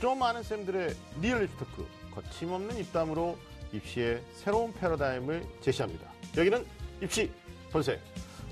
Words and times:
좀 0.00 0.22
아는 0.22 0.42
쌤들의 0.42 0.94
리얼 1.22 1.44
입시 1.44 1.63
토크 1.63 1.86
거침없는 2.14 2.76
입담으로 2.78 3.38
입시의 3.72 4.22
새로운 4.34 4.72
패러다임을 4.74 5.42
제시합니다. 5.60 6.06
여기는 6.36 6.64
입시 7.02 7.30
본색 7.70 7.98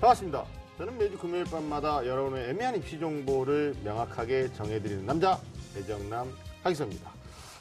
반갑습니다. 0.01 0.45
저는 0.79 0.99
매주 0.99 1.19
금요일 1.19 1.45
밤마다 1.45 2.05
여러분의 2.05 2.51
애매한 2.51 2.77
입시 2.77 2.99
정보를 2.99 3.77
명확하게 3.85 4.53
정해드리는 4.55 5.05
남자 5.05 5.39
배정남 5.75 6.33
하기성입니다. 6.63 7.13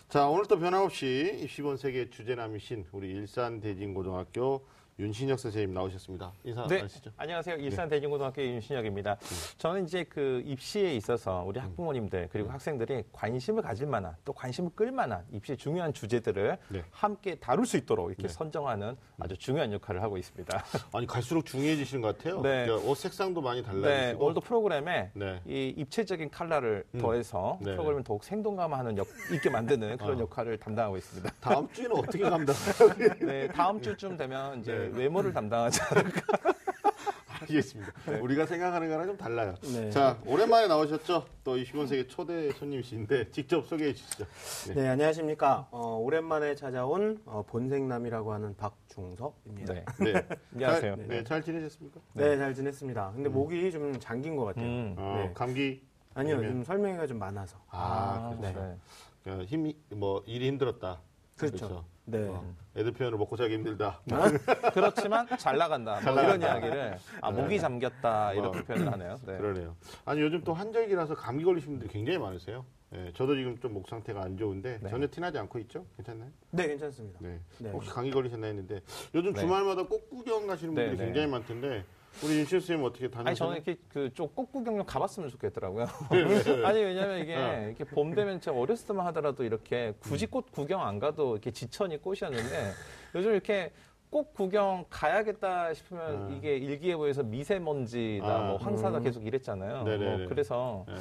자 0.10 0.28
오늘 0.28 0.46
또 0.46 0.58
변함없이 0.58 1.40
입시 1.44 1.76
본색의 1.76 2.10
주제남이신 2.10 2.86
우리 2.94 3.10
일산 3.10 3.60
대진고등학교 3.60 4.66
윤신혁 5.00 5.40
선생님 5.40 5.74
나오셨습니다. 5.74 6.32
인사 6.44 6.68
네, 6.68 6.82
하시죠. 6.82 7.12
안녕하세요. 7.18 7.56
일산 7.58 7.90
대진고등학교 7.90 8.44
윤신혁입니다. 8.44 9.18
저는 9.58 9.86
이제 9.86 10.04
그 10.04 10.44
입시에 10.46 10.96
있어서 10.96 11.44
우리 11.48 11.60
음. 11.60 11.66
학부모님들 11.66 12.30
그리고 12.32 12.52
학생들이 12.52 13.04
관심을 13.12 13.64
가질 13.64 13.88
만한 13.88 14.16
또 14.24 14.34
관심을 14.34 14.72
끌 14.76 14.92
만한 14.92 15.26
입시의 15.32 15.58
중요한 15.58 15.94
주제들을 15.94 16.58
네. 16.70 16.84
함께 16.92 17.36
다룰 17.36 17.66
수 17.66 17.78
있도록 17.78 18.10
이렇게 18.10 18.24
네. 18.24 18.28
선정하는 18.28 18.96
아주 19.20 19.36
중요한 19.36 19.74
역할을 19.74 20.04
하고 20.04 20.18
있습니다. 20.18 20.64
아니 20.94 21.08
갈수록 21.08 21.46
중요해지시는 21.46 22.02
것 22.02 22.16
같아요. 22.18 22.42
네. 22.42 22.66
그러니까 22.66 22.88
옷 22.88 22.96
색상도 22.96 23.42
많이 23.42 23.62
네, 23.62 23.68
달라지시고. 23.68 24.24
오늘도 24.24 24.42
프로그램에 24.42 25.10
네. 25.16 25.42
이 25.48 25.74
입체적인 25.76 26.30
컬러를 26.30 26.86
음. 26.94 27.00
더해서 27.00 27.58
네. 27.62 27.72
프로그램을 27.72 28.04
더욱 28.04 28.24
생동감하는 28.24 28.98
역, 29.00 29.08
있게 29.34 29.50
만드는 29.50 29.98
그런 29.98 30.18
어. 30.18 30.22
역할을 30.22 30.60
담당하고 30.60 30.98
있습니다. 30.98 31.34
다음 31.42 31.68
주에는 31.72 31.96
어떻게 31.98 32.20
감당해요? 32.20 33.16
네, 33.22 33.48
다음 33.48 33.82
주쯤 33.82 34.18
되면 34.18 34.60
이제 34.60 34.83
네. 34.92 34.98
외모를 35.00 35.34
담당하지 35.34 35.80
않을까. 35.92 36.22
알겠습니다. 37.42 37.92
우리가 38.22 38.46
생각하는 38.46 38.88
거랑 38.90 39.06
좀 39.06 39.18
달라요. 39.18 39.56
네. 39.74 39.90
자, 39.90 40.18
오랜만에 40.26 40.68
나오셨죠? 40.68 41.26
또 41.44 41.58
25세기 41.58 42.08
초대 42.08 42.50
손님이신데 42.52 43.32
직접 43.32 43.66
소개해 43.68 43.94
주시죠. 43.94 44.26
네. 44.70 44.74
네, 44.76 44.88
안녕하십니까. 44.90 45.68
어, 45.72 45.98
오랜만에 45.98 46.56
찾아온 46.56 47.20
어, 47.26 47.44
본생남이라고 47.46 48.32
하는 48.32 48.56
박중석입니다. 48.56 49.74
네. 49.74 49.86
네. 50.00 50.28
안녕하세요. 50.54 50.96
잘, 50.96 51.08
네, 51.08 51.24
잘 51.26 51.44
지내셨습니까? 51.44 52.00
네, 52.14 52.38
잘 52.38 52.54
지냈습니다. 52.54 53.12
근데 53.14 53.28
목이 53.30 53.72
좀 53.72 54.00
잠긴 54.00 54.36
것 54.38 54.46
같아요. 54.46 54.66
음. 54.66 54.96
어, 54.98 55.24
네. 55.28 55.32
감기 55.34 55.84
아니요, 56.14 56.36
아니면- 56.38 56.52
좀 56.54 56.64
설명회가 56.64 57.08
좀 57.08 57.20
많아서. 57.20 57.58
아, 57.72 58.38
네. 58.40 58.54
그렇죠. 58.54 58.78
어, 59.42 59.44
힘이 59.46 59.76
뭐 59.90 60.24
일이 60.28 60.48
힘들었다. 60.48 61.02
그렇죠. 61.38 61.84
네. 62.06 62.28
어, 62.28 62.44
애들 62.76 62.92
표현을 62.92 63.18
먹고 63.18 63.38
자기 63.38 63.54
힘들다. 63.56 64.02
그렇지만 64.74 65.26
잘 65.38 65.58
나간다. 65.58 65.94
뭐잘 66.02 66.14
이런 66.26 66.40
나간다. 66.40 66.48
이야기를 66.68 66.98
아 67.22 67.32
목이 67.32 67.60
잠겼다 67.60 68.34
이렇게 68.34 68.60
어. 68.60 68.64
표현을 68.64 68.92
하네요. 68.94 69.20
네. 69.26 69.38
그러네요. 69.38 69.76
아니 70.06 70.22
요즘 70.22 70.42
또 70.44 70.54
한절기라서 70.54 71.16
감기 71.16 71.44
걸리신 71.46 71.70
분들이 71.72 71.90
굉장히 71.90 72.18
많으세요. 72.20 72.66
예, 72.96 73.12
저도 73.16 73.36
지금 73.36 73.58
좀 73.58 73.74
목 73.74 73.88
상태가 73.88 74.22
안 74.22 74.38
좋은데 74.38 74.80
네. 74.82 74.90
전혀 74.90 75.08
티나지 75.10 75.38
않고 75.40 75.58
있죠? 75.60 75.86
괜찮나요? 75.96 76.30
네, 76.52 76.68
괜찮습니다. 76.68 77.20
네. 77.24 77.40
네. 77.58 77.72
혹시 77.72 77.90
감기 77.90 78.12
걸리셨나 78.12 78.46
했는데 78.48 78.82
요즘 79.16 79.34
네. 79.34 79.40
주말마다 79.42 79.84
꽃 79.88 80.10
구경 80.10 80.46
가시는 80.46 80.76
분들이 80.76 80.92
네, 80.92 80.98
네. 80.98 81.06
굉장히 81.06 81.28
많텐데 81.28 81.86
우리 82.22 82.38
윤실 82.40 82.62
선생님 82.62 82.86
어떻게 82.86 83.10
다니세요? 83.10 83.28
아니 83.28 83.36
저는 83.36 83.56
이렇게 83.56 83.78
그좀 83.90 84.30
꽃구경 84.36 84.78
좀 84.78 84.86
가봤으면 84.86 85.30
좋겠더라고요. 85.30 85.88
네, 86.12 86.66
아니 86.66 86.84
왜냐면 86.84 87.20
이게 87.20 87.36
어. 87.36 87.64
이렇게 87.66 87.84
봄 87.84 88.14
되면 88.14 88.40
제가 88.40 88.58
어렸을 88.58 88.88
때만 88.88 89.06
하더라도 89.08 89.44
이렇게 89.44 89.94
굳이 90.00 90.28
꽃 90.28 90.52
구경 90.52 90.86
안 90.86 91.00
가도 91.00 91.34
이렇게 91.34 91.52
지천이 91.52 91.98
꽃이었는데 92.02 92.72
요즘 93.16 93.32
이렇게 93.32 93.72
꽃 94.10 94.32
구경 94.36 94.86
가야겠다 94.92 95.74
싶으면 95.74 96.28
아. 96.28 96.36
이게 96.36 96.56
일기예보에서 96.58 97.24
미세먼지다 97.24 98.28
아. 98.28 98.48
뭐 98.48 98.58
황사다 98.58 99.00
음. 99.00 99.04
계속 99.04 99.26
이랬잖아요. 99.26 99.78
어, 99.80 100.28
그래서 100.30 100.86
네. 100.88 100.96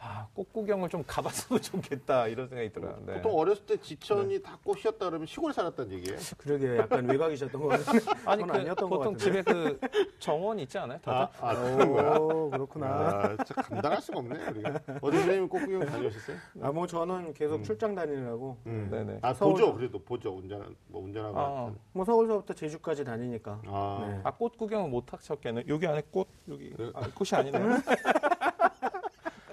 아, 0.00 0.28
꽃 0.32 0.52
구경을 0.52 0.88
좀 0.88 1.02
가봤으면 1.04 1.60
좋겠다 1.62 2.28
이런 2.28 2.46
생각이 2.48 2.72
들어요. 2.72 2.96
네. 3.04 3.14
보통 3.14 3.36
어렸을 3.36 3.66
때 3.66 3.76
지천이 3.80 4.40
다 4.42 4.56
꽃이었다 4.64 5.06
그러면 5.06 5.26
시골에 5.26 5.52
살았다는 5.52 5.92
얘기예요. 5.92 6.18
그러게 6.38 6.76
약간 6.78 7.08
외곽이셨던 7.08 7.60
것 7.60 7.68
같은데. 7.68 8.04
아니 8.24 8.44
그 8.46 8.52
아니었던 8.52 8.88
것 8.90 8.98
보통. 8.98 9.16
집에 9.16 9.42
그 9.42 9.78
정원 10.20 10.58
있지 10.60 10.78
않아요? 10.78 11.00
아, 11.04 11.28
다들? 11.30 11.40
아 11.40 11.76
그런 11.76 11.92
거야. 11.92 12.10
오, 12.16 12.50
그렇구나. 12.50 12.86
아, 12.86 13.36
진짜 13.44 13.62
감당할 13.62 14.00
수가 14.00 14.18
없네 14.20 14.48
우리가. 14.50 14.80
어디 15.02 15.16
선생님 15.18 15.48
꽃구경 15.48 15.80
다녀오셨어요? 15.86 16.36
아, 16.62 16.70
뭐 16.70 16.86
저는 16.86 17.34
계속 17.34 17.56
음. 17.56 17.62
출장 17.64 17.94
다니느라고. 17.96 18.56
음. 18.66 18.88
네네. 18.92 19.18
아 19.22 19.34
서울- 19.34 19.54
보죠. 19.54 19.74
그래도 19.74 19.98
보죠. 19.98 20.30
운전 20.36 20.76
뭐 20.86 21.02
운전하고. 21.02 21.38
아. 21.38 21.72
뭐 21.92 22.04
서울서부터 22.04 22.54
제주까지 22.54 23.04
다니니까. 23.04 23.62
아. 23.66 24.06
네. 24.08 24.20
아, 24.22 24.30
꽃 24.32 24.56
구경은 24.56 24.90
못 24.92 25.12
하셨겠네. 25.12 25.64
여기 25.66 25.86
안에 25.88 26.02
꽃, 26.12 26.28
여기. 26.48 26.72
네. 26.78 26.90
아, 26.94 27.00
꽃이 27.14 27.30
아니네요. 27.32 27.78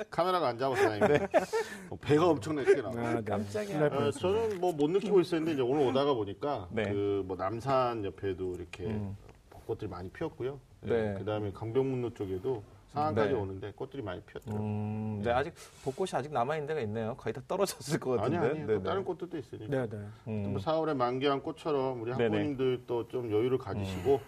카메라가 0.10 0.48
안 0.50 0.58
잡아서 0.58 0.82
다행이네. 0.82 1.28
어, 1.90 1.96
배가 2.02 2.28
엄청나게 2.30 2.66
크게 2.76 2.82
나와. 2.82 2.96
아, 3.10 3.14
네. 3.16 3.24
깜짝이야. 3.24 3.86
어. 3.88 4.12
저는 4.12 4.60
뭐 4.60 4.72
못 4.76 4.90
느끼고 4.90 5.22
있었는데 5.22 5.54
이제 5.54 5.62
오늘 5.62 5.88
오다가 5.88 6.14
보니까 6.14 6.68
네. 6.72 6.84
그뭐 6.92 7.36
남산 7.38 8.04
옆에도 8.06 8.54
이렇게 8.56 8.86
음. 8.86 9.16
벚꽃들이 9.50 9.90
많이 9.90 10.10
피었고요. 10.10 10.60
네. 10.82 11.16
그다음에 11.18 11.52
강변북로 11.52 12.14
쪽에도 12.14 12.62
상안까지 12.94 13.34
네. 13.34 13.40
오는데 13.40 13.72
꽃들이 13.76 14.02
많이 14.04 14.22
피었더라고요. 14.22 14.66
음, 14.66 15.22
네, 15.24 15.32
아직 15.32 15.54
벚꽃이 15.84 16.10
아직 16.14 16.32
남아 16.32 16.56
있는 16.56 16.68
데가 16.68 16.80
있네요. 16.82 17.16
거의 17.18 17.34
다 17.34 17.42
떨어졌을 17.48 18.00
것 18.00 18.20
아니 18.22 18.36
같은데. 18.36 18.62
아니 18.62 18.68
또 18.80 18.84
다른 18.84 19.04
꽃들도 19.04 19.38
있으니까. 19.38 19.68
네, 19.68 19.90
네. 19.90 19.98
음. 20.28 20.52
뭐 20.54 20.62
4월에 20.62 20.94
만개한 20.96 21.42
꽃처럼 21.42 22.02
우리 22.02 22.12
네네. 22.12 22.24
음. 22.26 22.32
학부모님들 22.32 22.84
또 22.88 23.08
좀 23.08 23.32
여유를 23.32 23.58
가지시고 23.58 24.22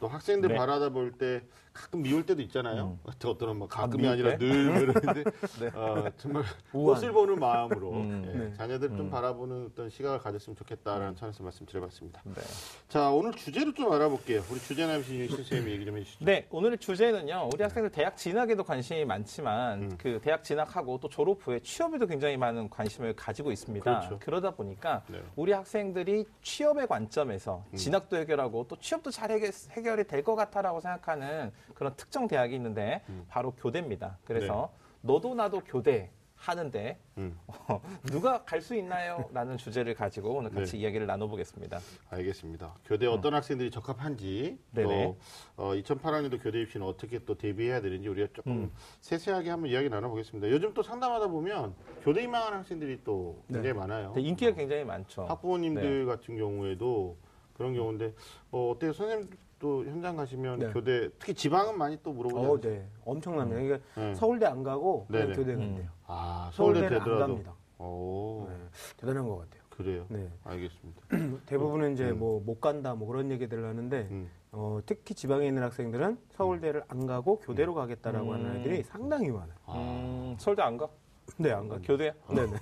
또 0.00 0.08
학생들 0.08 0.48
네. 0.50 0.54
바라다 0.56 0.88
볼 0.90 1.12
때 1.18 1.42
가끔 1.72 2.02
미울 2.02 2.24
때도 2.26 2.42
있잖아요. 2.42 2.98
저 3.18 3.30
어떤 3.30 3.56
뭐 3.56 3.68
가끔이 3.68 4.02
미울 4.02 4.12
아니라 4.14 4.30
때? 4.30 4.38
늘 4.38 4.86
그러는데 4.92 5.30
네. 5.60 5.70
어, 5.74 6.10
정말. 6.16 6.42
꽃을 6.72 7.12
보는 7.12 7.38
마음으로 7.38 7.92
음. 7.92 8.24
예, 8.34 8.38
네. 8.38 8.52
자녀들 8.54 8.88
좀 8.90 9.00
음. 9.00 9.10
바라보는 9.10 9.66
어떤 9.72 9.88
시각을 9.90 10.18
가졌으면 10.18 10.56
좋겠다라는 10.56 11.16
차원에서 11.16 11.42
말씀드려봤습니다. 11.42 12.22
네. 12.24 12.42
자 12.88 13.10
오늘 13.10 13.32
주제를 13.32 13.74
좀 13.74 13.92
알아볼게요. 13.92 14.42
우리 14.50 14.58
주제남이신 14.60 15.16
윤 15.20 15.28
선생님이 15.28 15.72
얘기 15.72 15.84
좀 15.84 15.96
해주시죠. 15.98 16.24
네, 16.24 16.46
오늘의 16.50 16.78
주제는요. 16.78 17.50
우리 17.52 17.62
학생들 17.62 17.90
대학 17.90 18.16
진학에도 18.16 18.64
관심이 18.64 19.04
많지만 19.04 19.82
음. 19.82 19.98
그 19.98 20.20
대학 20.22 20.42
진학하고 20.44 20.98
또 21.00 21.08
졸업 21.08 21.46
후에 21.46 21.60
취업에도 21.60 22.06
굉장히 22.06 22.36
많은 22.36 22.68
관심을 22.70 23.14
가지고 23.16 23.52
있습니다. 23.52 23.84
그렇죠. 24.00 24.18
그러다 24.20 24.50
보니까 24.52 25.02
네. 25.08 25.20
우리 25.36 25.52
학생들이 25.52 26.24
취업의 26.42 26.86
관점에서 26.86 27.64
음. 27.72 27.76
진학도 27.76 28.16
해결하고 28.16 28.66
또 28.68 28.76
취업도 28.76 29.10
잘 29.10 29.30
해결, 29.30 29.50
해결이 29.72 30.04
될 30.06 30.18
것 30.28 30.34
같아라고 30.34 30.80
생각하는 30.80 31.50
그런 31.74 31.94
특정 31.96 32.26
대학이 32.28 32.54
있는데 32.54 33.02
음. 33.08 33.24
바로 33.28 33.52
교대입니다. 33.52 34.18
그래서 34.24 34.72
너도 35.00 35.34
나도 35.34 35.60
교대 35.64 36.10
하는데 36.38 36.96
음, 37.16 37.36
어, 37.48 37.80
누가 38.04 38.44
갈 38.44 38.60
수 38.62 38.76
있나요? 38.76 39.28
라는 39.32 39.56
주제를 39.56 39.94
가지고 39.94 40.34
오늘 40.34 40.50
같이 40.50 40.72
네. 40.72 40.78
이야기를 40.82 41.06
나눠보겠습니다. 41.08 41.80
알겠습니다. 42.10 42.74
교대 42.84 43.06
어떤 43.06 43.34
학생들이 43.34 43.72
적합한지 43.72 44.56
음. 44.60 44.64
네네. 44.72 45.04
또 45.04 45.18
어, 45.56 45.72
2008학년도 45.74 46.40
교대 46.40 46.60
입시는 46.60 46.86
어떻게 46.86 47.18
또 47.24 47.36
대비해야 47.36 47.80
되는지 47.80 48.08
우리가 48.08 48.28
조금 48.34 48.52
음. 48.52 48.72
세세하게 49.00 49.50
한번 49.50 49.70
이야기 49.70 49.88
나눠보겠습니다. 49.88 50.48
요즘 50.50 50.72
또 50.74 50.82
상담하다 50.82 51.26
보면 51.26 51.74
교대 52.02 52.22
입망하는 52.22 52.58
학생들이 52.58 53.02
또 53.02 53.42
굉장히 53.48 53.72
많아요. 53.72 54.12
근데 54.12 54.28
인기가 54.28 54.52
굉장히 54.52 54.84
많죠. 54.84 55.24
학부모님들 55.24 56.06
같은 56.06 56.36
경우에도 56.36 57.16
그런 57.54 57.74
경우인데 57.74 58.14
뭐 58.50 58.70
어때요? 58.70 58.92
선생님 58.92 59.28
도 59.58 59.84
현장 59.84 60.16
가시면 60.16 60.58
네. 60.60 60.72
교대 60.72 61.08
특히 61.18 61.34
지방은 61.34 61.76
많이 61.76 61.98
또 62.02 62.12
물어보지 62.12 62.68
어? 62.68 62.70
네. 62.70 62.88
엄청납니다. 63.04 63.60
그러니까 63.60 63.88
네. 63.96 64.14
서울대 64.14 64.46
안 64.46 64.62
가고 64.62 65.06
그냥 65.06 65.22
네네. 65.22 65.36
교대 65.36 65.54
음. 65.54 65.58
간대요. 65.58 65.88
아 66.06 66.50
서울대 66.52 66.80
서울대를 66.80 66.96
안 66.98 67.04
되더라도 67.04 67.32
갑니다. 67.32 67.54
오 67.78 68.46
네. 68.48 68.56
대단한 68.96 69.28
것 69.28 69.38
같아요. 69.38 69.62
그래요. 69.70 70.06
네. 70.08 70.30
알겠습니다. 70.44 71.02
대부분은 71.46 71.94
이제 71.94 72.10
음. 72.10 72.18
뭐못 72.20 72.60
간다 72.60 72.94
뭐 72.94 73.08
그런 73.08 73.32
얘기들을 73.32 73.64
하는데 73.64 74.08
음. 74.10 74.30
어, 74.52 74.78
특히 74.86 75.14
지방에 75.14 75.46
있는 75.48 75.62
학생들은 75.64 76.18
서울대를 76.30 76.84
안 76.86 77.06
가고 77.06 77.40
교대로 77.40 77.74
가겠다라고 77.74 78.28
음. 78.28 78.34
하는 78.34 78.50
아이들이 78.52 78.84
상당히 78.84 79.30
많아요. 79.30 79.56
아, 79.66 79.74
음, 79.76 80.36
서울대 80.38 80.62
안 80.62 80.76
가? 80.76 80.88
네, 81.36 81.52
안 81.52 81.68
가. 81.68 81.78
교대? 81.82 82.14
네네. 82.28 82.52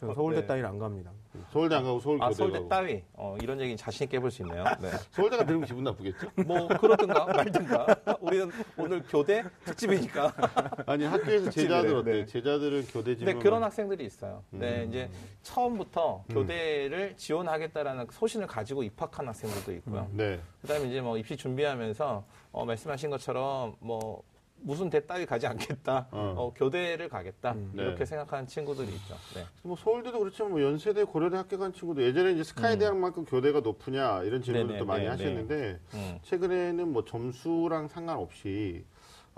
저는 0.00 0.14
서울대 0.14 0.40
네. 0.40 0.46
따위를 0.46 0.68
안 0.68 0.78
갑니다. 0.78 1.12
서울대 1.50 1.74
안 1.74 1.84
가고 1.84 2.00
서울 2.00 2.18
아, 2.22 2.26
교대 2.26 2.34
서울대 2.36 2.58
가고. 2.58 2.68
따위. 2.68 3.02
어, 3.14 3.36
이런 3.42 3.58
얘기는 3.60 3.76
자신있게 3.76 4.16
해볼 4.18 4.30
수 4.30 4.42
있네요. 4.42 4.64
네. 4.80 4.90
서울대가 5.12 5.44
들으면 5.44 5.66
기분 5.66 5.84
나쁘겠죠? 5.84 6.28
뭐, 6.46 6.68
그러든가 6.68 7.24
말든가. 7.26 7.86
우리는 8.20 8.50
오늘 8.76 9.02
교대 9.08 9.44
특집이니까. 9.64 10.32
아니 10.86 11.04
학교에서 11.04 11.50
제자들 11.50 11.90
네, 11.90 11.94
어때? 11.96 12.10
네. 12.12 12.20
요 12.20 12.26
제자들은 12.26 12.86
교대 12.86 13.16
지문 13.16 13.32
근데 13.32 13.42
그런 13.42 13.62
학생들이 13.62 14.04
있어요. 14.04 14.42
음. 14.52 14.58
네, 14.60 14.86
이제 14.88 15.10
처음부터 15.42 16.24
교대를 16.30 17.16
지원하겠다라는 17.16 18.06
소신을 18.10 18.46
가지고 18.46 18.82
입학한 18.82 19.26
학생들도 19.28 19.72
있고요. 19.74 20.08
네. 20.12 20.40
그 20.60 20.68
다음에 20.68 20.88
이제 20.88 21.00
뭐 21.00 21.16
입시 21.16 21.36
준비하면서 21.36 22.24
어, 22.52 22.64
말씀하신 22.64 23.10
것처럼 23.10 23.76
뭐 23.80 24.22
무슨 24.58 24.90
대 24.90 25.06
따위 25.06 25.26
가지 25.26 25.46
않겠다. 25.46 26.08
어. 26.10 26.34
어, 26.36 26.52
교대를 26.54 27.08
가겠다. 27.08 27.54
네. 27.54 27.82
이렇게 27.82 28.04
생각하는 28.04 28.46
친구들이 28.46 28.88
있죠. 28.88 29.14
네. 29.34 29.44
뭐 29.62 29.76
서울대도 29.76 30.18
그렇지만 30.18 30.52
뭐 30.52 30.62
연세대, 30.62 31.04
고려대 31.04 31.36
학교 31.36 31.58
간 31.58 31.72
친구도 31.72 32.02
예전에 32.02 32.32
이제 32.32 32.42
스카이 32.42 32.78
대학만큼 32.78 33.24
교대가 33.24 33.60
높으냐 33.60 34.22
이런 34.24 34.42
질문도 34.42 34.66
음. 34.66 34.68
네네, 34.68 34.78
또 34.78 34.84
많이 34.84 35.04
네, 35.04 35.08
하셨는데 35.10 35.80
음. 35.94 36.18
최근에는 36.22 36.92
뭐 36.92 37.04
점수랑 37.04 37.88
상관없이 37.88 38.84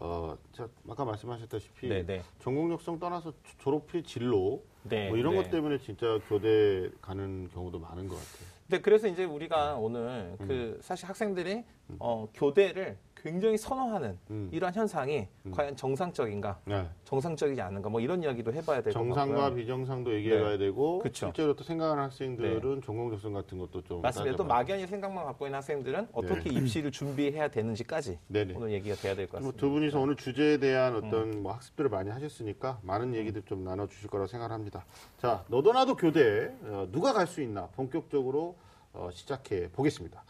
어, 0.00 0.36
자, 0.52 0.68
아까 0.88 1.04
말씀하셨다시피 1.04 1.88
네네. 1.88 2.22
전공적성 2.38 3.00
떠나서 3.00 3.32
조- 3.32 3.58
졸업필 3.58 4.04
진로 4.04 4.62
네, 4.84 5.08
뭐 5.08 5.18
이런 5.18 5.34
네. 5.34 5.42
것 5.42 5.50
때문에 5.50 5.78
진짜 5.78 6.18
교대 6.28 6.88
가는 7.02 7.48
경우도 7.48 7.80
많은 7.80 8.06
것 8.06 8.14
같아요. 8.14 8.58
네, 8.68 8.80
그래서 8.80 9.08
이제 9.08 9.24
우리가 9.24 9.74
오늘 9.76 10.36
음. 10.40 10.46
그 10.46 10.78
사실 10.82 11.08
학생들이 11.08 11.64
어, 11.98 12.28
교대를 12.32 12.96
굉장히 13.22 13.56
선호하는 13.58 14.18
음. 14.30 14.48
이러한 14.52 14.74
현상이 14.74 15.26
과연 15.50 15.76
정상적인가, 15.76 16.58
네. 16.64 16.88
정상적이지 17.04 17.60
않은가, 17.60 17.88
뭐 17.88 18.00
이런 18.00 18.22
이야기도 18.22 18.52
해봐야 18.52 18.82
될것 18.82 18.94
같고요. 18.94 19.14
정상과 19.14 19.54
비정상도 19.54 20.14
얘기해봐야 20.14 20.58
되고 20.58 20.98
그쵸. 21.00 21.26
실제로 21.26 21.54
또 21.54 21.64
생각하는 21.64 22.02
학생들은 22.04 22.82
전공적성 22.82 23.32
같은 23.32 23.58
것도 23.58 23.82
좀 23.82 24.02
맞습니다. 24.02 24.36
또 24.36 24.44
막연히 24.44 24.86
생각만 24.86 25.24
갖고 25.24 25.46
있는 25.46 25.56
학생들은 25.56 26.08
어떻게 26.12 26.50
입시를 26.50 26.90
준비해야 26.92 27.48
되는지까지 27.48 28.18
네네. 28.28 28.54
오늘 28.56 28.72
얘기가 28.72 28.94
돼야 28.96 29.14
될것뭐 29.14 29.38
같습니다. 29.40 29.58
두 29.58 29.70
분이서 29.70 30.00
오늘 30.00 30.16
주제에 30.16 30.58
대한 30.58 30.94
음. 30.94 31.04
어떤 31.04 31.42
뭐 31.42 31.52
학습들을 31.52 31.90
많이 31.90 32.10
하셨으니까 32.10 32.78
많은 32.82 33.14
얘기들 33.14 33.42
좀 33.42 33.64
나눠주실 33.64 34.08
거라고 34.08 34.26
생각합니다. 34.28 34.84
자, 35.18 35.44
너도 35.48 35.72
나도 35.72 35.96
교대 35.96 36.52
어, 36.62 36.86
누가 36.90 37.12
갈 37.12 37.26
수 37.28 37.42
있나 37.42 37.66
본격적으로 37.76 38.56
어, 38.94 39.10
시작해 39.12 39.68
보겠습니다. 39.70 40.24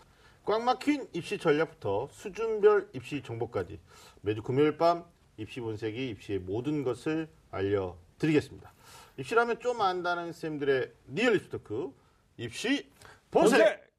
꽉 0.48 0.62
막힌 0.62 1.06
입시 1.12 1.36
전략부터 1.36 2.08
수준별 2.10 2.88
입시 2.94 3.22
정보까지 3.22 3.78
매주 4.22 4.42
금요일 4.42 4.78
밤 4.78 5.04
입시 5.36 5.60
본색이 5.60 6.08
입시의 6.08 6.38
모든 6.38 6.82
것을 6.82 7.28
알려드리겠습니다. 7.50 8.72
입시라면 9.18 9.60
좀 9.60 9.82
안다는 9.82 10.32
쌤들의 10.32 10.90
리얼 11.08 11.36
입시 11.36 11.50
토크 11.50 11.92
입시 12.38 12.88
본색! 13.30 13.90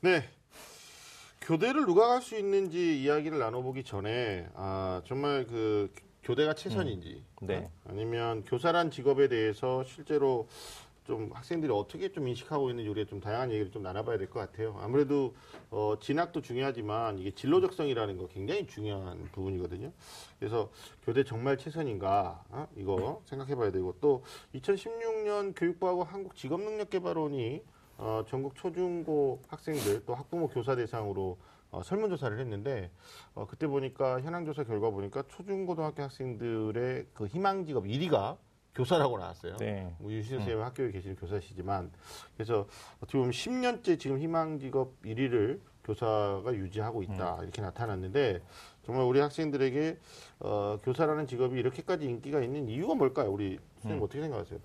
네. 0.00 0.28
교대를 1.40 1.86
누가 1.86 2.08
갈 2.08 2.20
수 2.20 2.36
있는지 2.36 3.00
이야기를 3.00 3.38
나눠보기 3.38 3.82
전에 3.82 4.46
아 4.56 5.00
정말 5.06 5.46
그 5.46 5.90
교대가 6.26 6.54
최선인지 6.54 7.22
네. 7.42 7.70
아니면 7.88 8.42
교사란 8.44 8.90
직업에 8.90 9.28
대해서 9.28 9.84
실제로 9.84 10.48
좀 11.04 11.30
학생들이 11.32 11.72
어떻게 11.72 12.10
좀 12.10 12.26
인식하고 12.26 12.68
있는지 12.68 12.90
우리가 12.90 13.08
좀 13.08 13.20
다양한 13.20 13.52
얘기를 13.52 13.70
좀 13.70 13.84
나눠봐야 13.84 14.18
될 14.18 14.28
것 14.28 14.40
같아요. 14.40 14.76
아무래도 14.80 15.36
어, 15.70 15.94
진학도 16.00 16.42
중요하지만 16.42 17.20
이게 17.20 17.30
진로적성이라는 17.30 18.16
거 18.18 18.26
굉장히 18.26 18.66
중요한 18.66 19.28
부분이거든요. 19.30 19.92
그래서 20.40 20.68
교대 21.04 21.22
정말 21.22 21.58
최선인가 21.58 22.42
어? 22.48 22.66
이거 22.76 23.22
생각해봐야 23.26 23.70
되고 23.70 23.94
또 24.00 24.24
2016년 24.56 25.54
교육부하고 25.56 26.02
한국직업능력개발원이 26.02 27.62
어, 27.98 28.24
전국 28.28 28.56
초중고 28.56 29.42
학생들 29.46 30.04
또 30.06 30.16
학부모 30.16 30.48
교사 30.48 30.74
대상으로 30.74 31.38
어, 31.70 31.82
설문조사를 31.82 32.38
했는데 32.38 32.90
어, 33.34 33.46
그때 33.46 33.66
보니까 33.66 34.20
현황조사 34.20 34.64
결과 34.64 34.90
보니까 34.90 35.22
초중고등학교 35.28 36.02
학생들의 36.02 37.06
그 37.12 37.26
희망직업 37.26 37.84
1위가 37.84 38.36
교사라고 38.74 39.18
나왔어요. 39.18 39.56
네. 39.56 39.94
뭐 39.98 40.12
유신 40.12 40.36
선생님 40.38 40.62
학교에 40.62 40.90
계시는 40.90 41.16
교사시지만 41.16 41.90
그래서 42.34 42.66
어떻게 42.98 43.16
보면 43.18 43.30
10년째 43.30 43.98
지금 43.98 44.18
희망직업 44.18 45.02
1위를 45.02 45.60
교사가 45.84 46.52
유지하고 46.54 47.02
있다 47.02 47.38
이렇게 47.42 47.62
나타났는데 47.62 48.42
정말 48.84 49.04
우리 49.04 49.20
학생들에게 49.20 49.98
어, 50.40 50.78
교사라는 50.82 51.26
직업이 51.26 51.58
이렇게까지 51.58 52.04
인기가 52.04 52.40
있는 52.40 52.68
이유가 52.68 52.94
뭘까요? 52.94 53.30
우리 53.32 53.58
선생님 53.80 54.02
어떻게 54.02 54.20
생각하세요? 54.20 54.60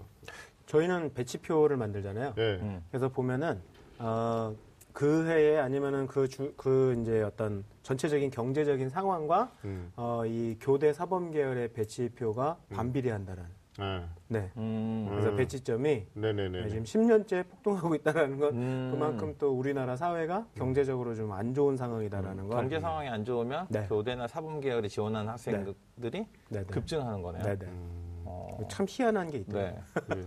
저희는 0.65 1.13
배치표를 1.13 1.77
만들잖아요. 1.77 2.33
네. 2.35 2.59
음. 2.61 2.83
그래서 2.89 3.09
보면은 3.09 3.61
어, 3.99 4.55
그 4.93 5.27
해에 5.27 5.57
아니면은 5.57 6.07
그 6.07 6.27
주 6.27 6.53
그 6.57 6.97
이제 7.01 7.21
어떤 7.21 7.63
전체적인 7.83 8.29
경제적인 8.31 8.89
상황과 8.89 9.51
음. 9.65 9.91
어, 9.95 10.23
이 10.25 10.57
교대 10.59 10.93
사범 10.93 11.31
계열의 11.31 11.73
배치표가 11.73 12.57
반비례한다는. 12.73 13.43
네. 13.79 14.05
네. 14.27 14.51
음. 14.57 15.07
그래서 15.09 15.29
음. 15.29 15.35
배치점이 15.37 16.05
네네네. 16.13 16.67
지금 16.69 16.83
10년째 16.83 17.47
폭등하고 17.49 17.95
있다는 17.95 18.37
건 18.37 18.53
음. 18.55 18.89
그만큼 18.93 19.33
또 19.39 19.51
우리나라 19.57 19.95
사회가 19.95 20.45
경제적으로 20.55 21.15
좀 21.15 21.31
안 21.31 21.53
좋은 21.53 21.77
상황이다라는 21.77 22.47
건. 22.47 22.57
경제 22.59 22.79
상황이 22.79 23.07
안 23.07 23.23
좋으면 23.23 23.67
네. 23.69 23.85
교대나 23.87 24.27
사범 24.27 24.59
계열에 24.59 24.87
지원하는 24.87 25.29
학생들이 25.31 26.27
네네. 26.49 26.65
급증하는 26.65 27.21
거네요. 27.21 27.43
네네. 27.43 27.65
음, 27.65 28.21
어, 28.25 28.59
참 28.69 28.85
희한한 28.87 29.31
게 29.31 29.37
있더라고요. 29.39 29.81
네. 29.95 30.05
그래요. 30.15 30.25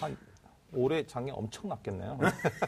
한 0.00 0.16
올해 0.76 1.04
작년 1.06 1.36
엄청 1.36 1.68
났겠네요. 1.68 2.18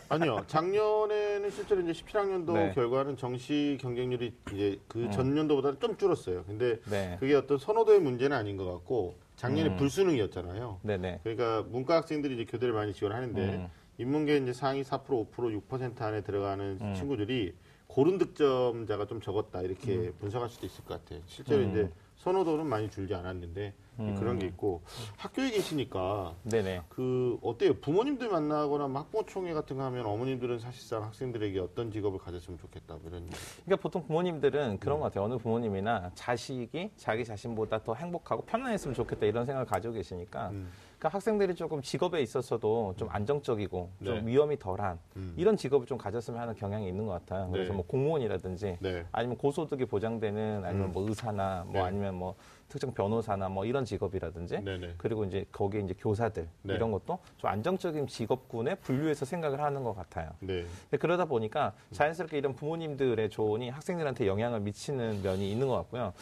아니요. 0.09 0.45
작년에는 0.47 1.51
실제로 1.51 1.81
이제 1.83 1.93
17학년도 1.93 2.53
네. 2.53 2.73
결과는 2.75 3.17
정시 3.17 3.79
경쟁률이 3.81 4.35
이제 4.53 4.81
그 4.89 5.11
전년도보다는 5.11 5.81
좀 5.81 5.97
줄었어요. 5.97 6.45
근데 6.45 6.81
네. 6.91 7.17
그게 7.21 7.35
어떤 7.35 7.59
선호도의 7.59 8.01
문제는 8.01 8.37
아닌 8.37 8.57
것 8.57 8.65
같고 8.73 9.17
작년에 9.37 9.71
음. 9.71 9.77
불수능이었잖아요. 9.77 10.81
네네. 10.83 11.21
그러니까 11.23 11.65
문과 11.69 11.97
학생들이 11.97 12.35
이제 12.35 12.45
교대를 12.45 12.75
많이 12.75 12.93
지원하는데 12.93 13.43
음. 13.43 13.69
인문계 13.99 14.37
이제 14.39 14.53
상위 14.53 14.83
4% 14.83 15.05
5% 15.31 15.69
6% 15.69 16.03
안에 16.03 16.23
들어가는 16.23 16.79
음. 16.81 16.95
친구들이 16.95 17.55
고른 17.87 18.19
득점자가 18.19 19.07
좀 19.07 19.21
적었다 19.21 19.63
이렇게 19.63 20.11
분석할 20.19 20.49
수도 20.49 20.67
있을 20.67 20.85
것 20.85 21.03
같아요. 21.03 21.21
실제로 21.27 21.63
음. 21.63 21.71
이제 21.71 21.91
선호도는 22.17 22.67
많이 22.67 22.91
줄지 22.91 23.15
않았는데 23.15 23.75
그런 24.19 24.39
게 24.39 24.47
있고 24.47 24.83
학교에 25.17 25.51
계시니까 25.51 26.35
네네. 26.43 26.83
그 26.89 27.39
어때요? 27.43 27.75
부모님들 27.81 28.29
만나거나 28.29 28.89
뭐 28.89 29.01
학부모 29.01 29.25
총회 29.27 29.55
같은 29.55 29.77
거 29.77 29.85
하면 29.85 30.05
어머님들은 30.05 30.59
사실상 30.59 31.03
학생들에게 31.05 31.59
어떤 31.61 31.91
직업을 31.91 32.19
가졌으면 32.19 32.59
좋겠다 32.59 32.95
뭐 32.97 33.05
이런 33.09 33.25
얘기. 33.25 33.35
그러니까 33.65 33.83
보통 33.83 34.07
부모님들은 34.07 34.81
그런 34.81 34.99
것 34.99 35.05
같아요. 35.05 35.25
어느 35.25 35.39
부모님이나 35.39 36.11
자식이 36.15 36.91
자기 36.97 37.25
자신보다 37.25 37.83
더 37.85 37.95
행복하고 37.95 38.43
편안했으면 38.45 38.95
좋겠다 38.95 39.27
이런 39.27 39.47
생각을 39.47 39.67
가지고 39.67 39.95
계시니까 39.95 40.51
음. 40.51 40.71
그러니까 40.99 41.09
학생들이 41.15 41.55
조금 41.55 41.83
직업에 41.83 42.23
있어서도 42.23 42.95
좀 42.97 43.09
안정적이고 43.11 43.91
좀 44.03 44.15
네. 44.15 44.27
위험이 44.27 44.59
덜한 44.59 44.99
음. 45.17 45.35
이런 45.37 45.57
직업을 45.57 45.87
좀 45.87 45.99
가졌으면 45.99 46.41
하는 46.41 46.55
경향이 46.55 46.89
있는 46.89 47.07
것 47.07 47.13
같아요. 47.13 47.51
그래서 47.51 47.71
네. 47.73 47.77
뭐 47.77 47.87
공무원이라든지 47.87 48.79
네. 48.81 49.05
아니면 49.13 49.37
고소득이 49.37 49.85
보장되는 49.85 50.65
아니면 50.65 50.89
음. 50.89 50.93
뭐 50.93 51.07
의사나 51.09 51.65
뭐 51.67 51.75
네. 51.75 51.81
아니면 51.81 52.15
뭐 52.15 52.35
특정 52.69 52.93
변호사나 52.93 53.49
뭐 53.49 53.65
이런 53.65 53.85
직업이라든지 53.85 54.61
네네. 54.61 54.95
그리고 54.99 55.25
이제 55.25 55.45
거기에 55.53 55.81
이제 55.81 55.95
교사들 55.99 56.49
네. 56.63 56.75
이런 56.75 56.91
것도 56.91 57.19
좀 57.37 57.51
안정적인 57.51 58.07
직업군에 58.07 58.75
분류해서 58.77 59.25
생각을 59.25 59.61
하는 59.61 59.85
것 59.85 59.95
같아요. 59.95 60.31
네. 60.41 60.67
그러다 60.99 61.27
보니까 61.27 61.73
자연스럽게 61.93 62.39
이런 62.39 62.55
부모님들의 62.55 63.31
조언이 63.31 63.71
학생들한테 63.71 64.27
영향을 64.27 64.61
미치는 64.61 65.23
면이 65.23 65.51
있는 65.51 65.69
것 65.69 65.75
같고요. 65.77 66.13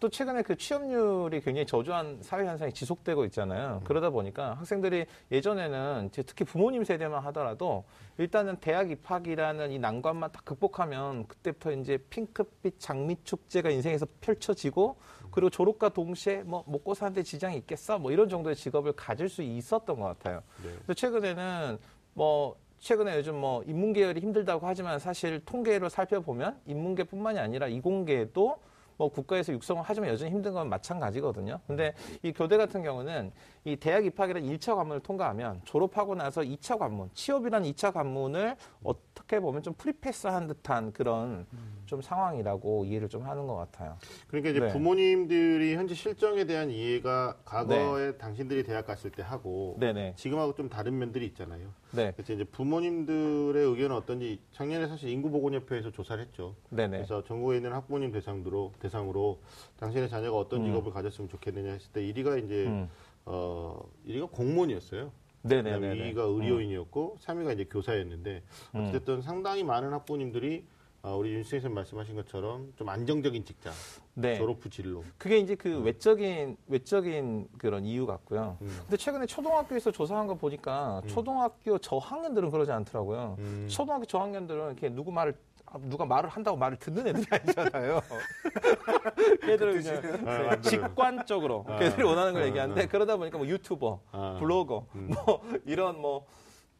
또 0.00 0.08
최근에 0.08 0.42
그 0.42 0.56
취업률이 0.56 1.40
굉장히 1.40 1.66
저조한 1.66 2.18
사회 2.20 2.46
현상이 2.46 2.72
지속되고 2.72 3.24
있잖아요. 3.26 3.80
그러다 3.84 4.10
보니까 4.10 4.54
학생들이 4.54 5.06
예전에는 5.32 6.10
특히 6.12 6.44
부모님 6.44 6.84
세대만 6.84 7.22
하더라도 7.24 7.84
일단은 8.18 8.56
대학 8.56 8.90
입학이라는 8.90 9.72
이 9.72 9.78
난관만 9.78 10.30
딱 10.32 10.44
극복하면 10.44 11.26
그때부터 11.26 11.72
이제 11.72 11.98
핑크빛 12.10 12.78
장미 12.78 13.16
축제가 13.24 13.70
인생에서 13.70 14.06
펼쳐지고 14.20 14.96
그리고 15.34 15.50
졸업과 15.50 15.88
동시에 15.88 16.44
뭐 16.44 16.62
먹고 16.68 16.94
사는데 16.94 17.24
지장이 17.24 17.56
있겠어? 17.56 17.98
뭐 17.98 18.12
이런 18.12 18.28
정도의 18.28 18.54
직업을 18.54 18.92
가질 18.92 19.28
수 19.28 19.42
있었던 19.42 19.98
것 19.98 20.06
같아요. 20.06 20.44
네. 20.62 20.70
근데 20.78 20.94
최근에는 20.94 21.78
뭐 22.12 22.54
최근에 22.78 23.16
요즘 23.16 23.34
뭐 23.34 23.64
인문계열이 23.64 24.20
힘들다고 24.20 24.64
하지만 24.64 25.00
사실 25.00 25.44
통계로 25.44 25.88
살펴보면 25.88 26.60
인문계뿐만이 26.66 27.40
아니라 27.40 27.66
이공계도 27.66 28.58
뭐 28.96 29.08
국가에서 29.08 29.52
육성을 29.52 29.82
하지만 29.84 30.10
여전히 30.10 30.30
힘든 30.30 30.52
건 30.52 30.68
마찬가지거든요. 30.68 31.58
근데 31.66 31.94
이 32.22 32.32
교대 32.32 32.56
같은 32.56 32.84
경우는 32.84 33.32
이 33.66 33.76
대학 33.76 34.04
입학이라는 34.04 34.46
1차 34.46 34.76
관문을 34.76 35.00
통과하면 35.00 35.62
졸업하고 35.64 36.14
나서 36.14 36.42
2차 36.42 36.78
관문, 36.78 37.08
취업이라는 37.14 37.70
2차 37.72 37.94
관문을 37.94 38.56
어떻게 38.82 39.40
보면 39.40 39.62
좀 39.62 39.72
프리패스한 39.72 40.48
듯한 40.48 40.92
그런 40.92 41.46
좀 41.86 42.02
상황이라고 42.02 42.84
이해를 42.84 43.08
좀 43.08 43.22
하는 43.22 43.46
것 43.46 43.56
같아요. 43.56 43.96
그러니까 44.28 44.50
이제 44.50 44.60
네. 44.60 44.68
부모님들이 44.72 45.76
현재 45.76 45.94
실정에 45.94 46.44
대한 46.44 46.70
이해가 46.70 47.38
과거에 47.46 48.18
당신들이 48.18 48.64
대학 48.64 48.86
갔을 48.86 49.10
때 49.10 49.22
하고 49.22 49.76
네네. 49.80 50.14
지금하고 50.16 50.54
좀 50.54 50.68
다른 50.68 50.98
면들이 50.98 51.24
있잖아요. 51.26 51.72
네. 51.92 52.12
그래서 52.12 52.34
이제 52.34 52.44
부모님들의 52.44 53.64
의견은 53.64 53.96
어떤지 53.96 54.40
작년에 54.52 54.88
사실 54.88 55.08
인구보건협회에서 55.08 55.90
조사를 55.90 56.22
했죠. 56.22 56.54
네네. 56.68 56.98
그래서 56.98 57.24
전국에 57.24 57.56
있는 57.56 57.72
학부모님 57.72 58.12
대상으로 58.12 58.72
대상으로 58.80 59.40
당신의 59.78 60.10
자녀가 60.10 60.36
어떤 60.36 60.60
음. 60.60 60.66
직업을 60.66 60.92
가졌으면 60.92 61.30
좋겠느냐 61.30 61.72
했을 61.72 61.92
때 61.92 62.02
1위가 62.02 62.44
이제 62.44 62.66
음. 62.66 62.90
어 63.26 63.80
1위가 64.06 64.30
공무원이었어요. 64.30 65.12
네네네. 65.42 66.14
2위가 66.14 66.18
의료인이었고 66.18 67.18
3위가 67.20 67.52
이제 67.54 67.64
교사였는데 67.64 68.42
음. 68.74 68.86
어쨌든 68.88 69.20
상당히 69.20 69.62
많은 69.62 69.92
학부모님들이 69.92 70.64
어, 71.02 71.18
우리 71.18 71.34
윤수생 71.34 71.60
선생님 71.60 71.74
말씀하신 71.74 72.14
것처럼 72.16 72.72
좀 72.76 72.88
안정적인 72.88 73.44
직장, 73.44 73.74
네. 74.14 74.38
졸업 74.38 74.64
후 74.64 74.70
진로. 74.70 75.04
그게 75.18 75.36
이제 75.36 75.54
그 75.54 75.82
외적인 75.82 76.56
외적인 76.66 77.48
그런 77.58 77.84
이유 77.84 78.06
같고요. 78.06 78.56
음. 78.62 78.78
근데 78.84 78.96
최근에 78.96 79.26
초등학교에서 79.26 79.90
조사한 79.90 80.26
거 80.26 80.34
보니까 80.34 81.02
초등학교 81.06 81.76
저학년들은 81.76 82.50
그러지 82.50 82.72
않더라고요. 82.72 83.36
음. 83.38 83.66
초등학교 83.68 84.06
저학년들은 84.06 84.64
이렇게 84.64 84.88
누구 84.88 85.12
말을 85.12 85.34
아, 85.34 85.53
누가 85.82 86.04
말을 86.04 86.28
한다고 86.28 86.56
말을 86.56 86.78
듣는 86.78 87.06
애들이 87.06 87.26
아니잖아요. 87.30 88.02
걔들은 89.42 89.82
그냥 89.82 89.96
아, 90.26 90.38
네, 90.38 90.44
맞아요. 90.44 90.60
직관적으로 90.62 91.64
아. 91.68 91.76
걔들이 91.78 92.02
원하는 92.02 92.32
걸 92.32 92.42
아, 92.42 92.46
얘기하는데 92.46 92.82
아. 92.82 92.86
그러다 92.86 93.16
보니까 93.16 93.38
뭐 93.38 93.46
유튜버, 93.46 94.00
아. 94.12 94.36
블로거, 94.38 94.86
음. 94.94 95.10
뭐 95.26 95.42
이런 95.64 96.00
뭐 96.00 96.26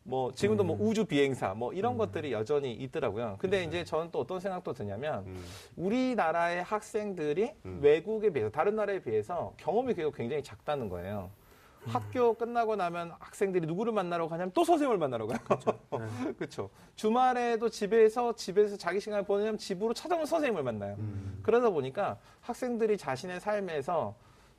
뭐 0.05 0.33
지금도 0.33 0.65
뭐 0.65 0.77
우주 0.79 1.07
비행사 1.07 1.55
뭐 1.55 1.73
이런 1.73 1.97
것들이 1.97 2.33
여전히 2.33 2.73
있더라고요. 2.75 3.37
근데 3.39 3.65
이제 3.65 3.85
저는 3.85 4.11
또 4.13 4.21
어떤 4.21 4.39
생각도 4.39 4.75
드냐면 4.75 5.25
음. 5.27 5.45
우리나라의 5.77 6.63
학생들이 6.63 7.53
음. 7.65 7.81
외국에 7.83 8.31
비해서 8.31 8.51
다른 8.51 8.77
나라에 8.77 9.01
비해서 9.03 9.55
경험이 9.57 9.95
굉장히 9.95 10.43
작다는 10.43 10.91
거예요. 10.91 11.31
학교 11.87 12.35
끝나고 12.35 12.77
나면 12.77 13.13
학생들이 13.19 13.67
누구를 13.67 13.93
만나러 13.93 14.29
가냐면 14.29 14.53
또 14.55 14.65
선생님을 14.65 14.99
만나러 14.99 15.27
가요. 15.27 15.39
그렇죠. 16.37 16.71
주말에도 16.97 17.69
집에서 17.69 18.35
집에서 18.35 18.77
자기 18.77 19.01
시간을 19.01 19.25
보내면 19.25 19.59
집으로 19.59 19.95
찾아오는 19.95 20.27
선생님을 20.27 20.63
만나요. 20.63 20.97
음. 20.99 21.41
그러다 21.43 21.71
보니까 21.71 22.19
학생들이 22.41 22.97
자신의 22.99 23.41
삶에서 23.41 24.15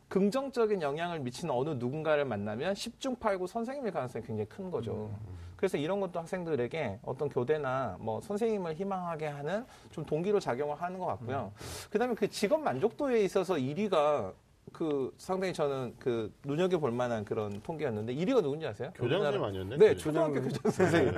긍정적인 0.07 0.81
영향을 0.81 1.19
미치는 1.19 1.53
어느 1.53 1.71
누군가를 1.71 2.25
만나면 2.25 2.73
10중 2.73 3.19
8구 3.19 3.47
선생님일 3.47 3.91
가능성이 3.91 4.23
굉장히 4.25 4.47
큰 4.47 4.69
거죠. 4.69 5.09
그래서 5.55 5.77
이런 5.77 5.99
것도 5.99 6.19
학생들에게 6.19 6.99
어떤 7.03 7.29
교대나 7.29 7.97
뭐 7.99 8.21
선생님을 8.21 8.75
희망하게 8.75 9.27
하는 9.27 9.65
좀 9.91 10.05
동기로 10.05 10.39
작용을 10.39 10.79
하는 10.79 10.99
것 10.99 11.05
같고요. 11.07 11.51
그다음에 11.89 12.13
그 12.13 12.29
직업 12.29 12.61
만족도에 12.61 13.23
있어서 13.23 13.55
1위가 13.55 14.33
그 14.75 15.13
상당히 15.17 15.53
저는 15.53 15.95
그 15.97 16.33
눈여겨 16.43 16.79
볼 16.79 16.91
만한 16.91 17.23
그런 17.23 17.61
통계였는데 17.61 18.13
1위가 18.13 18.41
누군지 18.41 18.67
아세요? 18.67 18.91
교장 18.93 19.21
선생님 19.23 19.41
우리나라- 19.41 19.47
아니었네? 19.47 19.77
네, 19.77 19.93
교장. 19.93 19.97
초등학교 20.03 20.41
교장 20.41 20.71
선생님. 20.71 21.13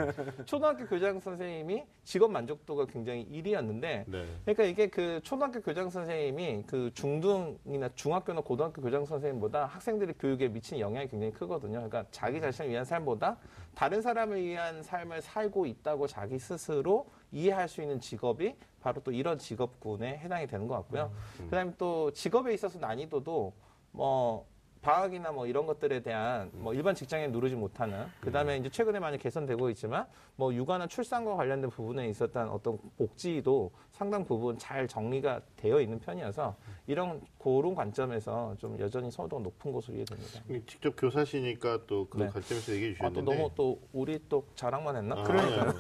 초등학교 0.46 0.86
교장 0.86 1.20
선생님이 1.20 1.84
직업 2.04 2.30
만족도가 2.32 2.86
굉장히 2.86 3.26
1위였는데 3.32 4.04
네. 4.06 4.26
그러니까 4.46 4.64
이게 4.64 4.88
그 4.88 5.20
초등학교 5.24 5.60
교장 5.62 5.90
선생님이 5.90 6.66
그 6.68 6.92
중등이나 6.94 7.90
중학교나 7.96 8.42
고등학교 8.42 8.80
교장 8.80 9.06
선생님보다 9.06 9.66
학생들의 9.66 10.14
교육에 10.20 10.50
미치는 10.50 10.80
영향이 10.80 11.08
굉장히 11.08 11.34
크거든요. 11.34 11.74
그러니까 11.74 12.06
자기 12.12 12.40
자신을 12.40 12.70
위한 12.70 12.86
삶보다 12.86 13.38
다른 13.74 14.04
사람을 14.04 14.40
위한 14.44 14.84
삶을 14.84 15.24
살고 15.24 15.66
있다고 15.66 16.06
자기 16.06 16.38
스스로 16.38 17.08
이해할 17.32 17.68
수 17.68 17.82
있는 17.82 18.00
직업이 18.00 18.56
바로 18.82 19.02
또 19.04 19.12
이런 19.12 19.38
직업군에 19.38 20.18
해당이 20.18 20.48
되는 20.48 20.68
것 20.68 20.76
같고요. 20.76 21.12
그다음에 21.46 21.74
또 21.78 22.12
직업에 22.12 22.54
있어서 22.54 22.80
난이도도 22.80 23.54
뭐 23.92 24.46
방학이나 24.88 25.34
뭐 25.34 25.46
이런 25.46 25.66
것들에 25.66 26.00
대한 26.00 26.50
뭐 26.54 26.74
일반 26.74 26.96
직장에 26.96 27.28
누르지 27.28 27.56
못하는 27.56 28.06
그다음에 28.22 28.56
이제 28.56 28.70
최근에 28.70 29.00
많이 29.00 29.18
개선되고 29.18 29.70
있지만 29.72 30.06
뭐 30.38 30.54
육아나 30.54 30.88
출산과 30.88 31.36
관련된 31.36 31.70
부분에 31.70 32.08
있었던 32.08 32.48
어떤 32.48 32.80
복지도 32.98 33.72
상당 33.92 34.24
부분 34.24 34.58
잘 34.58 34.88
정리가 34.88 35.42
되어 35.58 35.82
있는 35.82 36.00
편이어서 36.00 36.56
이런 36.88 37.20
그런 37.38 37.76
관점에서 37.76 38.56
좀 38.60 38.80
여전히 38.80 39.12
선호도가 39.12 39.44
높은 39.44 39.74
것으로 39.74 39.98
이해됩니다. 39.98 40.40
직접 40.66 40.96
교사시니까 40.96 41.86
또그 41.86 42.18
네. 42.18 42.30
관점에서 42.30 42.72
얘기해 42.72 42.92
아, 43.00 43.10
또 43.10 43.16
주셨는데. 43.16 43.36
너무 43.36 43.52
또 43.56 43.82
우리 43.92 44.18
또 44.30 44.48
자랑만 44.56 44.96
했나? 44.96 45.16
아, 45.16 45.26
아니, 45.28 45.54
아니. 45.54 45.72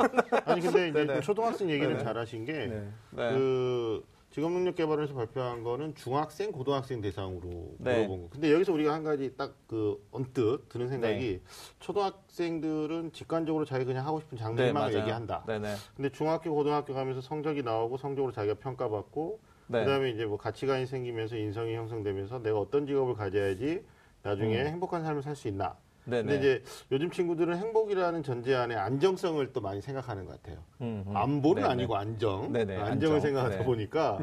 아니 0.43 0.61
근데 0.61 0.89
이제 0.89 1.05
네네. 1.05 1.13
또 1.15 1.21
초등학생 1.21 1.69
얘기를 1.69 1.93
네네. 1.93 2.03
잘하신 2.03 2.43
게 2.43 2.51
네. 2.51 2.91
네. 3.11 3.29
그 3.29 4.03
직업 4.29 4.51
능력 4.51 4.75
개발에서 4.75 5.13
발표한 5.13 5.63
거는 5.63 5.95
중학생, 5.95 6.51
고등학생 6.51 7.01
대상으로 7.01 7.75
네. 7.79 7.95
물어본 7.95 8.21
거. 8.23 8.29
근데 8.29 8.51
여기서 8.53 8.73
우리가 8.73 8.93
한 8.93 9.03
가지 9.03 9.35
딱 9.35 9.55
그 9.67 10.01
언뜻 10.11 10.69
드는 10.69 10.87
생각이 10.87 11.17
네. 11.19 11.41
초등학생들은 11.79 13.11
직관적으로 13.11 13.65
자기 13.65 13.85
그냥 13.85 14.05
하고 14.07 14.19
싶은 14.21 14.37
장래만 14.37 14.73
맞아요. 14.73 14.99
얘기한다. 14.99 15.43
네네. 15.45 15.75
근데 15.95 16.09
중학교, 16.09 16.53
고등학교 16.55 16.93
가면서 16.93 17.21
성적이 17.21 17.63
나오고 17.63 17.97
성적으로 17.97 18.31
자기가 18.31 18.55
평가받고 18.55 19.39
네. 19.67 19.79
그다음에 19.79 20.11
이제 20.11 20.25
뭐 20.25 20.37
가치관이 20.37 20.85
생기면서 20.85 21.35
인성이 21.35 21.75
형성되면서 21.75 22.39
내가 22.39 22.59
어떤 22.59 22.85
직업을 22.87 23.15
가져야지 23.15 23.83
나중에 24.23 24.65
행복한 24.65 25.03
삶을 25.03 25.21
살 25.21 25.35
수 25.35 25.47
있나. 25.49 25.75
음. 26.07 26.09
네네. 26.09 26.23
근데 26.23 26.37
이제 26.37 26.63
요즘 26.91 27.11
친구들은 27.11 27.57
행복이라는 27.57 28.23
전제 28.23 28.55
안에 28.55 28.75
안정성을 28.75 29.51
또 29.53 29.61
많이 29.61 29.81
생각하는 29.81 30.25
것 30.25 30.41
같아요. 30.41 30.63
음, 30.81 31.03
음. 31.05 31.15
안보는 31.15 31.61
네네. 31.63 31.73
아니고 31.73 31.95
안정. 31.95 32.51
네네, 32.51 32.75
안정을 32.77 33.17
안정. 33.17 33.19
생각하다 33.19 33.57
네. 33.59 33.65
보니까 33.65 34.19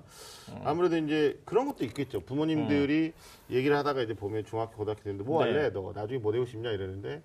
아무래도 0.65 0.97
이제 0.97 1.41
그런 1.45 1.67
것도 1.67 1.85
있겠죠. 1.85 2.21
부모님들이 2.21 3.13
얘기를 3.51 3.77
하다가 3.77 4.03
이제 4.03 4.15
보면 4.15 4.45
중학교, 4.45 4.77
고등학교 4.77 5.03
되는데 5.03 5.25
뭐 5.25 5.45
네. 5.45 5.53
할래? 5.53 5.73
너 5.73 5.93
나중에 5.95 6.19
뭐 6.19 6.33
되고 6.33 6.45
싶냐 6.47 6.71
이러는데 6.71 7.23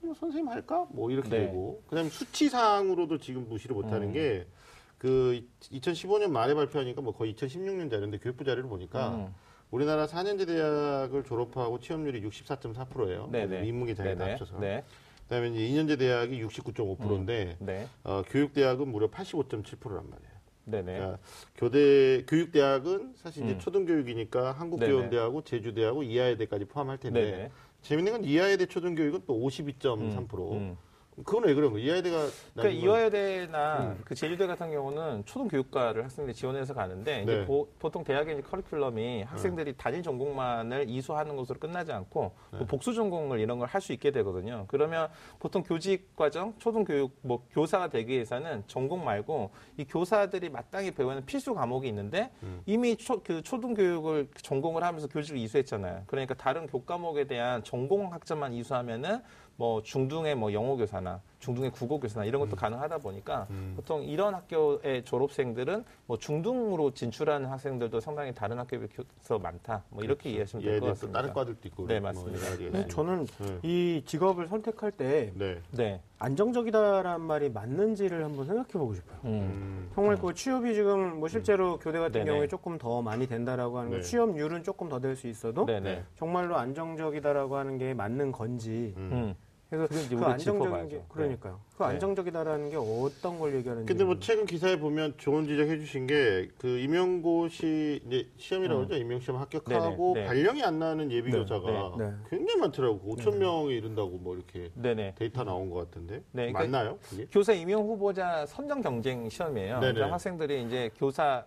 뭐 0.00 0.14
선생님 0.14 0.48
할까? 0.48 0.86
뭐 0.90 1.10
이렇게 1.10 1.28
네. 1.28 1.46
되고 1.46 1.82
그 1.88 1.96
다음에 1.96 2.08
수치상으로도 2.08 3.18
지금 3.18 3.48
무시를 3.48 3.74
못하는 3.74 4.08
음. 4.08 4.12
게그 4.12 5.44
2015년 5.72 6.30
말에 6.30 6.54
발표하니까 6.54 7.00
뭐 7.00 7.12
거의 7.12 7.34
2016년 7.34 7.90
자료인데 7.90 8.18
교육부 8.18 8.44
자료를 8.44 8.68
보니까 8.68 9.08
음. 9.16 9.34
우리나라 9.70 10.06
4년제 10.06 10.46
대학을 10.46 11.24
졸업하고 11.24 11.80
취업률이 11.80 12.22
64.4%예요. 12.22 13.28
네네. 13.30 13.66
인문계 13.66 13.94
자리 13.94 14.10
다 14.10 14.18
네네. 14.18 14.30
합쳐서. 14.32 14.58
네. 14.58 14.84
그다음에 15.24 15.48
이제 15.48 15.60
2년제 15.60 15.98
대학이 15.98 16.42
69.5%인데 16.44 17.56
네. 17.58 17.88
어, 18.04 18.22
교육대학은 18.28 18.88
무려 18.88 19.08
85.7%란 19.10 20.08
말이에요. 20.08 20.36
네네. 20.66 20.98
그러니까 20.98 21.18
교대 21.56 22.24
교육대학은 22.26 23.14
사실 23.16 23.44
이제 23.44 23.54
음. 23.54 23.58
초등교육이니까 23.58 24.52
한국교원대하고 24.52 25.42
제주대하고 25.42 26.02
이하여대까지 26.02 26.64
포함할 26.66 26.98
텐데 26.98 27.30
네네. 27.30 27.50
재밌는 27.82 28.12
건 28.12 28.24
이하여대 28.24 28.66
초등교육은 28.66 29.22
또 29.26 29.38
52.3%. 29.38 30.52
음. 30.52 30.76
그건 31.24 31.44
왜 31.44 31.54
그런 31.54 31.72
거예요? 31.72 31.86
이하여대가 31.86 32.26
그러니까 32.54 32.82
이화여대나 32.84 33.78
음. 33.80 34.00
그 34.04 34.14
제주대 34.14 34.46
같은 34.46 34.70
경우는 34.70 35.24
초등 35.24 35.48
교육과를 35.48 36.04
학생들이 36.04 36.34
지원해서 36.34 36.74
가는데 36.74 37.22
이제 37.22 37.36
네. 37.36 37.46
보, 37.46 37.68
통 37.90 38.04
대학의 38.04 38.38
이제 38.38 38.42
커리큘럼이 38.42 39.24
학생들이 39.24 39.74
단일 39.78 40.02
전공만을 40.02 40.88
이수하는 40.88 41.36
것으로 41.36 41.58
끝나지 41.58 41.92
않고 41.92 42.32
네. 42.52 42.58
뭐 42.58 42.66
복수 42.66 42.92
전공을 42.94 43.40
이런 43.40 43.58
걸 43.58 43.66
할 43.66 43.80
수 43.80 43.92
있게 43.92 44.10
되거든요. 44.10 44.64
그러면 44.68 45.08
보통 45.38 45.62
교직 45.62 46.14
과정, 46.16 46.54
초등 46.58 46.84
교육 46.84 47.12
뭐 47.22 47.44
교사가 47.50 47.88
되기 47.88 48.12
위해서는 48.14 48.64
전공 48.66 49.04
말고 49.04 49.50
이 49.76 49.84
교사들이 49.84 50.48
마땅히 50.50 50.90
배우는 50.92 51.26
필수 51.26 51.54
과목이 51.54 51.88
있는데 51.88 52.30
음. 52.42 52.62
이미 52.66 52.96
초, 52.96 53.22
그 53.22 53.42
초등 53.42 53.74
교육을 53.74 54.28
전공을 54.40 54.82
하면서 54.82 55.06
교직을 55.08 55.38
이수했잖아요. 55.40 56.04
그러니까 56.06 56.34
다른 56.34 56.66
교과목에 56.66 57.24
대한 57.24 57.62
전공 57.64 58.12
학점만 58.12 58.52
이수하면은 58.54 59.20
뭐 59.58 59.82
중등의 59.82 60.34
뭐 60.34 60.52
영어 60.52 60.76
교사나 60.76 61.20
중등의 61.40 61.70
국어 61.70 61.98
교사나 61.98 62.24
이런 62.26 62.40
것도 62.40 62.56
가능하다 62.56 62.98
보니까 62.98 63.46
음. 63.50 63.72
보통 63.76 64.02
이런 64.02 64.34
학교의 64.34 65.04
졸업생들은 65.04 65.84
뭐 66.06 66.18
중등으로 66.18 66.92
진출하는 66.92 67.46
학생들도 67.48 68.00
상당히 68.00 68.34
다른 68.34 68.58
학교에 68.58 68.80
비해서 68.80 69.38
많다. 69.38 69.82
뭐 69.90 70.02
이렇게 70.02 70.30
이해하시면 70.30 70.64
될 70.64 70.80
것 70.80 70.86
같습니다. 70.88 71.20
다른 71.20 71.32
과들도 71.34 71.60
있고. 71.68 71.86
네, 71.86 72.00
뭐 72.00 72.10
맞습니다. 72.12 72.46
가지가 72.50 72.70
네. 72.78 72.86
저는 72.88 73.26
네. 73.26 73.58
이 73.62 74.02
직업을 74.04 74.48
선택할 74.48 74.92
때 74.92 75.32
네. 75.34 75.58
네. 75.70 76.00
안정적이다라는 76.18 77.20
말이 77.26 77.48
맞는지를 77.50 78.24
한번 78.24 78.46
생각해 78.46 78.68
보고 78.72 78.94
싶어요. 78.94 79.18
음. 79.24 79.30
음. 79.30 79.90
정말 79.94 80.16
그 80.16 80.34
취업이 80.34 80.74
지금 80.74 81.18
뭐 81.20 81.28
실제로 81.28 81.78
교대 81.78 81.98
같은 81.98 82.12
네네. 82.12 82.30
경우에 82.30 82.46
조금 82.48 82.76
더 82.78 83.00
많이 83.02 83.26
된다라고 83.26 83.78
하는 83.78 83.90
건 83.90 84.00
네. 84.00 84.04
취업률은 84.06 84.64
조금 84.64 84.88
더 84.88 84.98
될 84.98 85.14
수 85.16 85.28
있어도 85.28 85.64
네네. 85.66 86.02
정말로 86.18 86.56
안정적이다라고 86.56 87.56
하는 87.56 87.78
게 87.78 87.94
맞는 87.94 88.32
건지 88.32 88.92
음. 88.96 89.10
음. 89.12 89.34
그래서 89.68 89.88
그게 89.88 90.00
이제 90.02 90.16
그 90.16 90.24
안정적인. 90.24 90.88
게 90.88 91.02
그러니까요. 91.08 91.60
그 91.76 91.82
네. 91.82 91.88
안정적이다라는 91.88 92.70
게 92.70 92.76
어떤 92.76 93.38
걸 93.38 93.54
얘기하는지. 93.56 93.86
근데 93.88 94.04
뭐 94.04 94.18
최근 94.20 94.46
기사에 94.46 94.78
보면 94.78 95.14
좋은 95.18 95.44
지적해 95.46 95.78
주신 95.78 96.06
게 96.06 96.48
그 96.58 96.78
임용고시 96.78 98.02
이제 98.06 98.28
시험이라고 98.36 98.80
음. 98.80 98.86
그러죠. 98.86 99.02
임용시험 99.02 99.40
합격하고 99.40 100.14
네네, 100.14 100.20
네. 100.20 100.26
발령이 100.26 100.62
안 100.62 100.78
나는 100.78 101.10
예비 101.10 101.30
네, 101.30 101.38
교사가 101.38 101.94
네. 101.98 102.12
굉장히 102.30 102.60
많더라고. 102.60 103.00
5천 103.16 103.36
명에 103.36 103.74
이른다고 103.74 104.10
뭐 104.18 104.36
이렇게 104.36 104.70
네네. 104.74 105.14
데이터 105.16 105.44
나온 105.44 105.70
것 105.70 105.84
같은데. 105.90 106.16
네, 106.32 106.52
그러니까 106.52 106.60
맞나요? 106.60 106.98
그게? 107.08 107.26
교사 107.30 107.52
임용 107.52 107.86
후보자 107.88 108.46
선정 108.46 108.80
경쟁 108.80 109.28
시험이에요. 109.28 109.80
그러니까 109.80 110.12
학생들이 110.12 110.64
이제 110.64 110.90
교사 110.96 111.44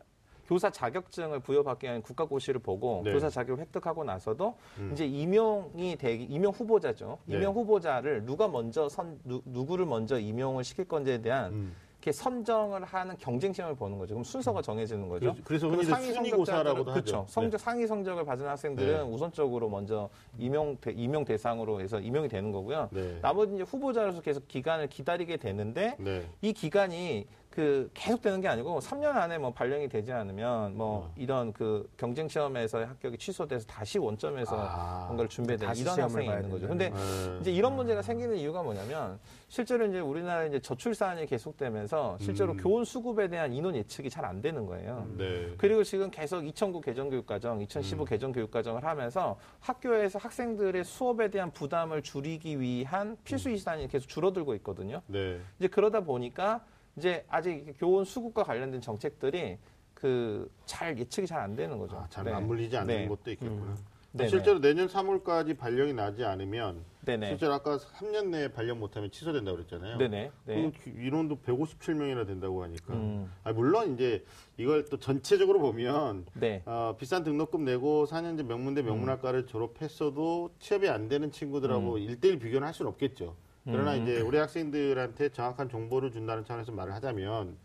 교사 0.49 0.71
자격증을 0.71 1.41
부여받기 1.41 1.85
위한 1.85 2.01
국가고시를 2.01 2.59
보고 2.59 3.03
네. 3.05 3.13
교사 3.13 3.29
자격을 3.29 3.61
획득하고 3.61 4.03
나서도 4.03 4.55
음. 4.79 4.89
이제 4.91 5.05
임용이 5.05 5.95
되기 5.95 6.23
임용 6.23 6.51
후보자죠. 6.51 7.19
네. 7.25 7.37
임용 7.37 7.53
후보자를 7.53 8.25
누가 8.25 8.47
먼저 8.47 8.89
선 8.89 9.19
누, 9.23 9.43
누구를 9.45 9.85
먼저 9.85 10.19
임용을 10.19 10.63
시킬 10.63 10.85
건지에 10.85 11.21
대한 11.21 11.53
음. 11.53 11.75
이렇게 11.99 12.13
선정을 12.13 12.85
하는 12.85 13.15
경쟁 13.19 13.51
시험을 13.53 13.75
보는 13.75 13.99
거죠. 13.99 14.15
그럼 14.15 14.23
순서가 14.23 14.61
정해지는 14.61 15.07
거죠. 15.09 15.35
그래서, 15.43 15.43
그래서 15.43 15.67
그럼 15.67 15.81
흔히들 15.81 16.13
순위고사라고도 16.13 16.91
하죠. 16.91 17.01
그렇죠. 17.01 17.25
성적 17.27 17.59
상위 17.59 17.85
성적을 17.85 18.25
받은 18.25 18.47
학생들은 18.47 18.93
네. 18.93 19.01
우선적으로 19.01 19.69
먼저 19.69 20.09
임용 20.39 20.77
대, 20.79 20.91
임용 20.93 21.25
대상으로 21.25 21.81
해서 21.81 21.99
임용이 21.99 22.27
되는 22.27 22.51
거고요. 22.51 22.87
네. 22.91 23.19
나머지 23.21 23.53
이제 23.53 23.63
후보자로서 23.63 24.21
계속 24.21 24.47
기간을 24.47 24.87
기다리게 24.87 25.37
되는데 25.37 25.95
네. 25.99 26.25
이 26.41 26.53
기간이 26.53 27.27
그 27.49 27.89
계속되는 27.93 28.41
게 28.41 28.47
아니고 28.47 28.79
3년 28.79 29.15
안에 29.15 29.37
뭐 29.37 29.51
발령이 29.51 29.89
되지 29.89 30.13
않으면 30.13 30.77
뭐 30.77 31.05
어. 31.05 31.13
이런 31.17 31.51
그 31.51 31.89
경쟁 31.97 32.27
시험에서의 32.27 32.85
합격이 32.85 33.17
취소돼서 33.17 33.65
다시 33.65 33.97
원점에서 33.97 34.55
아. 34.55 35.05
뭔가를 35.07 35.27
준비해야 35.27 35.57
되는 35.57 35.75
이런 35.75 35.99
학생이 35.99 36.27
있는 36.27 36.49
거죠. 36.49 36.67
근데 36.67 36.89
네. 36.89 37.37
이제 37.41 37.51
이런 37.51 37.75
문제가 37.75 38.01
생기는 38.01 38.35
이유가 38.37 38.61
뭐냐면 38.61 39.19
실제로 39.47 39.85
이제 39.87 39.99
우리나라 39.99 40.45
이제 40.45 40.59
저출 40.59 40.93
산이 40.93 41.25
계속되면서 41.25 42.17
실제로 42.21 42.53
음. 42.53 42.57
교원 42.57 42.85
수급에 42.85 43.27
대한 43.27 43.51
인원 43.51 43.75
예측이 43.75 44.09
잘 44.09 44.19
안 44.29 44.41
되는 44.41 44.65
거예요. 44.67 45.07
네. 45.17 45.53
그리고 45.57 45.83
지금 45.83 46.11
계속 46.11 46.45
2009 46.45 46.81
개정 46.81 47.09
교육과정, 47.09 47.61
2015 47.61 48.03
음. 48.03 48.05
개정 48.05 48.31
교육과정을 48.31 48.83
하면서 48.83 49.39
학교에서 49.59 50.19
학생들의 50.19 50.83
수업에 50.83 51.29
대한 51.29 51.51
부담을 51.51 52.03
줄이기 52.03 52.59
위한 52.59 53.17
필수 53.23 53.49
이시단이 53.49 53.87
계속 53.87 54.07
줄어들고 54.07 54.53
있거든요. 54.55 55.01
네. 55.07 55.39
이제 55.57 55.67
그러다 55.67 56.01
보니까 56.01 56.63
이제 56.99 57.23
아직 57.29 57.73
교원 57.79 58.03
수급과 58.03 58.43
관련된 58.43 58.81
정책들이 58.81 59.57
그 59.93 60.49
잘 60.65 60.97
예측이 60.97 61.25
잘 61.27 61.39
안 61.39 61.55
되는 61.55 61.77
거죠. 61.77 61.97
아, 61.97 62.05
잘 62.09 62.25
네. 62.25 62.31
맞물리지 62.31 62.75
않는 62.77 62.95
네. 62.95 63.07
것도 63.07 63.31
있겠구나. 63.31 63.75
네네. 64.11 64.29
실제로 64.29 64.59
내년 64.59 64.87
3월까지 64.87 65.57
발령이 65.57 65.93
나지 65.93 66.23
않으면 66.25 66.83
네네. 67.05 67.27
실제로 67.27 67.53
아까 67.53 67.77
3년 67.77 68.29
내에 68.29 68.47
발령 68.47 68.79
못하면 68.79 69.11
취소된다고 69.11 69.57
그랬잖아요. 69.57 69.97
네네. 69.97 70.31
네. 70.45 70.71
그 70.83 70.89
인원도 70.89 71.37
157명이나 71.45 72.25
된다고 72.25 72.63
하니까. 72.63 72.93
음. 72.93 73.31
아, 73.43 73.51
물론 73.53 73.93
이제 73.93 74.23
이걸 74.57 74.85
또 74.85 74.97
전체적으로 74.97 75.59
보면 75.59 76.25
네. 76.33 76.61
어, 76.65 76.95
비싼 76.97 77.23
등록금 77.23 77.65
내고 77.65 78.05
4년제 78.05 78.43
명문대 78.43 78.81
명문학과를 78.81 79.45
졸업했어도 79.47 80.51
취업이 80.59 80.89
안 80.89 81.07
되는 81.07 81.31
친구들하고 81.31 81.95
음. 81.95 81.99
일대일 81.99 82.39
비교는 82.39 82.65
할 82.65 82.73
수는 82.73 82.91
없겠죠. 82.91 83.35
그러나 83.65 83.95
이제 83.95 84.19
우리 84.21 84.37
학생들한테 84.37 85.29
정확한 85.29 85.69
정보를 85.69 86.11
준다는 86.11 86.45
차원에서 86.45 86.71
말을 86.71 86.93
하자면 86.93 87.57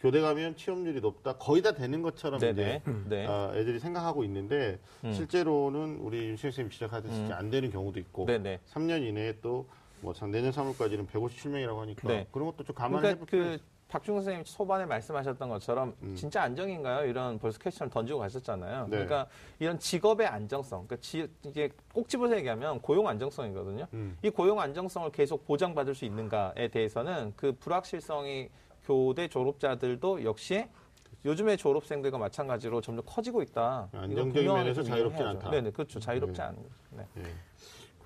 교대 0.00 0.20
가면 0.20 0.56
취업률이 0.56 1.00
높다 1.00 1.34
거의 1.34 1.62
다 1.62 1.72
되는 1.72 2.02
것처럼 2.02 2.38
이제 2.38 2.52
네네. 2.52 2.82
네. 3.08 3.26
어, 3.26 3.52
애들이 3.54 3.78
생각하고 3.78 4.24
있는데 4.24 4.78
음. 5.04 5.12
실제로는 5.12 5.98
우리 6.00 6.28
윤 6.28 6.36
선생님 6.36 6.70
지적하듯이 6.70 7.14
음. 7.14 7.30
안 7.32 7.50
되는 7.50 7.70
경우도 7.70 8.00
있고 8.00 8.26
네네. 8.26 8.60
3년 8.72 9.02
이내에 9.02 9.40
또뭐 9.40 10.14
내년 10.30 10.50
3월까지는 10.50 11.06
157명이라고 11.08 11.78
하니까 11.78 12.08
네. 12.08 12.26
그런 12.32 12.46
것도 12.46 12.64
좀 12.64 12.74
감안해 12.74 13.14
그러니까 13.14 13.18
볼그 13.18 13.58
박중 13.92 14.14
선생님 14.14 14.44
초반에 14.44 14.86
말씀하셨던 14.86 15.50
것처럼 15.50 15.94
음. 16.00 16.14
진짜 16.14 16.42
안정인가요? 16.42 17.06
이런 17.06 17.38
벌써 17.38 17.58
퀘스천을 17.58 17.90
던지고 17.90 18.20
가셨잖아요. 18.20 18.84
네. 18.84 18.90
그러니까 18.90 19.26
이런 19.58 19.78
직업의 19.78 20.26
안정성, 20.26 20.86
그러니까 20.86 20.96
지, 21.02 21.28
이게 21.44 21.68
꼭 21.92 22.08
집어서 22.08 22.34
얘기하면 22.38 22.80
고용 22.80 23.06
안정성이거든요. 23.06 23.86
음. 23.92 24.16
이 24.22 24.30
고용 24.30 24.60
안정성을 24.60 25.12
계속 25.12 25.44
보장받을 25.46 25.94
수 25.94 26.06
있는가에 26.06 26.68
대해서는 26.68 27.34
그 27.36 27.52
불확실성이 27.52 28.48
교대 28.84 29.28
졸업자들도 29.28 30.24
역시 30.24 30.66
요즘의 31.26 31.58
졸업생들과 31.58 32.16
마찬가지로 32.16 32.80
점점 32.80 33.04
커지고 33.06 33.42
있다. 33.42 33.90
안정적인 33.92 34.54
면에서 34.54 34.80
이해해야죠. 34.80 35.28
않다. 35.28 35.50
네네, 35.50 35.70
그렇죠. 35.70 36.00
자유롭지 36.00 36.38
네. 36.38 36.42
않은 36.46 36.56
거죠. 36.62 36.74
네. 36.92 37.06
예. 37.18 37.22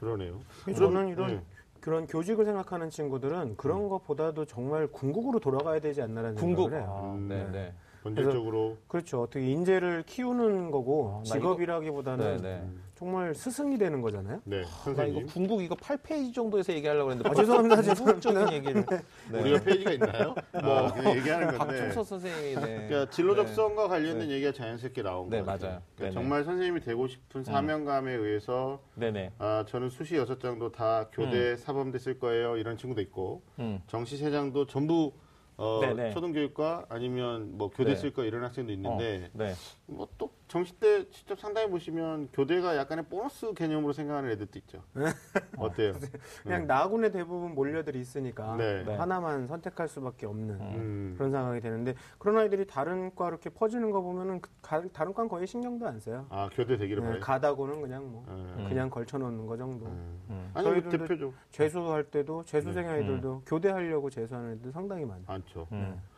그러네요. 0.00 0.40
저는 0.76 1.08
이런 1.08 1.30
예. 1.30 1.55
그런 1.86 2.08
교직을 2.08 2.44
생각하는 2.44 2.90
친구들은 2.90 3.56
그런 3.56 3.88
것보다도 3.88 4.44
정말 4.46 4.88
궁극으로 4.88 5.38
돌아가야 5.38 5.78
되지 5.78 6.02
않나라는 6.02 6.34
궁극. 6.34 6.68
생각을 6.70 6.82
해요. 6.82 6.92
아, 6.92 7.14
음. 7.14 7.28
네네. 7.28 7.74
본질적으로 8.06 8.76
그렇죠. 8.86 9.22
어떻게 9.22 9.44
인재를 9.46 10.04
키우는 10.06 10.70
거고 10.70 11.16
아, 11.16 11.28
나 11.28 11.34
직업이라기보다는 11.34 12.36
네네. 12.42 12.62
정말 12.94 13.34
스승이 13.34 13.76
되는 13.76 14.00
거잖아요. 14.00 14.40
네나 14.44 14.62
이거 14.62 14.70
선생님 14.70 15.26
궁극 15.26 15.62
이거 15.62 15.74
8페이지 15.74 16.32
정도에서 16.32 16.72
얘기하려고 16.72 17.10
했는데 17.10 17.28
아, 17.28 17.34
죄송합니다. 17.34 17.94
궁극적인 17.94 18.52
얘기를 18.52 18.86
네. 19.30 19.40
우리가 19.40 19.60
페이지가 19.60 19.92
있나요? 19.92 20.34
뭐 20.62 20.92
그냥 20.92 21.16
얘기하는 21.16 21.58
건데. 21.58 21.58
박종서 21.58 22.04
선생님이 22.04 22.54
네. 22.54 22.86
그러니까 22.88 23.10
진로 23.10 23.34
네. 23.34 23.42
적성과 23.42 23.88
관련된 23.88 24.30
얘기가 24.30 24.52
자연스럽게 24.52 25.02
나온 25.02 25.28
네, 25.28 25.40
것 25.40 25.46
같아요. 25.46 25.70
맞아요. 25.70 25.82
그러니까 25.96 25.98
네네. 25.98 26.10
정말 26.12 26.44
선생님이 26.44 26.80
되고 26.80 27.06
싶은 27.06 27.44
사명감에 27.44 28.12
의해서 28.14 28.80
네네. 28.94 29.32
아, 29.38 29.64
저는 29.68 29.90
수시 29.90 30.16
여섯 30.16 30.40
장도 30.40 30.72
다 30.72 31.08
교대 31.12 31.56
사범대 31.56 31.98
쓸 31.98 32.18
거예요. 32.18 32.56
이런 32.56 32.78
친구도 32.78 33.02
있고 33.02 33.42
음. 33.58 33.82
정시 33.88 34.16
세 34.16 34.30
장도 34.30 34.66
전부 34.66 35.12
어. 35.58 35.80
초등교육과 36.12 36.86
아니면 36.88 37.56
뭐 37.56 37.70
교대 37.70 37.90
네. 37.90 37.96
쓸거 37.96 38.24
이런 38.24 38.44
학생도 38.44 38.72
있는데 38.72 39.30
어, 39.34 39.38
네. 39.38 39.54
뭐 39.88 40.08
또 40.18 40.30
정시 40.48 40.78
때 40.78 41.08
직접 41.10 41.38
상담해 41.38 41.68
보시면 41.70 42.28
교대가 42.32 42.76
약간의 42.76 43.06
보너스 43.06 43.52
개념으로 43.52 43.92
생각하는 43.92 44.30
애들도 44.30 44.58
있죠. 44.60 44.82
어때요? 45.58 45.92
그냥 46.44 46.66
나군에 46.66 47.10
대부분 47.10 47.54
몰려들이 47.54 48.00
있으니까 48.00 48.56
네. 48.56 48.84
네. 48.84 48.94
하나만 48.96 49.46
선택할 49.48 49.88
수밖에 49.88 50.26
없는 50.26 50.54
음. 50.60 51.14
그런 51.18 51.32
상황이 51.32 51.60
되는데 51.60 51.94
그런 52.18 52.38
아이들이 52.38 52.66
다른 52.66 53.14
과 53.14 53.28
이렇게 53.28 53.50
퍼지는 53.50 53.90
거 53.90 54.00
보면은 54.00 54.40
그 54.40 54.50
가- 54.62 54.86
다른 54.92 55.12
과는 55.12 55.28
거의 55.28 55.46
신경도 55.46 55.86
안 55.86 55.98
써요. 56.00 56.26
아 56.30 56.48
교대 56.52 56.76
되기를 56.76 57.02
네, 57.02 57.08
바래. 57.08 57.20
가다고는 57.20 57.80
그냥 57.82 58.10
뭐 58.10 58.24
음. 58.28 58.66
그냥 58.68 58.88
걸쳐놓는 58.88 59.46
거 59.46 59.56
정도. 59.56 59.86
음. 59.86 60.50
아니 60.54 60.64
뭐 60.68 60.74
저희들도 60.74 60.98
대표죠. 61.06 61.32
재수할 61.50 62.04
때도 62.04 62.44
재수생 62.44 62.86
네. 62.86 62.92
아이들도 62.92 63.42
교대하려고 63.46 64.10
재수하는 64.10 64.52
애들 64.54 64.72
상당히 64.72 65.04
많아요. 65.04 65.24
많죠. 65.26 65.66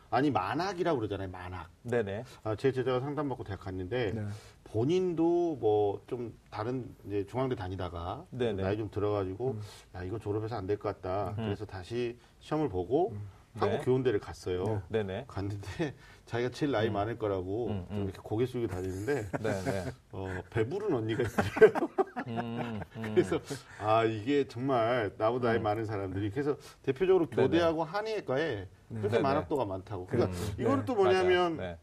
음. 0.09 0.15
아니 0.15 0.31
만학이라고 0.31 0.97
그러잖아요. 0.99 1.29
만학. 1.29 1.69
네네. 1.83 2.23
아, 2.43 2.55
제 2.55 2.71
제자가 2.71 2.99
상담받고 2.99 3.43
대학 3.43 3.59
갔는데 3.61 4.11
네. 4.13 4.25
본인도 4.63 5.57
뭐 5.59 6.01
좀 6.07 6.33
다른 6.49 6.93
이제 7.05 7.25
중앙대 7.25 7.55
다니다가 7.55 8.25
네네. 8.31 8.63
나이 8.63 8.77
좀 8.77 8.89
들어가지고 8.89 9.57
야 9.95 10.03
이거 10.03 10.17
졸업해서 10.19 10.55
안 10.55 10.65
될 10.67 10.77
것 10.77 11.01
같다. 11.01 11.31
음. 11.37 11.45
그래서 11.45 11.65
다시 11.65 12.17
시험을 12.39 12.69
보고 12.69 13.11
네. 13.13 13.19
한국 13.59 13.85
교원대를 13.85 14.19
갔어요. 14.19 14.81
네네. 14.89 15.25
갔는데 15.27 15.95
자기가 16.29 16.51
제일 16.51 16.71
나이 16.71 16.89
음. 16.89 16.93
많을 16.93 17.17
거라고 17.17 17.69
음, 17.69 17.85
좀 17.89 17.97
음. 17.97 18.03
이렇게 18.03 18.19
고개 18.21 18.45
숙이고 18.45 18.71
다니는데 18.71 19.29
네 19.41 19.63
네. 19.63 19.85
어, 20.13 20.41
배부른 20.51 20.93
언니가 20.93 21.23
있어요. 21.23 21.89
음, 22.27 22.79
음. 22.97 23.01
그래서 23.15 23.39
아 23.79 24.03
이게 24.03 24.47
정말 24.47 25.11
나보다 25.17 25.47
나이 25.49 25.57
음. 25.57 25.63
많은 25.63 25.85
사람들이 25.87 26.29
그래서 26.29 26.55
대표적으로 26.83 27.27
네네. 27.31 27.41
교대하고 27.41 27.83
한의과에 27.83 28.67
그렇게 28.89 29.09
네네. 29.09 29.23
만학도가 29.23 29.65
많다고. 29.65 30.05
그러니까 30.05 30.37
음. 30.37 30.53
이거는 30.59 30.79
네. 30.79 30.85
또 30.85 30.95
뭐냐면. 30.95 31.57
네. 31.57 31.77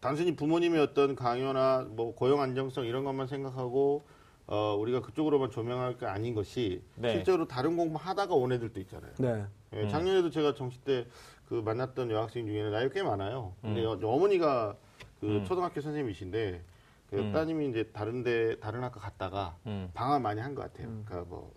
단순히 0.00 0.36
부모님의 0.36 0.82
어떤 0.82 1.16
강요나 1.16 1.86
뭐 1.88 2.14
고용 2.14 2.42
안정성 2.42 2.84
이런 2.84 3.04
것만 3.04 3.26
생각하고 3.26 4.04
어, 4.46 4.76
우리가 4.78 5.00
그쪽으로만 5.00 5.50
조명할 5.50 5.96
게 5.96 6.04
아닌 6.04 6.34
것이 6.34 6.82
네. 6.96 7.12
실제로 7.12 7.48
다른 7.48 7.76
공부 7.76 7.98
하다가 7.98 8.34
온 8.34 8.52
애들도 8.52 8.78
있잖아요. 8.80 9.12
네. 9.18 9.46
예, 9.72 9.82
음. 9.82 9.88
작년에도 9.88 10.30
제가 10.30 10.54
정시 10.54 10.78
때 10.80 11.06
그 11.54 11.60
만났던 11.60 12.10
여학생 12.10 12.46
중에는 12.46 12.72
나이 12.72 12.88
꽤 12.90 13.04
많아요. 13.04 13.54
근데 13.62 13.82
음. 13.84 13.86
어, 13.86 13.92
어머니가 14.08 14.76
그 15.20 15.26
음. 15.38 15.44
초등학교 15.44 15.80
선생님이신데 15.80 16.60
그 17.10 17.16
음. 17.16 17.32
따님이 17.32 17.68
이제 17.68 17.84
다른데 17.92 18.58
다른 18.58 18.82
학교 18.82 18.98
갔다가 18.98 19.56
음. 19.66 19.88
방황 19.94 20.20
많이 20.20 20.40
한 20.40 20.56
것 20.56 20.62
같아요. 20.62 20.88
음. 20.88 21.04
그러니까 21.06 21.30
뭐 21.30 21.54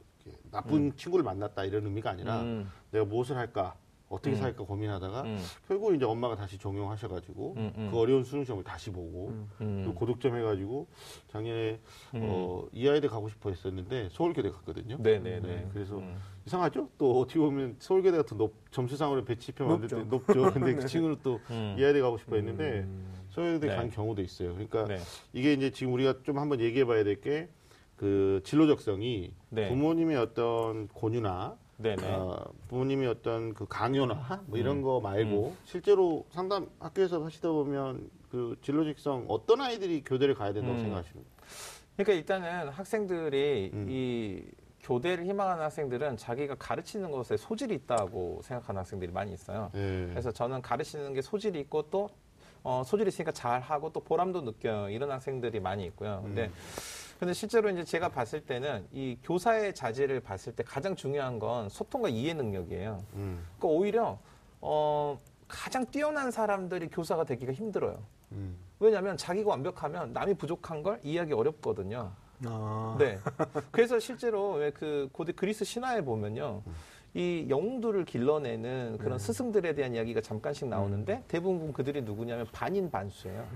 나쁜 0.51 0.95
친구를 0.95 1.23
만났다 1.23 1.63
이런 1.63 1.83
의미가 1.85 2.11
아니라 2.11 2.41
음. 2.41 2.69
내가 2.91 3.05
무엇을 3.05 3.37
할까 3.37 3.75
어떻게 4.09 4.35
음. 4.35 4.39
살까 4.39 4.63
고민하다가 4.63 5.23
음. 5.23 5.37
결국 5.67 5.93
이제 5.93 6.05
엄마가 6.05 6.35
다시 6.35 6.57
종용하셔가지고 6.57 7.53
음. 7.57 7.73
음. 7.77 7.89
그 7.91 7.99
어려운 7.99 8.23
수능 8.23 8.43
시험을 8.45 8.63
다시 8.63 8.89
보고 8.89 9.29
음. 9.29 9.49
음. 9.61 9.83
그 9.85 9.93
고득점 9.93 10.35
해가지고 10.35 10.87
작년에 11.27 11.79
음. 12.15 12.21
어, 12.23 12.65
이하이대 12.71 13.07
가고 13.07 13.27
싶어 13.29 13.49
했었는데 13.49 14.09
서울교대 14.11 14.49
갔거든요. 14.49 14.97
네네네. 14.99 15.39
네, 15.41 15.69
그래서 15.73 15.97
음. 15.97 16.15
이상하죠? 16.45 16.89
또 16.97 17.19
어떻게 17.19 17.39
보면 17.39 17.75
서울교대가 17.79 18.23
더 18.23 18.35
높, 18.37 18.53
점수상으로 18.71 19.25
배치표 19.25 19.65
만들 19.65 19.89
때 19.89 20.03
높죠. 20.03 20.53
근데 20.53 20.73
그 20.75 20.87
친구는 20.87 21.17
또 21.21 21.39
음. 21.49 21.75
이하이대 21.77 21.99
가고 21.99 22.17
싶어 22.17 22.37
했는데 22.37 22.79
음. 22.79 23.13
서울교대 23.31 23.67
네. 23.67 23.75
간 23.75 23.89
경우도 23.89 24.21
있어요. 24.21 24.53
그러니까 24.53 24.85
네. 24.85 24.99
이게 25.33 25.53
이제 25.53 25.69
지금 25.71 25.93
우리가 25.93 26.23
좀 26.23 26.39
한번 26.39 26.61
얘기해 26.61 26.85
봐야 26.85 27.03
될 27.03 27.19
게 27.19 27.49
그 27.97 28.41
진로 28.43 28.67
적성이 28.67 29.33
네. 29.49 29.69
부모님의 29.69 30.15
어떤 30.17 30.87
권유나 30.89 31.57
네네. 31.77 32.07
어, 32.07 32.43
부모님의 32.69 33.07
어떤 33.07 33.53
그 33.53 33.67
강요나 33.67 34.43
뭐 34.47 34.57
이런 34.57 34.77
음. 34.77 34.81
거 34.81 34.99
말고 34.99 35.55
실제로 35.63 36.25
상담 36.31 36.69
학교에서 36.79 37.23
하시다 37.23 37.49
보면 37.49 38.09
그 38.29 38.57
진로 38.61 38.83
적성 38.83 39.25
어떤 39.27 39.61
아이들이 39.61 40.03
교대를 40.03 40.33
가야 40.33 40.53
된다고 40.53 40.75
음. 40.79 40.89
거예요? 40.89 41.03
그러니까 41.95 42.13
일단은 42.13 42.69
학생들이 42.69 43.71
음. 43.73 43.87
이 43.89 44.43
교대를 44.81 45.25
희망하는 45.25 45.63
학생들은 45.63 46.17
자기가 46.17 46.55
가르치는 46.55 47.11
것에 47.11 47.37
소질이 47.37 47.75
있다고 47.75 48.41
생각하는 48.43 48.79
학생들이 48.79 49.11
많이 49.11 49.33
있어요. 49.33 49.69
네. 49.73 50.07
그래서 50.09 50.31
저는 50.31 50.61
가르치는 50.61 51.13
게 51.13 51.21
소질이 51.21 51.59
있고 51.61 51.89
또 51.89 52.09
어, 52.63 52.83
소질이 52.85 53.09
있으니까 53.09 53.31
잘하고 53.31 53.91
또 53.91 53.99
보람도 53.99 54.41
느껴요. 54.41 54.89
이런 54.89 55.11
학생들이 55.11 55.59
많이 55.59 55.85
있고요. 55.85 56.21
근데 56.23 56.45
음. 56.45 56.53
근데 57.19 57.33
실제로 57.33 57.69
이제 57.69 57.83
제가 57.83 58.09
봤을 58.09 58.41
때는 58.41 58.85
이 58.91 59.17
교사의 59.23 59.73
자질을 59.73 60.19
봤을 60.19 60.55
때 60.55 60.63
가장 60.63 60.95
중요한 60.95 61.39
건 61.39 61.67
소통과 61.69 62.09
이해 62.09 62.33
능력이에요. 62.33 63.03
음, 63.15 63.43
그러니까 63.57 63.67
오히려 63.67 64.19
어, 64.61 65.17
가장 65.47 65.85
뛰어난 65.87 66.29
사람들이 66.29 66.89
교사가 66.89 67.23
되기가 67.23 67.53
힘들어요. 67.53 67.97
음. 68.33 68.55
왜냐하면 68.79 69.17
자기가 69.17 69.49
완벽하면 69.49 70.13
남이 70.13 70.35
부족한 70.35 70.83
걸 70.83 70.99
이해하기 71.03 71.33
어렵거든요. 71.33 72.11
아. 72.45 72.95
네. 72.99 73.17
그래서 73.71 73.99
실제로 73.99 74.53
왜 74.53 74.69
그 74.71 75.09
고대 75.11 75.31
그리스 75.31 75.65
신화에 75.65 76.01
보면요. 76.01 76.61
이 77.15 77.47
영웅들을 77.49 78.05
길러내는 78.05 78.99
그런 78.99 79.17
스승들에 79.17 79.73
대한 79.73 79.95
이야기가 79.95 80.21
잠깐씩 80.21 80.67
나오는데 80.67 81.23
대부분 81.27 81.73
그들이 81.73 82.03
누구냐면 82.03 82.45
반인 82.51 82.91
반수예요. 82.91 83.47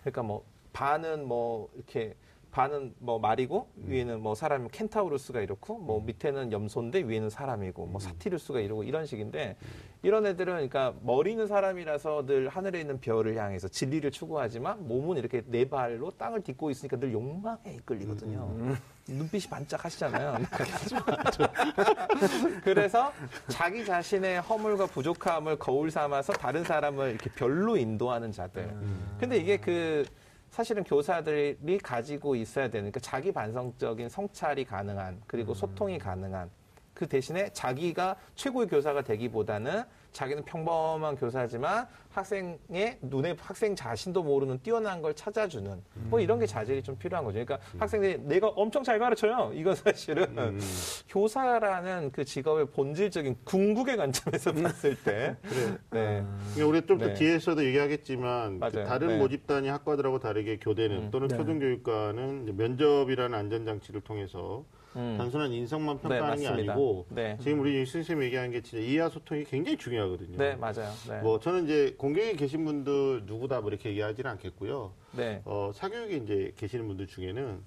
그러니까 0.00 0.22
뭐 0.24 0.42
반은 0.72 1.28
뭐 1.28 1.68
이렇게 1.76 2.16
반은 2.50 2.94
뭐 2.98 3.18
말이고 3.18 3.68
위에는 3.76 4.20
뭐 4.20 4.34
사람 4.34 4.68
켄타우루스가 4.68 5.40
이렇고 5.40 5.78
뭐 5.78 6.02
밑에는 6.04 6.52
염소인데 6.52 7.00
위에는 7.00 7.30
사람이고 7.30 7.86
뭐 7.86 8.00
사티루스가 8.00 8.60
이러고 8.60 8.82
이런 8.82 9.06
식인데 9.06 9.56
이런 10.02 10.26
애들은 10.26 10.54
그러니까 10.54 10.94
머리는 11.02 11.46
사람이라서 11.46 12.26
늘 12.26 12.48
하늘에 12.48 12.80
있는 12.80 13.00
별을 13.00 13.36
향해서 13.36 13.68
진리를 13.68 14.10
추구하지만 14.10 14.88
몸은 14.88 15.18
이렇게 15.18 15.42
네 15.46 15.68
발로 15.68 16.10
땅을 16.12 16.42
딛고 16.42 16.70
있으니까 16.70 16.98
늘 16.98 17.12
욕망에 17.12 17.74
이끌리거든요. 17.76 18.76
눈빛이 19.06 19.44
반짝하시잖아요. 19.50 20.38
그래서 22.64 23.12
자기 23.48 23.84
자신의 23.84 24.40
허물과 24.40 24.86
부족함을 24.86 25.58
거울 25.58 25.90
삼아서 25.90 26.32
다른 26.32 26.64
사람을 26.64 27.10
이렇게 27.10 27.30
별로 27.30 27.76
인도하는 27.76 28.32
자들. 28.32 28.74
근데 29.18 29.36
이게 29.36 29.58
그 29.58 30.06
사실은 30.50 30.82
교사들이 30.84 31.78
가지고 31.78 32.34
있어야 32.34 32.68
되는 32.68 32.90
그러니까 32.90 33.00
자기 33.00 33.32
반성적인 33.32 34.08
성찰이 34.08 34.64
가능한 34.64 35.22
그리고 35.26 35.54
소통이 35.54 35.98
가능한 35.98 36.50
그 36.92 37.06
대신에 37.06 37.50
자기가 37.52 38.16
최고의 38.34 38.68
교사가 38.68 39.02
되기보다는 39.02 39.84
자기는 40.12 40.44
평범한 40.44 41.16
교사지만 41.16 41.86
학생의 42.10 42.98
눈에 43.00 43.36
학생 43.40 43.76
자신도 43.76 44.22
모르는 44.22 44.58
뛰어난 44.62 45.00
걸 45.00 45.14
찾아주는 45.14 45.82
뭐 46.08 46.20
이런 46.20 46.40
게 46.40 46.46
자질이 46.46 46.82
좀 46.82 46.96
필요한 46.98 47.24
거죠. 47.24 47.44
그러니까 47.44 47.58
학생들이 47.78 48.18
내가 48.22 48.48
엄청 48.48 48.82
잘 48.82 48.98
가르쳐요. 48.98 49.52
이건 49.54 49.74
사실은 49.76 50.36
음. 50.36 50.60
교사라는 51.08 52.10
그 52.12 52.24
직업의 52.24 52.66
본질적인 52.70 53.36
궁극의 53.44 53.96
관점에서 53.96 54.52
봤을 54.52 54.96
때 55.02 55.36
그래. 55.42 55.78
네. 55.90 56.24
그러니까 56.54 56.66
우리가 56.66 56.86
좀더 56.86 57.06
네. 57.06 57.14
뒤에서도 57.14 57.64
얘기하겠지만 57.64 58.60
그. 58.60 58.84
다른 58.84 59.08
네. 59.08 59.18
모집단이 59.18 59.68
학과들하고 59.68 60.18
다르게 60.18 60.58
교대는 60.58 60.96
음. 60.96 61.10
또는 61.10 61.28
네. 61.28 61.36
초등교육과는 61.36 62.56
면접이라는 62.56 63.38
안전장치를 63.38 64.00
통해서 64.00 64.64
음. 64.96 65.14
단순한 65.18 65.52
인성만 65.52 65.96
네, 65.96 66.02
평가하는 66.02 66.36
게 66.42 66.48
맞습니다. 66.48 66.72
아니고 66.72 67.06
네. 67.10 67.38
지금 67.40 67.60
우리 67.60 67.86
선생님이 67.86 68.26
얘기한 68.26 68.50
게 68.50 68.60
진짜 68.60 68.84
이해와 68.84 69.08
소통이 69.08 69.44
굉장히 69.44 69.76
중요하거든요. 69.76 70.36
네, 70.36 70.56
맞아요. 70.56 70.90
네. 71.08 71.20
뭐 71.20 71.38
저는 71.38 71.64
이제 71.64 71.94
공경에 71.96 72.32
계신 72.32 72.64
분들 72.64 73.22
누구다 73.26 73.60
뭐 73.60 73.70
이렇게 73.70 73.90
얘기하지는 73.90 74.30
않겠고요. 74.32 74.92
네. 75.12 75.42
어, 75.44 75.70
사교육에 75.74 76.16
이제 76.16 76.52
계시는 76.56 76.86
분들 76.88 77.06
중에는 77.06 77.60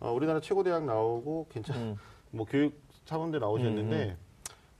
어, 0.00 0.12
우리나라 0.12 0.40
최고 0.40 0.62
대학 0.62 0.84
나오고 0.84 1.48
괜찮 1.50 1.76
음. 1.76 1.96
뭐 2.30 2.46
교육 2.48 2.80
사범대 3.04 3.38
나오셨는데 3.38 4.16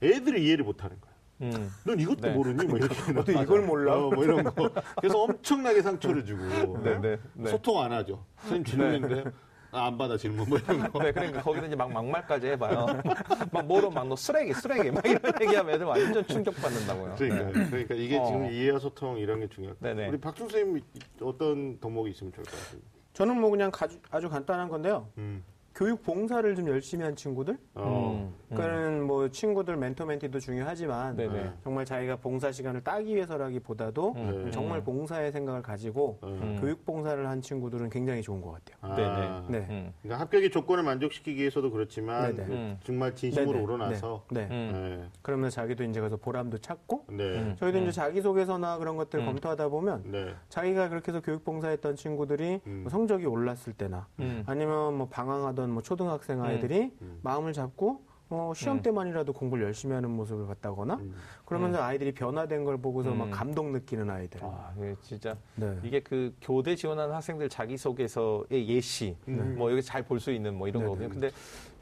애들이 0.01 0.45
이해를 0.45 0.65
못하는 0.65 0.99
거야. 0.99 1.11
음. 1.41 1.69
넌 1.85 1.99
이것도 1.99 2.21
네. 2.21 2.33
모르니? 2.33 2.65
뭐 2.65 2.77
이렇게. 2.77 2.95
어떻게 3.17 3.41
이걸 3.41 3.61
몰라? 3.65 3.95
어, 3.95 4.11
뭐 4.11 4.23
이런 4.23 4.43
거. 4.43 4.69
그래서 4.99 5.23
엄청나게 5.23 5.81
상처를 5.81 6.23
주고. 6.23 6.43
네, 6.83 6.99
네, 6.99 7.17
네. 7.33 7.49
소통 7.49 7.81
안 7.81 7.91
하죠. 7.91 8.23
선생님 8.41 8.63
질문인데, 8.63 9.31
아, 9.71 9.87
안 9.87 9.97
받아 9.97 10.17
질문 10.17 10.47
뭐 10.49 10.57
이런 10.57 10.91
거. 10.91 10.99
네, 11.01 11.11
그러니까 11.13 11.41
거기서 11.41 11.65
이제 11.67 11.75
막 11.75 11.91
막말까지 11.91 12.47
해봐요. 12.47 12.85
막 13.51 13.65
뭐로 13.65 13.89
막 13.89 14.01
너 14.11 14.15
쓰레기, 14.15 14.53
쓰레기 14.53 14.91
막 14.91 15.05
이런 15.05 15.21
얘기하면 15.41 15.75
애들 15.75 15.85
완전 15.85 16.25
충격받는다고요. 16.27 17.15
그러니까, 17.17 17.59
네. 17.59 17.69
그러니까 17.69 17.95
이게 17.95 18.17
어. 18.17 18.25
지금 18.25 18.51
이해와 18.51 18.79
소통 18.79 19.17
이런 19.17 19.39
게. 19.39 19.47
네네. 19.79 20.09
우리 20.09 20.19
박준 20.19 20.49
선생님 20.49 20.83
어떤 21.21 21.79
덕목이 21.79 22.11
있으면 22.11 22.33
좋을 22.33 22.43
것 22.45 22.51
같아요? 22.51 22.81
저는 23.13 23.39
뭐 23.39 23.49
그냥 23.49 23.71
가주- 23.71 23.99
아주 24.09 24.29
간단한 24.29 24.67
건데요. 24.69 25.07
음. 25.17 25.43
교육 25.73 26.03
봉사를 26.03 26.53
좀 26.55 26.67
열심히 26.67 27.03
한 27.03 27.15
친구들. 27.15 27.57
어. 27.75 28.11
음. 28.13 28.41
그러니까는 28.49 29.03
뭐 29.03 29.29
친구들 29.29 29.77
멘토 29.77 30.05
멘티도 30.05 30.39
중요하지만 30.39 31.15
네네. 31.15 31.53
정말 31.63 31.85
자기가 31.85 32.17
봉사 32.17 32.51
시간을 32.51 32.83
따기 32.83 33.15
위해서라기보다도 33.15 34.13
네. 34.15 34.51
정말 34.51 34.83
봉사의 34.83 35.31
생각을 35.31 35.61
가지고 35.61 36.19
어. 36.21 36.27
음. 36.27 36.57
교육 36.59 36.85
봉사를 36.85 37.27
한 37.27 37.41
친구들은 37.41 37.89
굉장히 37.89 38.21
좋은 38.21 38.41
것 38.41 38.51
같아요. 38.51 38.77
아. 38.81 39.45
네. 39.47 39.65
음. 39.69 39.93
그러니까 40.01 40.21
합격의 40.21 40.51
조건을 40.51 40.83
만족시키기 40.83 41.39
위해서도 41.39 41.71
그렇지만 41.71 42.35
네네. 42.35 42.47
그 42.47 42.53
음. 42.53 42.79
정말 42.83 43.15
진심으로 43.15 43.53
네네. 43.53 43.63
우러나서 43.63 44.25
네. 44.31 44.47
네. 44.47 44.49
음. 44.51 45.09
그러면 45.21 45.49
자기도 45.49 45.85
이제 45.85 46.01
가서 46.01 46.17
보람도 46.17 46.57
찾고 46.57 47.05
네. 47.09 47.15
네. 47.15 47.39
음. 47.39 47.55
저희도 47.57 47.77
이제 47.79 47.91
자기 47.91 48.21
소개서나 48.21 48.77
그런 48.77 48.97
것들 48.97 49.21
음. 49.21 49.25
검토하다 49.25 49.69
보면 49.69 50.03
네. 50.11 50.35
자기가 50.49 50.89
그렇게 50.89 51.11
해서 51.11 51.21
교육 51.21 51.45
봉사했던 51.45 51.95
친구들이 51.95 52.59
음. 52.67 52.79
뭐 52.83 52.89
성적이 52.89 53.27
올랐을 53.27 53.73
때나 53.77 54.07
음. 54.19 54.43
아니면 54.45 54.95
뭐 54.95 55.07
방황하던 55.07 55.60
뭐 55.69 55.81
초등학생 55.83 56.41
아이들이 56.43 56.91
음. 57.01 57.19
마음을 57.21 57.53
잡고 57.53 58.01
어, 58.33 58.53
시험 58.55 58.77
음. 58.77 58.81
때만이라도 58.81 59.33
공부를 59.33 59.65
열심히 59.65 59.93
하는 59.93 60.09
모습을 60.09 60.47
봤다거나 60.47 60.95
음. 60.95 61.13
그러면서 61.45 61.81
아이들이 61.83 62.13
변화된 62.13 62.63
걸 62.63 62.77
보고서 62.77 63.11
막 63.11 63.25
음. 63.25 63.31
감동 63.31 63.73
느끼는 63.73 64.09
아이들. 64.09 64.39
아, 64.41 64.71
이게 64.77 64.95
진짜 65.01 65.35
네. 65.55 65.77
이게 65.83 65.99
그 65.99 66.33
교대 66.41 66.75
지원하는 66.77 67.13
학생들 67.13 67.49
자기 67.49 67.75
소개서의 67.77 68.69
예시, 68.69 69.17
음. 69.27 69.55
뭐 69.57 69.69
여기 69.69 69.83
잘 69.83 70.03
볼 70.03 70.19
수 70.21 70.31
있는 70.31 70.55
뭐 70.57 70.69
이런. 70.69 70.83
거거든요. 70.83 71.09
근데 71.09 71.29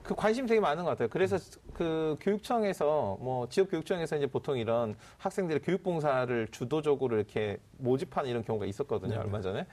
그 0.02 0.16
관심이 0.16 0.48
되게 0.48 0.60
많은 0.60 0.84
것 0.84 0.90
같아요. 0.90 1.08
그래서 1.10 1.38
그 1.74 2.18
교육청에서 2.20 3.18
뭐 3.22 3.48
지역 3.50 3.70
교육청에서 3.70 4.18
이제 4.18 4.26
보통 4.26 4.58
이런 4.58 4.96
학생들의 5.20 5.62
교육 5.62 5.84
봉사를 5.84 6.48
주도적으로 6.50 7.16
이렇게 7.16 7.60
모집하는 7.78 8.28
이런 8.28 8.44
경우가 8.44 8.66
있었거든요. 8.66 9.12
네네. 9.12 9.24
얼마 9.24 9.40
전에. 9.40 9.68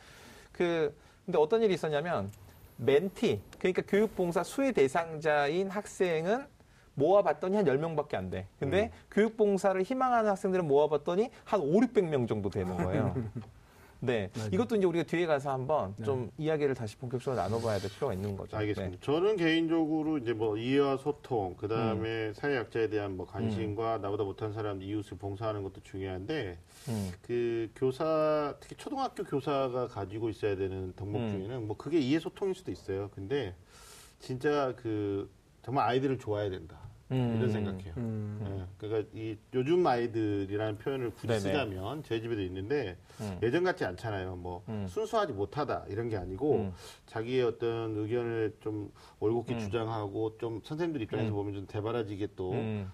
그 0.52 0.94
근데 1.24 1.38
어떤 1.38 1.62
일이 1.62 1.72
있었냐면 1.72 2.30
멘티, 2.76 3.40
그러니까 3.58 3.82
교육 3.86 4.14
봉사 4.14 4.42
수혜 4.42 4.72
대상자인 4.72 5.70
학생은 5.70 6.46
모아봤더니 6.94 7.56
한 7.56 7.64
10명밖에 7.64 8.14
안 8.14 8.30
돼. 8.30 8.46
근데 8.58 8.90
교육 9.10 9.36
봉사를 9.36 9.80
희망하는 9.82 10.30
학생들은 10.30 10.66
모아봤더니 10.66 11.30
한 11.44 11.60
5, 11.60 11.80
600명 11.80 12.26
정도 12.26 12.48
되는 12.50 12.76
거예요. 12.76 13.14
네. 14.06 14.30
이것도 14.52 14.76
이제 14.76 14.86
우리가 14.86 15.04
뒤에 15.04 15.26
가서 15.26 15.50
한번 15.52 15.94
좀 16.04 16.30
이야기를 16.38 16.74
다시 16.74 16.96
본격적으로 16.96 17.40
나눠봐야 17.40 17.78
될 17.78 17.90
필요가 17.90 18.14
있는 18.14 18.36
거죠. 18.36 18.56
알겠습니다. 18.56 19.04
저는 19.04 19.36
개인적으로 19.36 20.18
이제 20.18 20.32
뭐 20.32 20.56
이해와 20.56 20.96
소통, 20.98 21.54
그 21.56 21.66
음. 21.66 21.68
다음에 21.68 22.32
사회 22.34 22.56
약자에 22.56 22.88
대한 22.88 23.16
뭐 23.16 23.26
관심과 23.26 23.98
나보다 23.98 24.24
못한 24.24 24.52
사람 24.52 24.82
이웃을 24.82 25.18
봉사하는 25.18 25.62
것도 25.62 25.82
중요한데 25.82 26.58
네. 26.86 26.92
음. 26.92 27.12
그 27.22 27.70
교사 27.74 28.54
특히 28.60 28.76
초등학교 28.76 29.24
교사가 29.24 29.88
가지고 29.88 30.28
있어야 30.30 30.56
되는 30.56 30.92
덕목 30.96 31.20
음. 31.20 31.30
중에는 31.30 31.66
뭐 31.66 31.76
그게 31.76 31.98
이해 31.98 32.18
소통일 32.18 32.54
수도 32.54 32.70
있어요. 32.70 33.10
근데 33.14 33.54
진짜 34.20 34.74
그 34.76 35.28
정말 35.62 35.88
아이들을 35.88 36.18
좋아해야 36.18 36.50
된다. 36.50 36.85
음. 37.12 37.36
이런 37.36 37.50
생각해요. 37.52 37.94
음. 37.96 38.40
예, 38.42 38.66
그러니까 38.78 39.08
이 39.14 39.36
요즘 39.54 39.86
아이들이라는 39.86 40.78
표현을 40.78 41.10
굳이 41.10 41.28
네네. 41.28 41.40
쓰자면 41.40 42.02
저희 42.04 42.20
집에도 42.20 42.42
있는데 42.42 42.96
음. 43.20 43.38
예전 43.42 43.62
같지 43.62 43.84
않잖아요. 43.84 44.36
뭐 44.36 44.64
음. 44.68 44.86
순수하지 44.88 45.32
못하다 45.32 45.84
이런 45.88 46.08
게 46.08 46.16
아니고 46.16 46.56
음. 46.56 46.72
자기의 47.06 47.44
어떤 47.44 47.96
의견을 47.96 48.56
좀 48.60 48.90
올곧게 49.20 49.54
음. 49.54 49.58
주장하고 49.60 50.36
좀 50.38 50.60
선생님들 50.64 51.02
입장에서 51.02 51.30
음. 51.30 51.34
보면 51.34 51.54
좀 51.54 51.66
대바라지게 51.66 52.28
또 52.34 52.52
음. 52.52 52.90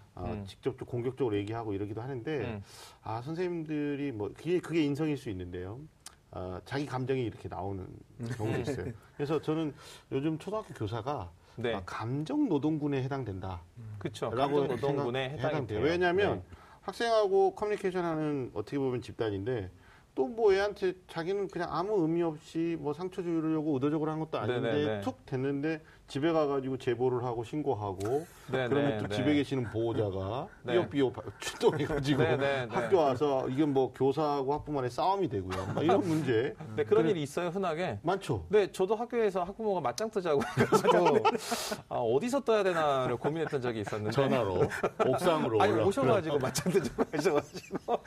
직접 0.47 0.79
좀 0.79 0.87
공격적으로 0.87 1.37
얘기하고 1.37 1.73
이러기도 1.73 2.03
하는데 2.03 2.39
음. 2.39 2.63
아 3.03 3.23
선생님들이 3.23 4.13
뭐 4.13 4.31
그게 4.35 4.61
그게 4.61 4.85
인성일 4.85 5.17
수 5.17 5.31
있는데요. 5.31 5.81
아, 6.35 6.61
자기 6.65 6.87
감정이 6.87 7.25
이렇게 7.25 7.47
나오는 7.47 7.87
경우도 8.37 8.61
있어요. 8.61 8.93
그래서 9.17 9.41
저는 9.41 9.75
요즘 10.11 10.39
초등학교 10.39 10.73
교사가 10.73 11.31
네. 11.57 11.75
아, 11.75 11.83
감정 11.85 12.49
노동군에 12.49 13.03
해당된다. 13.03 13.63
그렇죠. 13.99 14.31
라고 14.31 14.67
감정 14.67 14.77
노동군에 14.77 15.31
해당돼요. 15.31 15.67
돼요. 15.67 15.81
왜냐하면 15.81 16.37
네. 16.37 16.57
학생하고 16.83 17.55
커뮤니케이션 17.55 18.05
하는 18.05 18.51
어떻게 18.55 18.79
보면 18.79 19.03
집단인데 19.03 19.71
또뭐 20.15 20.53
애한테 20.53 20.95
자기는 21.09 21.49
그냥 21.49 21.69
아무 21.71 22.03
의미 22.03 22.23
없이 22.23 22.77
뭐 22.79 22.93
상처 22.93 23.23
주려고 23.23 23.75
의도적으로 23.75 24.11
한 24.11 24.21
것도 24.21 24.39
아닌데 24.39 24.73
네네네. 24.73 25.01
툭 25.01 25.25
됐는데 25.25 25.83
집에 26.09 26.31
가가지고 26.31 26.77
제보를 26.77 27.25
하고 27.25 27.43
신고하고 27.43 28.27
네, 28.51 28.69
그러면 28.69 28.91
네, 28.91 28.99
또 28.99 29.07
네. 29.07 29.17
집에 29.17 29.35
계시는 29.35 29.71
보호자가 29.71 30.47
네. 30.63 30.73
삐요삐요 30.75 31.13
출동해가지고 31.41 32.23
네, 32.23 32.37
네, 32.37 32.67
네. 32.67 32.69
학교 32.71 32.99
와서 32.99 33.49
이건 33.49 33.73
뭐 33.73 33.93
교사하고 33.95 34.53
학부모간의 34.53 34.91
싸움이 34.91 35.29
되고요. 35.29 35.67
막 35.75 35.83
이런 35.83 36.01
문제 36.07 36.55
네, 36.77 36.85
그런 36.85 37.09
일이 37.09 37.23
있어요, 37.23 37.49
흔하게. 37.49 37.99
많죠. 38.03 38.45
네, 38.51 38.71
저도 38.71 38.95
학교에서 38.95 39.43
학부모가 39.45 39.81
맞짱 39.81 40.11
뜨자고 40.11 40.43
해가지고 40.59 41.19
아, 41.89 41.97
어디서 41.97 42.41
떠야 42.41 42.63
되나를 42.63 43.17
고민했던 43.17 43.63
적이 43.63 43.81
있었는데. 43.81 44.11
전화로 44.13 44.69
옥상으로 45.07 45.63
아니 45.63 45.73
올라. 45.73 45.87
오셔가지고 45.87 46.39
맞짱 46.39 46.73
뜨자고 46.73 47.05
하셔가지고. 47.11 47.99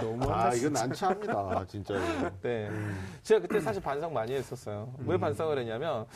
너무 0.00 0.30
아 0.30 0.54
이건 0.54 0.72
난처합니다. 0.74 1.32
아, 1.32 1.64
진짜로. 1.66 2.00
네. 2.42 2.68
음. 2.68 3.18
제가 3.24 3.40
그때 3.40 3.58
사실 3.60 3.82
반성 3.82 4.12
많이 4.12 4.34
했었어요. 4.34 4.92
왜 5.06 5.18
반성을 5.18 5.58
했냐면, 5.58 6.06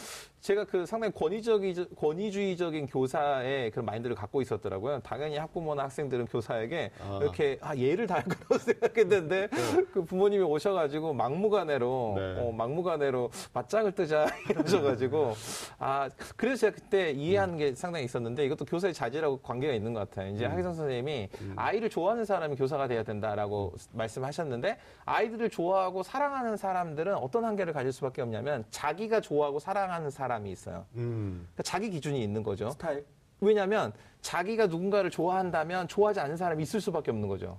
제가 0.41 0.65
그 0.65 0.85
상당히 0.85 1.13
권위적이, 1.14 1.87
권위주의적인 1.96 2.87
교사의 2.87 3.70
그런 3.70 3.87
마인드를 3.87 4.16
갖고 4.16 4.42
있었더라고요. 4.42 5.00
당연히 5.00 5.37
학부모나 5.38 5.85
학생들은 5.85 6.27
교사에게 6.27 6.90
아. 7.00 7.18
이렇게, 7.22 7.59
아, 7.61 7.77
예를 7.77 8.07
다할 8.07 8.24
거라고 8.24 8.59
생각했는데, 8.59 9.48
그 9.92 10.05
부모님이 10.05 10.42
오셔가지고 10.42 11.14
막무가내로, 11.14 12.14
네. 12.16 12.40
어, 12.40 12.53
막무가내로 12.53 13.31
맞짱을 13.53 13.92
뜨자 13.92 14.27
이러셔가지고, 14.50 15.35
아, 15.79 16.09
그래서 16.37 16.62
제가 16.62 16.74
그때 16.74 17.11
이해하는 17.12 17.57
게 17.57 17.74
상당히 17.74 18.05
있었는데, 18.05 18.44
이것도 18.46 18.64
교사의 18.64 18.92
자질하고 18.92 19.38
관계가 19.38 19.72
있는 19.72 19.94
것 19.94 20.00
같아요. 20.00 20.31
음. 20.31 20.35
이제 20.35 20.44
하기선 20.46 20.74
선생님이 20.74 21.29
아이를 21.57 21.88
좋아하는 21.88 22.24
사람이 22.24 22.57
교사가 22.57 22.88
돼야 22.88 23.03
된다라고 23.05 23.74
말씀하셨는데, 23.92 24.79
아이들을 25.05 25.50
좋아하고 25.50 26.03
사랑하는 26.03 26.57
사람들은 26.57 27.14
어떤 27.14 27.44
한계를 27.44 27.72
가질 27.72 27.92
수밖에 27.92 28.22
없냐면, 28.22 28.64
자기가 28.70 29.20
좋아하고 29.20 29.59
사랑하는 29.59 30.11
사람이 30.11 30.50
있어요. 30.50 30.87
음. 30.96 31.04
그러니까 31.05 31.62
자기 31.62 31.90
기준이 31.90 32.23
있는 32.23 32.43
거죠. 32.43 32.71
스타일. 32.71 33.05
왜냐하면 33.40 33.93
자기가 34.21 34.67
누군가를 34.67 35.11
좋아한다면 35.11 35.88
좋아하지 35.88 36.21
않는 36.21 36.37
사람이 36.37 36.62
있을 36.62 36.81
수밖에 36.81 37.11
없는 37.11 37.29
거죠. 37.29 37.59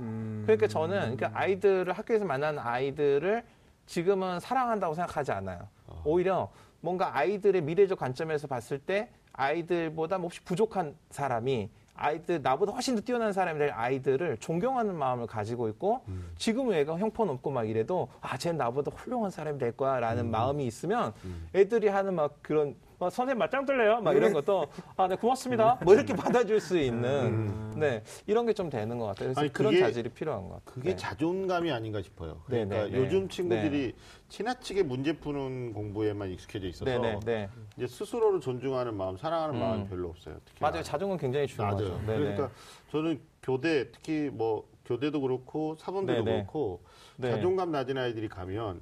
음. 0.00 0.42
그러니까 0.44 0.66
저는 0.66 1.16
그러니까 1.16 1.30
아이들을 1.34 1.92
학교에서 1.92 2.24
만난 2.24 2.58
아이들을 2.58 3.44
지금은 3.86 4.40
사랑한다고 4.40 4.94
생각하지 4.94 5.32
않아요. 5.32 5.68
오히려 6.04 6.50
뭔가 6.80 7.16
아이들의 7.16 7.62
미래적 7.62 7.98
관점에서 7.98 8.46
봤을 8.46 8.78
때 8.78 9.10
아이들보다 9.32 10.18
몹시 10.18 10.40
부족한 10.42 10.94
사람이 11.10 11.70
아이들 11.96 12.42
나보다 12.42 12.72
훨씬 12.72 12.96
더 12.96 13.00
뛰어난 13.00 13.32
사람이 13.32 13.58
될 13.58 13.70
아이들을 13.70 14.38
존경하는 14.38 14.96
마음을 14.96 15.26
가지고 15.26 15.68
있고 15.68 16.02
지금은 16.36 16.76
얘가 16.76 16.98
형편없고 16.98 17.50
막 17.50 17.68
이래도 17.68 18.08
아 18.20 18.36
쟤는 18.36 18.58
나보다 18.58 18.90
훌륭한 18.94 19.30
사람이 19.30 19.58
될 19.58 19.72
거야라는 19.72 20.30
마음이 20.30 20.66
있으면 20.66 21.12
애들이 21.54 21.88
하는 21.88 22.14
막 22.14 22.36
그런 22.42 22.74
어, 22.98 23.10
선생님 23.10 23.38
맞짱 23.38 23.64
뜰래요? 23.66 24.00
막 24.00 24.14
이런 24.16 24.32
것도 24.32 24.66
아 24.96 25.08
네 25.08 25.16
고맙습니다. 25.16 25.78
뭐 25.84 25.94
이렇게 25.94 26.14
받아줄 26.14 26.60
수 26.60 26.78
있는 26.78 27.72
네 27.78 28.02
이런 28.26 28.46
게 28.46 28.54
좀 28.54 28.70
되는 28.70 28.98
것 28.98 29.06
같아요. 29.06 29.26
그래서 29.28 29.40
아니, 29.40 29.52
그런 29.52 29.72
그게- 29.72 29.84
자질이 29.84 30.08
필요한 30.10 30.42
것 30.48 30.50
같아요. 30.50 30.74
그게 30.74 30.90
네. 30.90 30.96
자존감이 30.96 31.72
아닌가 31.72 32.00
싶어요. 32.00 32.40
네, 32.48 32.64
그러니까 32.64 32.84
네, 32.84 32.90
네. 32.90 32.98
요즘 32.98 33.28
친구들이 33.28 33.94
지나치게 34.28 34.84
문제 34.84 35.12
푸는 35.12 35.72
공부에만 35.72 36.30
익숙해져 36.30 36.68
있어서 36.68 36.84
네, 36.84 36.98
네, 36.98 37.18
네. 37.24 37.48
이제 37.76 37.86
스스로를 37.88 38.40
존중하는 38.40 38.94
마음, 38.94 39.16
사랑하는 39.16 39.56
음. 39.56 39.60
마음이 39.60 39.88
별로 39.88 40.08
없어요. 40.10 40.36
특히 40.44 40.58
맞아요. 40.60 40.82
자존감 40.84 41.18
굉장히 41.18 41.46
중요하죠. 41.48 41.84
맞아요. 41.84 41.98
네, 42.06 42.18
그러니까 42.18 42.50
저는 42.92 43.20
교대 43.42 43.90
특히 43.90 44.30
뭐 44.32 44.64
교대도 44.84 45.20
그렇고 45.20 45.76
사범대도 45.76 46.24
네, 46.24 46.30
네. 46.30 46.36
그렇고 46.42 46.82
네. 47.16 47.30
자존감 47.30 47.70
낮은 47.72 47.96
아이들이 47.96 48.28
가면 48.28 48.80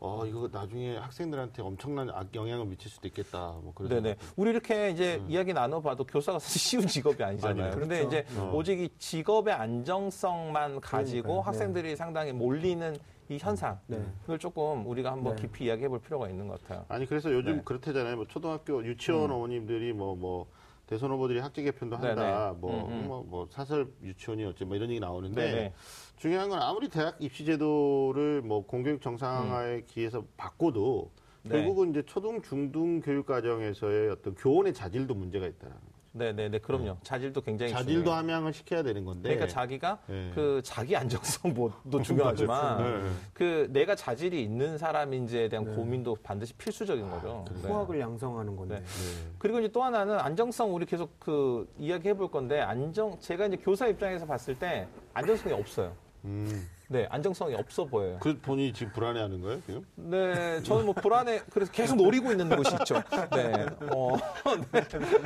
어 0.00 0.24
이거 0.26 0.48
나중에 0.52 0.96
학생들한테 0.96 1.62
엄청난 1.62 2.10
악 2.10 2.34
영향을 2.34 2.66
미칠 2.66 2.90
수도 2.90 3.06
있겠다. 3.08 3.54
뭐 3.62 3.72
그런 3.74 3.88
네네. 3.88 4.16
생각. 4.18 4.34
우리 4.36 4.50
이렇게 4.50 4.90
이제 4.90 5.22
이야기 5.28 5.52
나눠봐도 5.52 6.04
교사가 6.04 6.38
사실 6.38 6.58
쉬운 6.60 6.86
직업이 6.86 7.22
아니잖아요. 7.22 7.54
아니에요. 7.56 7.74
그런데 7.74 7.98
그렇죠. 8.04 8.16
이제 8.28 8.40
어. 8.40 8.52
오직 8.54 8.80
이 8.80 8.88
직업의 8.98 9.54
안정성만 9.54 10.80
가지고 10.80 11.22
그러니까요. 11.22 11.40
학생들이 11.40 11.96
상당히 11.96 12.32
몰리는 12.32 12.96
이 13.30 13.38
현상. 13.38 13.78
네. 13.86 14.04
그걸 14.22 14.38
조금 14.38 14.86
우리가 14.86 15.12
한번 15.12 15.36
네. 15.36 15.42
깊이 15.42 15.64
이야기해 15.64 15.88
볼 15.88 16.00
필요가 16.00 16.28
있는 16.28 16.46
것 16.48 16.60
같아요. 16.62 16.84
아니 16.88 17.06
그래서 17.06 17.32
요즘 17.32 17.56
네. 17.56 17.62
그렇대잖아요. 17.64 18.16
뭐 18.16 18.26
초등학교 18.26 18.84
유치원 18.84 19.30
어머님들이 19.30 19.92
뭐뭐 19.92 20.46
대선 20.86 21.10
후보들이 21.10 21.40
학제 21.40 21.62
개편도 21.62 21.96
한다. 21.96 22.14
네네. 22.14 22.60
뭐, 22.60 22.88
음, 22.88 22.92
음. 22.92 23.06
뭐, 23.06 23.22
뭐 23.22 23.48
사설 23.50 23.88
유치원이 24.02 24.44
어째 24.44 24.64
뭐 24.64 24.76
이런 24.76 24.90
얘기 24.90 25.00
나오는데 25.00 25.42
네네. 25.42 25.74
중요한 26.16 26.48
건 26.48 26.60
아무리 26.60 26.88
대학 26.88 27.16
입시 27.20 27.44
제도를 27.44 28.42
뭐 28.42 28.66
공교육 28.66 29.00
정상화에 29.00 29.82
기해서 29.86 30.24
바꿔도 30.36 31.10
네. 31.42 31.50
결국은 31.50 31.90
이제 31.90 32.02
초등 32.02 32.42
중등 32.42 33.00
교육 33.00 33.26
과정에서의 33.26 34.10
어떤 34.10 34.34
교원의 34.34 34.74
자질도 34.74 35.14
문제가 35.14 35.46
있다라는. 35.46 35.93
네네네. 36.16 36.58
그럼요. 36.60 36.96
자질도 37.02 37.40
굉장히 37.40 37.72
자질도 37.72 37.92
중요해요. 38.02 38.18
함양을 38.18 38.52
시켜야 38.52 38.82
되는 38.84 39.04
건데. 39.04 39.30
그러니까 39.30 39.48
자기가 39.48 39.98
네. 40.06 40.30
그 40.34 40.60
자기 40.64 40.94
안정성도 40.96 41.72
중요하지만 42.04 42.78
네. 43.04 43.10
그 43.32 43.68
내가 43.70 43.96
자질이 43.96 44.40
있는 44.42 44.78
사람인지에 44.78 45.48
대한 45.48 45.74
고민도 45.74 46.16
반드시 46.22 46.54
필수적인 46.54 47.10
거죠. 47.10 47.44
네. 47.62 47.68
후학을 47.68 47.98
양성하는 47.98 48.54
건데. 48.56 48.76
네. 48.76 48.80
네. 48.80 49.30
그리고 49.38 49.58
이제 49.58 49.68
또 49.72 49.82
하나는 49.82 50.16
안정성 50.18 50.72
우리 50.74 50.86
계속 50.86 51.18
그 51.18 51.68
이야기 51.78 52.08
해 52.08 52.14
볼 52.14 52.30
건데 52.30 52.60
안정 52.60 53.18
제가 53.18 53.46
이제 53.46 53.56
교사 53.56 53.88
입장에서 53.88 54.24
봤을 54.24 54.56
때 54.56 54.86
안정성이 55.14 55.52
없어요. 55.52 55.92
음. 56.24 56.68
네, 56.88 57.06
안정성이 57.10 57.54
없어 57.54 57.84
보여요. 57.84 58.18
그 58.20 58.38
본인이 58.40 58.72
지금 58.72 58.92
불안해하는 58.92 59.40
거예요, 59.40 59.60
지금? 59.62 59.86
네, 59.94 60.62
저는 60.62 60.84
뭐 60.84 60.94
불안해 60.94 61.42
그래서 61.50 61.72
계속 61.72 61.96
노리고 61.96 62.30
있는 62.30 62.48
곳이 62.54 62.74
있죠. 62.80 63.02
네, 63.34 63.66
어, 63.90 64.16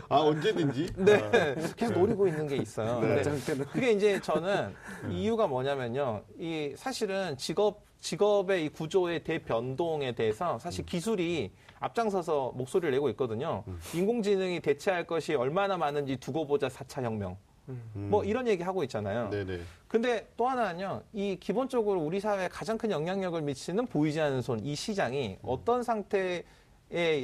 아 0.08 0.16
언제든지. 0.20 0.92
네, 0.96 1.54
계속 1.76 1.98
노리고 1.98 2.28
있는 2.28 2.46
게 2.46 2.56
있어요. 2.56 3.00
네. 3.00 3.22
근데 3.22 3.64
그게 3.64 3.92
이제 3.92 4.20
저는 4.20 4.74
이유가 5.10 5.46
뭐냐면요, 5.46 6.22
이 6.38 6.74
사실은 6.76 7.36
직업 7.36 7.82
직업의 8.00 8.64
이 8.66 8.68
구조의 8.68 9.24
대변동에 9.24 10.14
대해서 10.14 10.58
사실 10.60 10.86
기술이 10.86 11.50
앞장서서 11.80 12.52
목소리를 12.54 12.92
내고 12.92 13.08
있거든요. 13.10 13.64
인공지능이 13.94 14.60
대체할 14.60 15.06
것이 15.06 15.34
얼마나 15.34 15.76
많은지 15.76 16.16
두고 16.16 16.46
보자 16.46 16.68
4차 16.68 17.02
혁명. 17.02 17.36
음. 17.68 18.08
뭐 18.10 18.24
이런 18.24 18.46
얘기 18.46 18.62
하고 18.62 18.82
있잖아요. 18.84 19.30
네네. 19.30 19.60
근데 19.88 20.28
또 20.36 20.48
하나는요, 20.48 21.02
이 21.12 21.36
기본적으로 21.40 22.00
우리 22.00 22.20
사회에 22.20 22.48
가장 22.48 22.78
큰 22.78 22.90
영향력을 22.90 23.40
미치는 23.40 23.86
보이지 23.86 24.20
않는 24.20 24.42
손, 24.42 24.60
이 24.64 24.74
시장이 24.74 25.38
어떤 25.42 25.82
상태의 25.82 26.44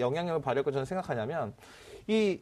영향력을 0.00 0.40
발휘할 0.42 0.64
거 0.64 0.70
저는 0.70 0.84
생각하냐면, 0.86 1.54
이 2.06 2.40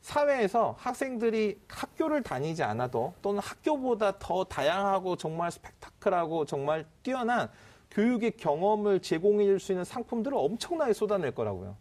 사회에서 0.00 0.74
학생들이 0.78 1.60
학교를 1.68 2.22
다니지 2.22 2.62
않아도 2.64 3.14
또는 3.22 3.40
학교보다 3.40 4.18
더 4.18 4.42
다양하고 4.44 5.16
정말 5.16 5.52
스펙타클하고 5.52 6.44
정말 6.44 6.84
뛰어난 7.04 7.48
교육의 7.92 8.32
경험을 8.32 9.00
제공해 9.00 9.44
줄 9.44 9.60
수 9.60 9.70
있는 9.72 9.84
상품들을 9.84 10.36
엄청나게 10.36 10.92
쏟아낼 10.92 11.32
거라고요. 11.32 11.76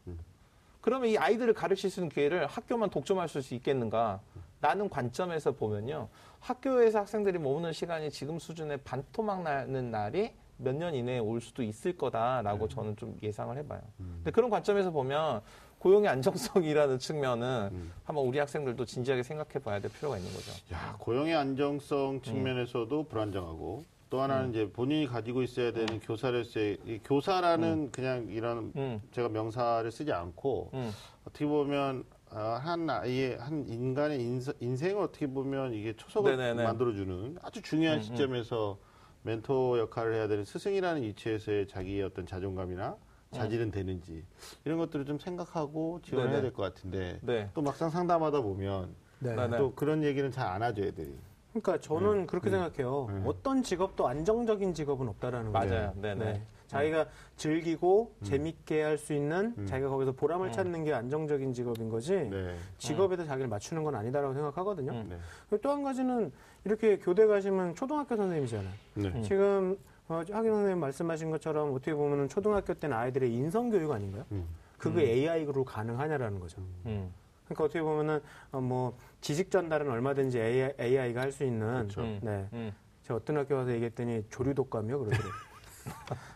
그러면 0.81 1.09
이 1.09 1.17
아이들을 1.17 1.53
가르칠 1.53 1.89
수 1.89 1.99
있는 1.99 2.09
기회를 2.09 2.45
학교만 2.47 2.89
독점할 2.89 3.27
수 3.27 3.55
있겠는가? 3.55 4.19
라는 4.61 4.89
관점에서 4.89 5.51
보면요. 5.53 6.07
학교에서 6.39 6.99
학생들이 6.99 7.39
머무는 7.39 7.73
시간이 7.73 8.11
지금 8.11 8.39
수준의 8.39 8.77
반토막 8.83 9.41
나는 9.43 9.91
날이 9.91 10.31
몇 10.57 10.75
년 10.75 10.93
이내에 10.93 11.17
올 11.17 11.41
수도 11.41 11.63
있을 11.63 11.97
거다라고 11.97 12.67
저는 12.67 12.95
좀 12.95 13.17
예상을 13.23 13.57
해봐요. 13.57 13.81
근데 13.97 14.29
그런 14.29 14.51
관점에서 14.51 14.91
보면 14.91 15.41
고용의 15.79 16.07
안정성이라는 16.09 16.99
측면은 16.99 17.89
한번 18.03 18.25
우리 18.27 18.37
학생들도 18.37 18.85
진지하게 18.85 19.23
생각해 19.23 19.53
봐야 19.63 19.79
될 19.79 19.91
필요가 19.91 20.17
있는 20.17 20.31
거죠. 20.31 20.51
야 20.71 20.95
고용의 20.99 21.33
안정성 21.35 22.21
측면에서도 22.21 23.03
불안정하고 23.05 23.83
또 24.11 24.21
하나는 24.21 24.51
이제 24.51 24.69
본인이 24.71 25.07
가지고 25.07 25.41
있어야 25.41 25.71
되는 25.71 25.99
교사로서의 26.01 26.77
이 26.85 26.99
교사라는 27.03 27.89
그냥 27.91 28.27
이런 28.29 28.71
음, 28.75 29.01
제가 29.13 29.29
명사를 29.29 29.89
쓰지 29.91 30.11
않고 30.13 30.69
음, 30.75 30.91
어떻게 31.27 31.47
보면 31.47 32.03
아, 32.11 32.20
한 32.33 32.89
아이의 32.89 33.37
한 33.37 33.65
인간의 33.67 34.21
인서- 34.21 34.53
인생을 34.59 35.01
어떻게 35.01 35.27
보면 35.27 35.73
이게 35.73 35.93
초석을 35.95 36.37
네네네. 36.37 36.63
만들어주는 36.63 37.37
아주 37.41 37.61
중요한 37.61 37.97
음, 37.97 37.99
음. 37.99 38.03
시점에서 38.03 38.77
멘토 39.23 39.77
역할을 39.79 40.13
해야 40.15 40.27
되는 40.27 40.45
스승이라는 40.45 41.01
위치에서의 41.03 41.67
자기의 41.67 42.03
어떤 42.03 42.25
자존감이나 42.25 42.95
자질은 43.31 43.71
되는지 43.71 44.25
이런 44.65 44.77
것들을 44.79 45.05
좀 45.05 45.19
생각하고 45.19 45.99
지원해야. 46.03 46.41
될 46.41 46.51
것 46.53 46.63
같은데 46.63 47.19
네. 47.21 47.49
또 47.53 47.61
막상 47.61 47.89
상담하다 47.89 48.41
보면 48.41 48.95
네. 49.19 49.35
네, 49.35 49.47
네. 49.47 49.57
또 49.57 49.73
그런 49.75 50.03
얘기는 50.03 50.29
잘 50.31 50.47
안 50.47 50.63
하죠 50.63 50.83
애들이. 50.83 51.13
그러니까 51.51 51.79
저는 51.79 52.27
그렇게 52.27 52.49
네. 52.49 52.57
생각해요. 52.57 53.07
네. 53.11 53.21
어떤 53.25 53.61
직업도 53.61 54.07
안정적인 54.07 54.73
직업은 54.73 55.07
없다라는 55.09 55.51
거예요. 55.51 55.69
맞아요. 55.71 55.93
네네. 55.95 56.41
자기가 56.71 57.05
즐기고 57.35 58.15
재밌게 58.23 58.81
할 58.81 58.97
수 58.97 59.13
있는 59.13 59.53
음. 59.57 59.65
자기가 59.65 59.89
거기서 59.89 60.11
보람을 60.13 60.47
음. 60.47 60.51
찾는 60.51 60.83
게 60.83 60.93
안정적인 60.93 61.53
직업인 61.53 61.89
거지 61.89 62.13
네. 62.29 62.55
직업에다 62.77 63.25
자기를 63.25 63.49
맞추는 63.49 63.83
건 63.83 63.95
아니다라고 63.95 64.33
생각하거든요. 64.33 64.91
음. 64.91 65.07
네. 65.49 65.57
또한 65.61 65.83
가지는 65.83 66.31
이렇게 66.63 66.97
교대 66.99 67.25
가시면 67.25 67.75
초등학교 67.75 68.15
선생님이잖아요. 68.15 68.73
네. 68.95 69.07
음. 69.09 69.23
지금 69.23 69.77
어, 70.07 70.15
하긴 70.15 70.51
선생님 70.51 70.79
말씀하신 70.79 71.31
것처럼 71.31 71.73
어떻게 71.73 71.93
보면 71.93 72.29
초등학교 72.29 72.73
때는 72.73 72.95
아이들의 72.95 73.33
인성 73.33 73.69
교육 73.69 73.91
아닌가요? 73.91 74.25
음. 74.31 74.45
그게 74.77 75.03
AI로 75.03 75.63
가능하냐라는 75.63 76.39
거죠. 76.39 76.59
음, 76.87 77.13
그러니까 77.45 77.63
어떻게 77.63 77.81
보면은 77.81 78.19
어, 78.51 78.59
뭐 78.61 78.97
지식 79.21 79.51
전달은 79.51 79.89
얼마든지 79.89 80.39
AI, 80.39 81.13
가할 81.13 81.31
수 81.31 81.43
있는 81.43 81.67
그렇죠. 81.87 82.01
음. 82.01 82.19
네. 82.21 82.47
음. 82.53 82.71
제가 83.03 83.17
어떤 83.17 83.37
학교 83.37 83.55
가서 83.55 83.71
얘기했더니 83.71 84.23
조류 84.29 84.53
독감이요 84.53 84.99
그러더라고요. 84.99 85.31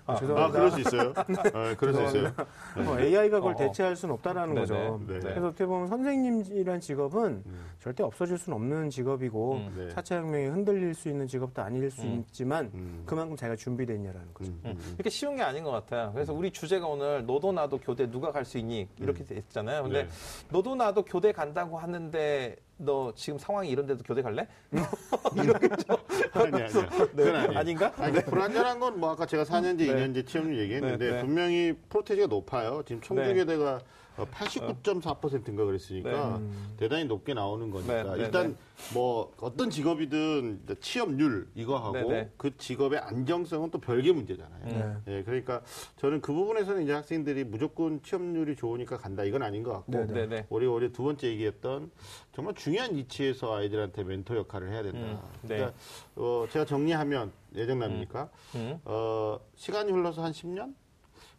아, 0.08 0.14
아, 0.14 0.16
죄송합니다. 0.18 0.52
그럴 0.52 0.72
수 0.72 0.80
있어요. 0.82 1.14
아, 1.16 1.76
그럴 1.78 1.94
수 1.94 2.04
있어요. 2.04 2.32
어, 2.78 3.00
AI가 3.00 3.40
그걸 3.40 3.54
어, 3.54 3.56
어. 3.56 3.58
대체할 3.58 3.96
수는 3.96 4.14
없다라는 4.16 4.54
네네. 4.54 4.68
거죠. 4.68 5.02
네. 5.08 5.20
그래서 5.20 5.48
어떻게 5.48 5.66
보면 5.66 5.88
선생님이란 5.88 6.80
직업은 6.80 7.44
음. 7.46 7.66
절대 7.80 8.04
없어질 8.04 8.38
수는 8.38 8.56
없는 8.56 8.90
직업이고 8.90 9.54
음. 9.56 9.74
네. 9.76 9.90
차차 9.90 10.18
혁명이 10.18 10.46
흔들릴 10.46 10.94
수 10.94 11.10
있는 11.10 11.28
직업도 11.28 11.62
아닐 11.62 11.90
수 11.90 12.04
음. 12.04 12.24
있지만 12.28 12.72
음. 12.74 13.04
그만큼 13.06 13.36
자기가 13.36 13.56
준비되어 13.56 13.96
있냐라는 13.96 14.34
거죠. 14.34 14.52
음, 14.52 14.62
음, 14.66 14.72
음. 14.78 14.94
이렇게 14.96 15.10
쉬운 15.10 15.36
게 15.36 15.42
아닌 15.44 15.64
것 15.64 15.72
같아요. 15.72 16.12
그래서 16.14 16.34
우리 16.34 16.52
주제가 16.52 16.86
오늘 16.88 17.26
너도 17.26 17.52
나도 17.52 17.80
교대 17.80 18.10
누가 18.10 18.32
갈 18.32 18.46
수 18.46 18.60
있니 18.60 18.88
이렇게 19.00 19.24
됐잖아요. 19.26 19.82
근데 19.84 20.04
네. 20.04 20.10
너도 20.52 20.76
나도 20.76 21.04
교대 21.04 21.32
간다고 21.32 21.80
하는데 21.80 22.56
너 22.78 23.14
지금 23.16 23.40
상황이 23.40 23.70
이런데도 23.70 24.04
교대 24.04 24.22
갈래? 24.22 24.48
이렇게 25.36 25.68
좀 25.70 25.96
아니. 26.34 26.52
그건 26.52 27.36
아니에요. 27.36 27.60
아닌가? 27.60 27.86
아니, 27.98 28.12
그러니까 28.12 28.30
불안전한 28.32 28.80
건 28.80 28.96
뭐 28.96 29.12
아까 29.12 29.26
제가 29.26 29.44
4년제, 29.44 29.78
네. 29.78 29.88
2년제 29.88 30.28
취업률 30.28 30.60
얘기했는데 30.60 31.06
네, 31.06 31.12
네. 31.16 31.22
분명히 31.22 31.74
프로테지가 31.90 32.28
높아요. 32.28 32.82
지금 32.86 33.02
네. 33.02 33.08
청주교대가 33.08 33.80
89.4%인가 34.24 35.66
그랬으니까 35.66 36.40
네. 36.40 36.50
대단히 36.78 37.06
높게 37.06 37.34
나오는 37.34 37.70
거니까 37.70 38.04
네, 38.04 38.16
네, 38.16 38.24
일단 38.24 38.50
네. 38.50 38.56
뭐 38.94 39.34
어떤 39.40 39.70
직업이든 39.70 40.66
취업률 40.80 41.48
이거 41.56 41.78
하고 41.78 41.94
네, 41.94 42.08
네. 42.08 42.32
그 42.38 42.56
직업의 42.58 43.00
안정성은 43.00 43.72
또 43.72 43.80
별개 43.80 44.12
문제잖아요. 44.12 44.64
음. 44.66 45.04
네. 45.06 45.18
예, 45.18 45.24
그러니까 45.24 45.62
저는 45.98 46.22
그 46.22 46.34
부분에서는 46.34 46.84
이제 46.84 46.94
학생들이 46.94 47.44
무조건 47.44 48.02
취업률이 48.02 48.56
좋으니까 48.56 48.98
간다 48.98 49.24
이건 49.24 49.44
아닌 49.44 49.64
것 49.64 49.72
같고 49.74 49.92
네, 49.92 50.06
네, 50.06 50.28
네. 50.28 50.46
우리 50.50 50.66
우리 50.66 50.92
두 50.92 51.04
번째 51.04 51.28
얘기했던 51.28 51.92
정말 52.34 52.54
중요한 52.56 52.96
위치에서 52.96 53.56
아이들한테 53.56 54.04
멘토 54.04 54.36
역할을 54.38 54.72
해야 54.72 54.84
된다. 54.84 55.00
음, 55.00 55.20
네. 55.42 55.56
그러니까 55.56 55.78
어, 56.16 56.46
제가 56.52 56.66
정리하면 56.66 57.32
예정남입니까? 57.56 58.30
음, 58.56 58.80
어, 58.86 59.40
시간이 59.56 59.92
흘러서 59.92 60.24
한 60.24 60.32
10년, 60.32 60.74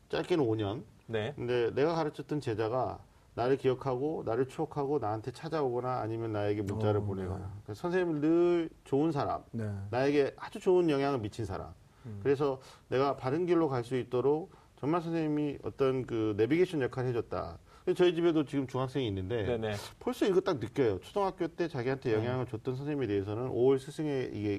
짧게는 0.09 0.45
5년. 0.45 0.83
네. 1.07 1.33
근데 1.37 1.71
내가 1.75 1.95
가르쳤던 1.95 2.41
제자가 2.41 2.99
나를 3.35 3.57
기억하고 3.59 4.23
나를 4.25 4.47
추억하고 4.49 4.99
나한테 4.99 5.31
찾아오거나 5.31 6.01
아니면 6.01 6.33
나에게 6.33 6.63
문자를 6.63 7.01
어, 7.01 7.05
보내거나 7.05 7.53
그래서 7.65 7.81
선생님을 7.83 8.21
늘 8.21 8.71
좋은 8.85 9.13
사람, 9.13 9.43
네. 9.53 9.71
나에게 9.91 10.35
아주 10.39 10.59
좋은 10.59 10.89
영향을 10.89 11.19
미친 11.19 11.45
사람. 11.45 11.73
그래서 12.23 12.61
내가 12.89 13.17
바른 13.17 13.47
길로 13.47 13.69
갈 13.69 13.83
수 13.83 13.97
있도록 13.97 14.53
정말 14.79 15.01
선생님이 15.03 15.59
어떤 15.65 16.07
그 16.07 16.35
내비게이션 16.37 16.81
역할을 16.83 17.09
해줬다. 17.11 17.59
저희 17.95 18.15
집에도 18.15 18.45
지금 18.45 18.67
중학생이 18.67 19.07
있는데 19.09 19.45
네, 19.45 19.57
네. 19.59 19.75
벌써 20.01 20.27
이거 20.27 20.41
딱 20.41 20.59
느껴요. 20.59 20.99
초등학교 21.01 21.47
때 21.47 21.69
자기한테 21.69 22.15
영향을 22.15 22.47
줬던 22.47 22.75
선생님에 22.75 23.07
대해서는 23.07 23.49
5월 23.49 23.79
스승의 23.79 24.31
이게 24.35 24.59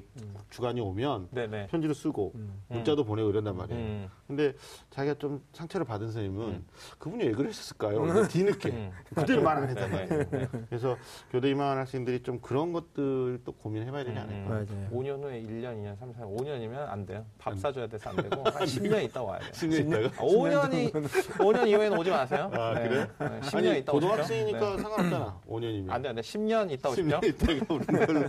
주간이 0.50 0.80
오면 0.80 1.28
네, 1.32 1.46
네. 1.46 1.66
편지를 1.66 1.94
쓰고 1.94 2.32
문자도 2.68 3.04
보내고 3.04 3.28
이런단 3.30 3.56
말이에요. 3.56 3.80
음. 3.80 4.08
근데 4.26 4.54
자기가 4.90 5.14
좀 5.18 5.42
상처를 5.52 5.86
받은 5.86 6.06
선생님은 6.10 6.64
그분이 6.98 7.24
왜 7.24 7.32
그랬을까요? 7.32 8.26
뒤늦게 8.28 8.68
음. 8.70 8.90
그대로 9.14 9.42
말 9.42 9.58
안 9.58 9.68
했단 9.68 9.90
네, 9.90 10.06
말이에요. 10.06 10.48
그래서 10.68 10.96
교대 11.32 11.50
임하는 11.50 11.80
학생들이 11.82 12.22
좀 12.22 12.38
그런 12.40 12.72
것들 12.72 13.40
또 13.44 13.52
고민해봐야 13.52 14.04
되지 14.04 14.16
않을까. 14.18 14.48
맞아요. 14.48 14.66
5년 14.92 15.22
후에 15.22 15.42
1년, 15.42 15.74
2년, 15.82 15.98
3, 15.98 16.12
4, 16.12 16.24
5년이면 16.24 16.74
안 16.88 17.04
돼요. 17.04 17.26
밥 17.38 17.58
사줘야 17.58 17.86
돼서 17.88 18.10
안 18.10 18.16
되고 18.16 18.40
한 18.48 18.62
10년 18.62 19.02
있다 19.04 19.22
와야 19.22 19.40
돼요. 19.40 19.50
10년 19.50 19.88
있다가? 20.06 20.24
5년이 20.24 20.92
5년 20.92 21.66
이후에는 21.68 21.98
오지 21.98 22.10
마세요. 22.10 22.50
아, 22.54 22.74
네. 22.74 22.88
그래요? 22.88 23.06
네, 23.18 23.40
10년 23.40 23.68
아니 23.70 23.78
있다 23.80 23.92
고등학생이니까 23.92 24.58
오십시오. 24.58 24.82
상관없잖아. 24.82 25.40
5년이면. 25.48 25.86
네. 25.86 25.92
안 25.92 26.02
돼, 26.02 26.08
안 26.08 26.14
돼. 26.14 26.20
10년 26.22 26.70
있다 26.70 26.90
오십시오. 26.90 27.20
10년 27.20 27.24
있다가 27.28 27.74
오는 27.74 28.06
걸로. 28.06 28.28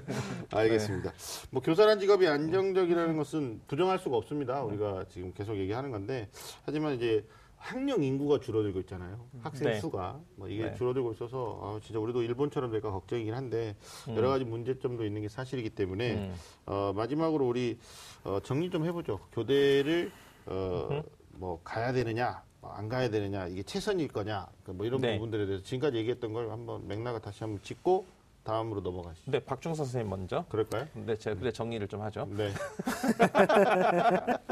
알겠습니다. 0.52 1.14
뭐 1.52 1.62
교사란 1.62 2.00
직업이 2.00 2.28
안정적이라는 2.28 3.18
것은 3.18 3.62
부정할 3.68 4.00
수가 4.00 4.18
없습니다. 4.18 4.64
우리가 4.64 5.06
지금 5.10 5.34
계속 5.34 5.58
얘기하는 5.58 5.92
건데 5.92 6.30
하지만 6.66 6.96
이제 6.96 7.26
학령 7.60 8.02
인구가 8.04 8.40
줄어들고 8.40 8.80
있잖아요. 8.82 9.20
학생 9.42 9.68
네. 9.70 9.80
수가 9.82 10.20
뭐 10.36 10.48
이게 10.48 10.64
네. 10.64 10.74
줄어들고 10.76 11.12
있어서 11.12 11.60
아, 11.62 11.80
진짜 11.84 12.00
우리도 12.00 12.24
일본처럼 12.24 12.72
될까 12.72 12.90
걱정이긴 12.90 13.34
한데 13.34 13.76
여러 14.16 14.30
가지 14.30 14.46
문제점도 14.46 15.06
있는 15.06 15.22
게 15.22 15.28
사실이기 15.28 15.72
때문에 15.72 16.14
음. 16.14 16.36
어, 16.66 16.94
마지막으로 16.96 17.46
우리 17.46 17.78
어, 18.24 18.40
정리 18.44 18.70
좀 18.70 18.86
해보죠. 18.86 19.20
교대를 19.34 20.10
어, 20.46 21.04
뭐 21.32 21.60
가야 21.64 21.92
되느냐, 21.92 22.32
뭐 22.32 22.42
안 22.62 22.90
가야 22.90 23.10
되느냐, 23.10 23.48
이게 23.48 23.64
최선일 23.64 24.10
거냐, 24.10 24.48
그뭐 24.66 24.86
이런 24.86 25.02
네. 25.02 25.14
부분들에 25.14 25.46
대해서 25.46 25.64
지금까지 25.64 25.98
얘기했던 25.98 26.34
걸 26.34 26.52
한번 26.52 26.88
맥락을 26.88 27.22
다시 27.22 27.44
한번 27.44 27.62
짚고 27.64 28.06
다음으로 28.50 28.82
넘어가시죠. 28.82 29.32
네, 29.32 29.40
박중선 29.40 29.86
선생님 29.86 30.10
먼저. 30.10 30.44
그럴까요? 30.50 30.88
네, 30.94 31.16
제가 31.16 31.40
그래 31.40 31.52
정리를 31.52 31.88
좀 31.88 32.02
하죠. 32.02 32.28
네. 32.32 32.50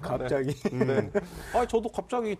갑자기. 0.00 0.54
음. 0.72 1.10
아, 1.54 1.66
저도 1.66 1.88
갑자기. 1.90 2.36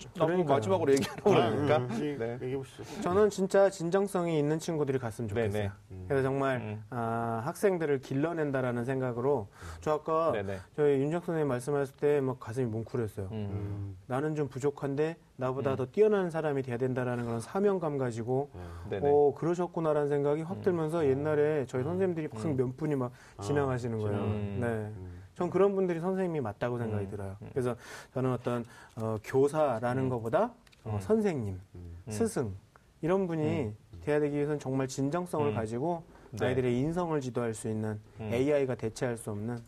마지막으로 0.47 0.93
얘기하라고 0.93 1.31
그러니까. 1.31 1.75
아, 1.75 1.79
음, 1.79 2.17
네. 2.19 2.39
얘기해 2.43 2.57
보시죠. 2.57 2.85
저는 3.03 3.31
진짜 3.31 3.71
진정성이 3.71 4.39
있는 4.39 4.59
친구들이 4.59 4.99
갔으면 4.99 5.29
좋겠어요. 5.29 5.53
네네. 5.53 5.71
그래서 6.09 6.23
정말 6.23 6.57
음. 6.59 6.85
아, 6.91 7.43
학생들을 7.45 8.01
길러낸다라는 8.01 8.85
생각으로 8.85 9.49
저 9.81 9.93
아까 9.93 10.33
네네. 10.33 10.59
저희 10.77 11.01
윤정 11.01 11.21
선생님 11.21 11.49
말씀하실 11.49 11.97
때 11.97 12.19
막 12.21 12.41
가슴이 12.41 12.67
뭉클했어요. 12.67 13.27
음. 13.31 13.33
음. 13.33 13.97
나는 14.07 14.35
좀 14.35 14.49
부족한데 14.49 15.17
나보다 15.39 15.77
더 15.77 15.87
뛰어난 15.87 16.31
사람이 16.31 16.63
돼야 16.63 16.77
된다라는 16.77 17.25
그런 17.25 17.41
사명감 17.41 17.97
가지고. 17.97 18.51
음. 18.55 19.01
어 19.03 19.33
그러셨구나라는 19.35 20.09
생각이 20.09 20.43
확 20.43 20.63
들면서 20.63 21.07
옛날에 21.07 21.65
저희 21.67 21.85
선생님들이 21.85 22.29
막몇 22.33 22.77
분이 22.77 22.97
막 22.97 23.13
지나가시는 23.43 23.99
거예요. 23.99 24.19
음. 24.19 24.59
네. 24.61 24.67
음. 24.67 25.23
전 25.35 25.51
그런 25.51 25.77
분들이 25.77 26.01
선생님이 26.01 26.41
맞다고 26.41 26.79
생각이 26.79 27.05
음. 27.05 27.11
들어요. 27.11 27.37
그래서 27.53 27.77
저는 28.13 28.33
어떤 28.33 28.65
어, 28.97 29.17
교사라는 29.23 30.09
것보다 30.09 30.53
어, 30.85 30.95
음. 30.95 31.01
선생님, 31.01 31.61
음. 31.77 31.97
스승 32.09 32.55
이런 33.01 33.29
분이 33.29 33.73
돼야 34.01 34.19
되기 34.19 34.35
위해서는 34.35 34.59
정말 34.59 34.89
진정성을 34.89 35.47
음. 35.47 35.55
가지고 35.55 36.03
네. 36.33 36.47
아이들의 36.47 36.77
인성을 36.81 37.21
지도할 37.21 37.55
수 37.55 37.69
있는 37.69 38.01
음. 38.19 38.31
AI가 38.33 38.75
대체할 38.75 39.17
수 39.17 39.31
없는 39.31 39.59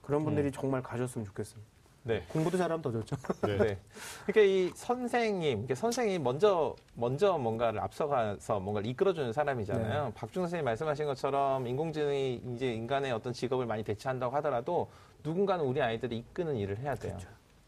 그런 0.00 0.24
분들이 0.24 0.50
정말 0.50 0.82
가졌으면 0.82 1.26
좋겠습니다. 1.26 1.70
네. 2.02 2.24
공부도 2.28 2.56
잘하면 2.56 2.80
더 2.82 2.90
좋죠. 2.90 3.16
네. 3.42 3.58
네. 3.58 3.78
그러니까 4.26 4.40
이 4.40 4.70
선생님, 4.74 5.66
선생이 5.72 6.18
먼저 6.18 6.74
먼저 6.94 7.36
뭔가를 7.36 7.80
앞서가서 7.80 8.60
뭔가를 8.60 8.88
이끌어주는 8.88 9.32
사람이잖아요. 9.32 10.12
박준 10.14 10.42
선생님 10.44 10.64
말씀하신 10.64 11.06
것처럼 11.06 11.66
인공지능이 11.66 12.42
이제 12.54 12.72
인간의 12.72 13.12
어떤 13.12 13.32
직업을 13.32 13.66
많이 13.66 13.82
대체한다고 13.82 14.34
하더라도 14.36 14.90
누군가는 15.22 15.64
우리 15.64 15.82
아이들을 15.82 16.16
이끄는 16.16 16.56
일을 16.56 16.78
해야 16.78 16.94
돼요. 16.94 17.18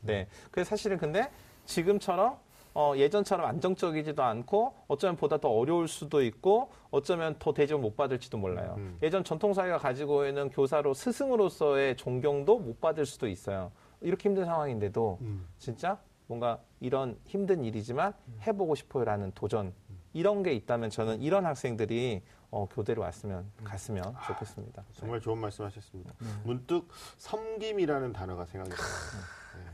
네. 0.01 0.27
그래서 0.51 0.71
사실은 0.71 0.97
근데 0.97 1.31
지금처럼 1.67 2.39
어, 2.75 2.95
예전처럼 2.97 3.47
안정적이지도 3.47 4.23
않고 4.23 4.75
어쩌면 4.89 5.17
보다 5.17 5.37
더 5.37 5.51
어려울 5.51 5.89
수도 5.89 6.23
있고 6.23 6.71
어쩌면 6.91 7.37
더 7.39 7.53
대접을 7.53 7.83
못 7.83 7.97
받을지도 7.97 8.39
몰라요. 8.39 8.77
음. 8.79 8.97
예전 9.03 9.23
전통사회가 9.23 9.77
가지고 9.77 10.27
있는 10.27 10.49
교사로 10.49 10.95
스승으로서의 10.95 11.97
존경도 11.99 12.59
못 12.59 12.81
받을 12.81 13.05
수도 13.05 13.29
있어요. 13.29 13.71
이렇게 14.03 14.29
힘든 14.29 14.45
상황인데도 14.45 15.19
음. 15.21 15.47
진짜 15.59 15.99
뭔가 16.27 16.59
이런 16.81 17.19
힘든 17.25 17.65
일이지만 17.65 18.13
해보고 18.47 18.75
싶어요라는 18.75 19.33
도전 19.35 19.73
이런 20.13 20.43
게 20.43 20.53
있다면 20.53 20.91
저는 20.91 21.23
이런 21.23 21.47
학생들이 21.47 22.23
어, 22.51 22.69
교대로 22.69 23.03
왔으면 23.03 23.51
갔으면 23.65 24.15
좋겠습니다. 24.27 24.85
정말 24.93 25.21
좋은 25.21 25.39
말씀하셨습니다. 25.39 26.13
문득 26.45 26.87
섬김이라는 27.17 28.13
단어가 28.13 28.45
생각이 28.45 28.71
나요. 28.71 28.83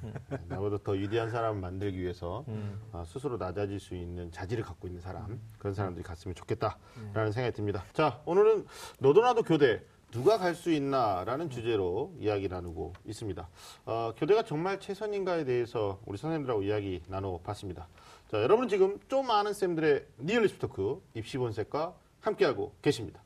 네. 0.03 0.13
네. 0.31 0.39
나보다 0.49 0.79
더 0.85 0.93
위대한 0.93 1.31
사람을 1.31 1.61
만들기 1.61 1.99
위해서 2.01 2.45
음. 2.49 2.81
아, 2.93 3.05
스스로 3.05 3.37
낮아질 3.37 3.81
수 3.81 3.95
있는 3.97 4.31
자질을 4.31 4.63
갖고 4.63 4.87
있는 4.87 5.01
사람 5.01 5.41
그런 5.59 5.75
사람들이 5.75 6.05
갔으면 6.05 6.35
좋겠다라는 6.37 7.33
생각이 7.33 7.57
듭니다. 7.57 7.85
자 7.93 8.21
오늘은 8.25 8.67
너도 9.01 9.23
나도 9.23 9.43
교대 9.43 9.83
누가 10.11 10.39
갈 10.39 10.55
수 10.55 10.73
있나라는 10.73 11.51
주제로 11.51 12.13
이야기 12.19 12.49
나누고 12.49 12.95
있습니다. 13.05 13.49
어, 13.85 14.13
교대가 14.17 14.43
정말 14.43 14.81
최선인가에 14.81 15.45
대해서 15.45 16.01
우리 16.07 16.17
선생님들하고 16.17 16.63
이야기 16.63 17.03
나눠봤습니다. 17.09 17.87
자 18.31 18.43
여러분은 18.43 18.69
지금 18.69 18.99
좀 19.09 19.31
아는 19.31 19.53
쌤들의 19.53 20.07
리얼 20.19 20.41
입시 20.41 20.59
토크 20.61 21.03
입시 21.15 21.37
본색과 21.37 21.95
함께하고 22.21 22.73
계십니다. 22.81 23.21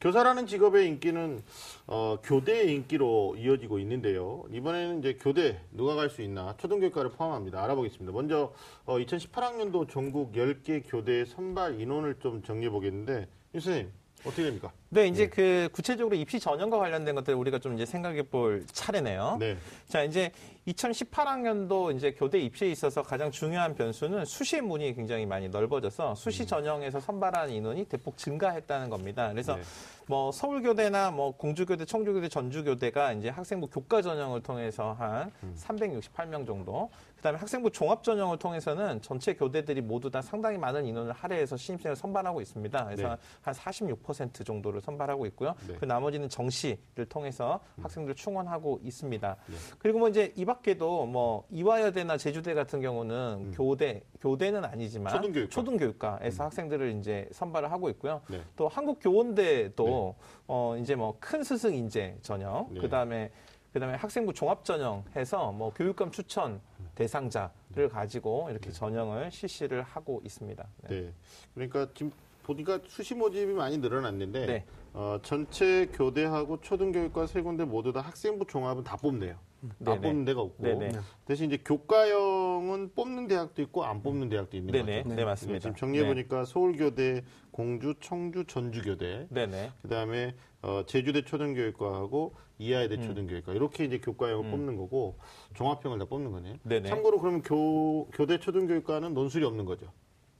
교사라는 0.00 0.46
직업의 0.46 0.88
인기는 0.88 1.42
어, 1.86 2.18
교대의 2.24 2.74
인기로 2.74 3.36
이어지고 3.38 3.78
있는데요. 3.80 4.44
이번에는 4.50 4.98
이제 5.00 5.16
교대 5.20 5.60
누가 5.70 5.94
갈 5.94 6.08
수 6.10 6.22
있나 6.22 6.56
초등교육과를 6.56 7.10
포함합니다. 7.12 7.62
알아보겠습니다. 7.62 8.10
먼저 8.12 8.52
어, 8.84 8.96
2018학년도 8.98 9.88
전국 9.88 10.32
10개 10.32 10.82
교대 10.86 11.24
선발 11.24 11.80
인원을 11.80 12.16
좀 12.18 12.42
정리해 12.42 12.70
보겠는데 12.70 13.28
유 13.54 13.60
선생님 13.60 13.92
어떻게 14.24 14.44
됩니까? 14.44 14.72
네, 14.90 15.06
이제 15.06 15.28
그 15.28 15.68
구체적으로 15.72 16.16
입시 16.16 16.40
전형과 16.40 16.78
관련된 16.78 17.14
것들 17.14 17.34
우리가 17.34 17.58
좀 17.58 17.74
이제 17.74 17.86
생각해 17.86 18.22
볼 18.22 18.64
차례네요. 18.72 19.36
네. 19.38 19.56
자, 19.88 20.02
이제 20.02 20.30
2018학년도 20.66 21.96
이제 21.96 22.12
교대 22.12 22.38
입시에 22.38 22.70
있어서 22.70 23.02
가장 23.02 23.30
중요한 23.30 23.74
변수는 23.74 24.24
수시 24.24 24.60
문이 24.60 24.94
굉장히 24.94 25.26
많이 25.26 25.48
넓어져서 25.48 26.14
수시 26.14 26.46
전형에서 26.46 27.00
선발한 27.00 27.50
인원이 27.50 27.84
대폭 27.86 28.16
증가했다는 28.16 28.90
겁니다. 28.90 29.30
그래서 29.30 29.56
네. 29.56 29.62
뭐 30.06 30.32
서울교대나 30.32 31.12
뭐 31.12 31.36
공주교대, 31.36 31.84
청주교대, 31.84 32.28
전주교대가 32.28 33.12
이제 33.12 33.28
학생부 33.28 33.68
교과 33.68 34.02
전형을 34.02 34.42
통해서 34.42 34.92
한 34.98 35.30
368명 35.56 36.46
정도. 36.46 36.90
그다음에 37.20 37.38
학생부 37.38 37.70
종합 37.70 38.02
전형을 38.02 38.38
통해서는 38.38 39.02
전체 39.02 39.34
교대들이 39.34 39.82
모두 39.82 40.10
다 40.10 40.22
상당히 40.22 40.56
많은 40.56 40.86
인원을 40.86 41.12
할애해서 41.12 41.54
신입생을 41.56 41.94
선발하고 41.94 42.40
있습니다. 42.40 42.84
그래서 42.86 43.08
네. 43.08 43.16
한46% 43.44 44.44
정도를 44.46 44.80
선발하고 44.80 45.26
있고요. 45.26 45.54
네. 45.68 45.74
그 45.78 45.84
나머지는 45.84 46.30
정시를 46.30 47.06
통해서 47.10 47.60
학생들 47.82 48.14
충원하고 48.14 48.80
있습니다. 48.82 49.36
네. 49.46 49.54
그리고 49.78 49.98
뭐 49.98 50.08
이제 50.08 50.32
이 50.34 50.46
밖에도 50.46 51.04
뭐 51.04 51.46
이화여대나 51.50 52.16
제주대 52.16 52.54
같은 52.54 52.80
경우는 52.80 53.52
교대 53.54 54.02
교대는 54.20 54.64
아니지만 54.64 55.12
초등교육과. 55.14 55.50
초등교육과에서 55.50 56.44
학생들을 56.44 56.96
이제 56.98 57.28
선발을 57.32 57.70
하고 57.70 57.90
있고요. 57.90 58.22
네. 58.30 58.40
또 58.56 58.66
한국교원대도 58.68 60.14
어 60.48 60.76
이제 60.80 60.94
뭐 60.94 61.10
큰 61.20 61.42
스승 61.44 61.74
인재 61.74 62.16
전형 62.22 62.68
네. 62.70 62.80
그다음에 62.80 63.30
그다음에 63.74 63.94
학생부 63.96 64.32
종합 64.32 64.64
전형 64.64 65.04
해서 65.14 65.52
뭐 65.52 65.70
교육감 65.74 66.10
추천 66.10 66.60
대상자를 66.94 67.88
가지고 67.90 68.48
이렇게 68.50 68.70
전형을 68.70 69.30
실시를 69.30 69.82
하고 69.82 70.20
있습니다. 70.24 70.66
네. 70.82 70.88
네. 70.88 71.12
그러니까 71.54 71.88
지금 71.94 72.12
보니까 72.42 72.80
수시 72.86 73.14
모집이 73.14 73.52
많이 73.52 73.78
늘어났는데 73.78 74.46
네. 74.46 74.64
어, 74.92 75.18
전체 75.22 75.86
교대하고 75.92 76.60
초등교육과 76.60 77.26
세 77.26 77.42
군데 77.42 77.64
모두 77.64 77.92
다 77.92 78.00
학생부 78.00 78.46
종합은 78.46 78.84
다 78.84 78.96
뽑네요. 78.96 79.36
안 79.62 79.74
네네. 79.78 80.00
뽑는 80.00 80.24
데가 80.24 80.40
없고 80.40 80.62
네네. 80.62 80.92
대신 81.26 81.46
이제 81.46 81.62
교과형은 81.64 82.92
뽑는 82.94 83.28
대학도 83.28 83.62
있고 83.62 83.84
안 83.84 84.02
뽑는 84.02 84.28
대학도 84.28 84.56
있는 84.56 84.72
네네. 84.72 85.02
거죠. 85.02 85.14
네, 85.14 85.24
맞습니다. 85.24 85.58
지금 85.60 85.76
정리해 85.76 86.06
보니까 86.06 86.44
서울교대, 86.44 87.22
공주, 87.50 87.94
청주, 88.00 88.44
전주교대, 88.46 89.28
네. 89.28 89.46
네네. 89.46 89.72
그다음에 89.82 90.34
어, 90.62 90.84
제주대 90.86 91.22
초등교육과하고 91.22 92.34
이하여대 92.58 92.96
음. 92.96 93.02
초등교육과 93.02 93.52
이렇게 93.52 93.84
이제 93.84 93.98
교과형을 93.98 94.50
뽑는 94.50 94.76
거고 94.76 95.18
종합형을 95.54 95.98
다 95.98 96.04
뽑는 96.06 96.32
거네요. 96.32 96.56
네네. 96.62 96.88
참고로 96.88 97.20
그러면 97.20 97.42
교 97.42 98.06
교대 98.10 98.38
초등교육과는 98.38 99.14
논술이 99.14 99.44
없는 99.44 99.64
거죠. 99.66 99.92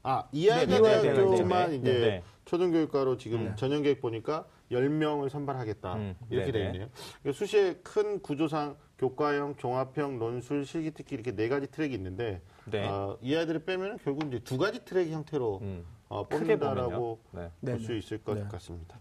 아 0.03 0.29
네, 0.33 0.39
이하여대 0.41 0.81
네, 0.81 0.81
네, 0.81 1.03
대학교만 1.03 1.71
네, 1.71 1.77
네, 1.77 1.77
이제 1.77 2.01
네. 2.01 2.23
초등교육과로 2.47 3.19
지금 3.19 3.55
전형계획 3.57 4.01
보니까 4.01 4.47
10명을 4.71 5.29
선발하겠다 5.29 5.95
음, 5.95 6.15
이렇게 6.31 6.47
네, 6.47 6.53
돼 6.53 6.59
네. 6.59 6.67
있네요. 6.67 6.89
그러니까 7.23 7.39
수시의 7.39 7.79
큰 7.83 8.21
구조상 8.21 8.77
교과형, 8.99 9.57
종합형, 9.57 10.19
논술, 10.19 10.65
실기 10.65 10.91
특기 10.93 11.15
이렇게 11.15 11.33
네 11.35 11.49
가지 11.49 11.67
트랙이 11.67 11.95
있는데 11.95 12.43
네. 12.67 12.87
어, 12.87 13.19
이 13.21 13.35
아이들을 13.35 13.65
빼면 13.65 13.99
결국 14.05 14.27
이제 14.29 14.39
두 14.41 14.59
가지 14.59 14.85
트랙 14.85 15.09
형태로 15.11 15.59
음. 15.63 15.85
어, 16.09 16.27
뽑는다라고. 16.27 17.21
네. 17.33 17.51
볼수 17.61 17.93
네, 17.93 17.99
있을 17.99 18.19
것 18.19 18.35
네. 18.35 18.45
같습니다. 18.51 18.99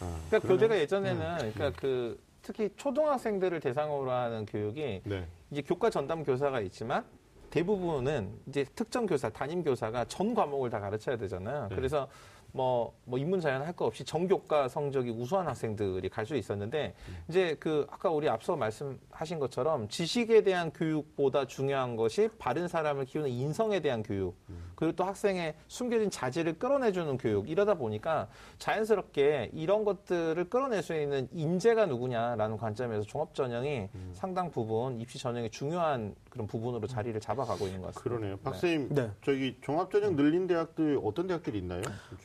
어, 0.00 0.20
그러니까 0.28 0.48
교대가 0.48 0.78
예전에는 0.78 1.52
그러니까 1.52 1.72
그 1.80 2.18
특히 2.42 2.70
초등학생들을 2.76 3.60
대상으로 3.60 4.10
하는 4.10 4.46
교육이 4.46 5.02
네. 5.04 5.26
이제 5.50 5.62
교과 5.62 5.90
전담 5.90 6.24
교사가 6.24 6.60
있지만 6.60 7.04
대부분은 7.50 8.40
이제 8.48 8.64
특정 8.74 9.06
교사, 9.06 9.28
담임 9.28 9.62
교사가 9.62 10.04
전 10.06 10.34
과목을 10.34 10.70
다 10.70 10.80
가르쳐야 10.80 11.16
되잖아요. 11.16 11.68
네. 11.68 11.76
그래서 11.76 12.08
뭐, 12.56 12.94
뭐 13.04 13.18
인문 13.18 13.40
자연 13.40 13.62
할 13.62 13.76
거 13.76 13.84
없이 13.84 14.04
전교과 14.04 14.68
성적이 14.68 15.10
우수한 15.10 15.46
학생들이 15.46 16.08
갈 16.08 16.24
수 16.26 16.34
있었는데 16.34 16.94
이제 17.28 17.56
그 17.60 17.86
아까 17.90 18.08
우리 18.10 18.28
앞서 18.28 18.56
말씀하신 18.56 19.38
것처럼 19.38 19.86
지식에 19.88 20.42
대한 20.42 20.72
교육보다 20.72 21.46
중요한 21.46 21.94
것이 21.94 22.28
바른 22.38 22.66
사람을 22.66 23.04
키우는 23.04 23.28
인성에 23.30 23.80
대한 23.80 24.02
교육 24.02 24.34
그리고 24.74 24.96
또 24.96 25.04
학생의 25.04 25.54
숨겨진 25.68 26.10
자질을 26.10 26.58
끌어내주는 26.58 27.16
교육 27.18 27.48
이러다 27.48 27.74
보니까 27.74 28.28
자연스럽게 28.58 29.50
이런 29.52 29.84
것들을 29.84 30.48
끌어낼 30.50 30.82
수 30.82 30.94
있는 30.98 31.28
인재가 31.32 31.86
누구냐라는 31.86 32.56
관점에서 32.56 33.02
종합 33.04 33.34
전형이 33.34 33.88
상당 34.14 34.50
부분 34.50 34.98
입시 35.00 35.18
전형의 35.18 35.50
중요한 35.50 36.14
그런 36.30 36.46
부분으로 36.46 36.86
자리를 36.86 37.18
잡아가고 37.20 37.66
있는 37.66 37.80
것 37.82 37.94
같습니다. 37.94 38.02
그러네요. 38.16 38.36
박사님, 38.38 38.88
네. 38.90 39.10
저기 39.22 39.56
종합 39.62 39.90
전형 39.90 40.16
늘린 40.16 40.46
대학들 40.46 41.00
어떤 41.02 41.26
대학들이 41.26 41.58
있나요? 41.58 41.80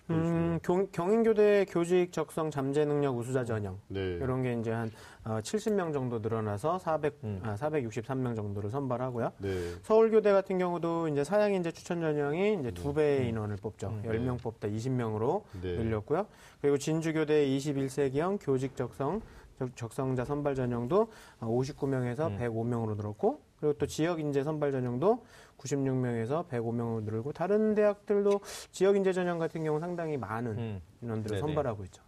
음, 0.09 0.20
경, 0.63 0.87
경인교대 0.91 1.65
교직 1.69 2.11
적성 2.11 2.51
잠재 2.51 2.85
능력 2.85 3.17
우수자 3.17 3.43
전형 3.45 3.79
네. 3.87 3.99
이런 3.99 4.41
게 4.43 4.53
이제 4.53 4.71
한 4.71 4.91
어, 5.23 5.39
70명 5.41 5.93
정도 5.93 6.19
늘어나서 6.19 6.79
400, 6.79 7.19
음. 7.23 7.39
아, 7.43 7.55
463명 7.55 8.35
정도를 8.35 8.69
선발하고요. 8.71 9.31
네. 9.37 9.49
서울교대 9.83 10.31
같은 10.31 10.57
경우도 10.57 11.07
이제 11.09 11.23
사양 11.23 11.53
인재 11.53 11.71
추천 11.71 12.01
전형이 12.01 12.57
이제 12.59 12.71
두 12.71 12.93
배의 12.93 13.29
인원을 13.29 13.57
뽑죠. 13.57 13.87
음. 13.89 14.01
10명 14.05 14.41
뽑다 14.41 14.67
20명으로 14.67 15.43
네. 15.61 15.75
늘렸고요. 15.77 16.25
그리고 16.61 16.77
진주교대 16.77 17.45
21세기형 17.47 18.39
교직 18.41 18.75
적성 18.75 19.21
적- 19.59 19.75
적성자 19.75 20.25
선발 20.25 20.55
전형도 20.55 21.07
59명에서 21.39 22.27
음. 22.31 22.37
105명으로 22.39 22.95
늘었고 22.97 23.41
그리고 23.59 23.73
또 23.77 23.85
지역 23.85 24.19
인재 24.19 24.43
선발 24.43 24.71
전형도 24.71 25.23
96명에서 25.61 26.47
105명으로 26.47 27.03
늘고 27.03 27.31
다른 27.33 27.75
대학들도 27.75 28.41
지역 28.71 28.95
인재 28.95 29.13
전형 29.13 29.37
같은 29.39 29.63
경우 29.63 29.79
상당히 29.79 30.17
많은 30.17 30.57
음. 30.57 30.81
인원들을 31.01 31.35
네네. 31.37 31.39
선발하고 31.47 31.83
있죠. 31.85 32.01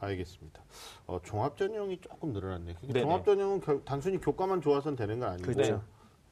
알겠습니다. 0.00 0.62
어, 1.06 1.20
종합 1.22 1.56
전형이 1.56 2.00
조금 2.00 2.32
늘어났네. 2.32 2.74
그러니까 2.74 2.86
네네. 2.92 3.00
종합 3.02 3.24
전형은 3.24 3.60
결- 3.60 3.84
단순히 3.84 4.18
교과만 4.18 4.60
좋아서는 4.62 4.96
되는 4.96 5.18
건 5.20 5.30
아니고 5.30 5.52
그렇죠. 5.52 5.82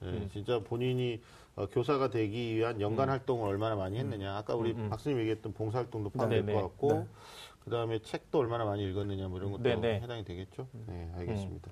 예, 0.02 0.06
음. 0.06 0.28
진짜 0.32 0.58
본인이 0.60 1.20
어, 1.56 1.66
교사가 1.66 2.08
되기 2.10 2.54
위한 2.56 2.80
연간 2.80 3.08
활동을 3.10 3.48
얼마나 3.48 3.74
많이 3.74 3.98
했느냐. 3.98 4.36
아까 4.36 4.54
우리 4.54 4.70
음, 4.72 4.84
음. 4.84 4.88
박수님 4.90 5.18
얘기했던 5.18 5.52
봉사활동도 5.52 6.10
포함될 6.10 6.46
네네. 6.46 6.52
것 6.58 6.68
같고 6.68 6.92
네. 6.92 7.06
그 7.64 7.70
다음에 7.70 7.98
책도 7.98 8.38
얼마나 8.38 8.64
많이 8.64 8.88
읽었느냐 8.88 9.28
뭐 9.28 9.38
이런 9.38 9.50
것도 9.50 9.64
네네. 9.64 10.00
해당이 10.00 10.24
되겠죠. 10.24 10.68
네, 10.86 11.10
알겠습니다. 11.16 11.70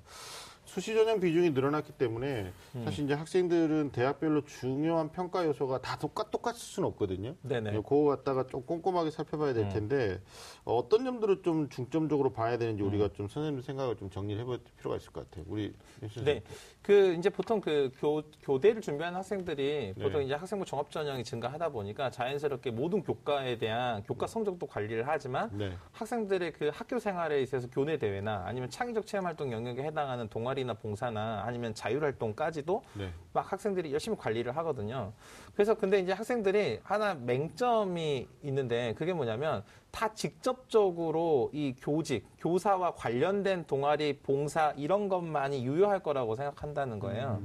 수시 0.67 0.93
전형 0.93 1.19
비중이 1.19 1.51
늘어났기 1.51 1.93
때문에 1.93 2.51
사실 2.83 3.05
이제 3.05 3.13
학생들은 3.13 3.91
대학별로 3.91 4.43
중요한 4.43 5.09
평가 5.11 5.45
요소가 5.45 5.81
다 5.81 5.97
똑같 5.97 6.29
똑같을 6.29 6.59
수는 6.59 6.89
없거든요. 6.89 7.35
네네. 7.41 7.71
그거 7.71 8.03
갖다가 8.03 8.45
좀 8.47 8.61
꼼꼼하게 8.63 9.09
살펴봐야 9.09 9.53
될 9.53 9.63
음. 9.63 9.69
텐데 9.69 10.21
어, 10.65 10.75
어떤 10.75 11.05
점들을 11.05 11.41
좀 11.41 11.69
중점적으로 11.69 12.33
봐야 12.33 12.57
되는지 12.57 12.83
우리가 12.83 13.09
좀 13.13 13.29
선생님 13.29 13.61
생각을 13.61 13.95
좀 13.95 14.09
정리를 14.09 14.41
해볼 14.41 14.59
필요가 14.77 14.97
있을 14.97 15.11
것 15.13 15.29
같아요. 15.29 15.45
우리 15.47 15.65
임 16.01 16.09
선생님. 16.09 16.25
네. 16.25 16.43
그 16.81 17.13
이제 17.17 17.29
보통 17.29 17.61
그 17.61 17.91
교, 17.99 18.21
교대를 18.41 18.81
준비하는 18.81 19.17
학생들이 19.17 19.93
네. 19.95 20.03
보통 20.03 20.21
이제 20.21 20.33
학생부 20.33 20.65
종합 20.65 20.91
전형이 20.91 21.23
증가하다 21.23 21.69
보니까 21.69 22.11
자연스럽게 22.11 22.71
모든 22.71 23.01
교과에 23.01 23.57
대한 23.57 24.03
교과 24.03 24.27
성적도 24.27 24.67
관리를 24.67 25.07
하지만 25.07 25.49
네. 25.57 25.71
학생들의 25.93 26.53
그 26.53 26.71
학교 26.73 26.99
생활에 26.99 27.41
있어서 27.41 27.67
교내 27.69 27.97
대회나 27.97 28.43
아니면 28.45 28.69
창의적 28.69 29.05
체험 29.05 29.25
활동 29.25 29.51
영역에 29.53 29.81
해당하는 29.81 30.27
동아리 30.27 30.56
나 30.65 30.73
봉사나 30.73 31.43
아니면 31.45 31.73
자율 31.73 32.03
활동까지도 32.03 32.83
네. 32.93 33.11
막 33.33 33.51
학생들이 33.51 33.91
열심히 33.93 34.17
관리를 34.17 34.55
하거든요. 34.57 35.13
그래서 35.53 35.73
근데 35.73 35.99
이제 35.99 36.11
학생들이 36.13 36.79
하나 36.83 37.13
맹점이 37.13 38.27
있는데 38.43 38.93
그게 38.97 39.13
뭐냐면 39.13 39.63
다 39.91 40.13
직접적으로 40.13 41.49
이 41.53 41.75
교직, 41.79 42.25
교사와 42.39 42.95
관련된 42.95 43.65
동아리, 43.65 44.19
봉사 44.19 44.73
이런 44.77 45.09
것만이 45.09 45.65
유효할 45.65 45.99
거라고 45.99 46.35
생각한다는 46.35 46.99
거예요. 46.99 47.41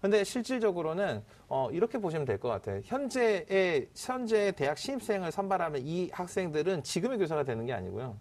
근데 0.00 0.22
실질적으로는 0.22 1.22
어, 1.48 1.70
이렇게 1.70 1.98
보시면 1.98 2.26
될 2.26 2.38
것 2.38 2.48
같아요. 2.48 2.80
현재의 2.84 3.88
현재 3.96 4.52
대학 4.52 4.76
신입생을 4.76 5.32
선발하면 5.32 5.80
이 5.84 6.10
학생들은 6.12 6.82
지금의 6.82 7.18
교사가 7.18 7.44
되는 7.44 7.64
게 7.64 7.72
아니고요. 7.72 8.16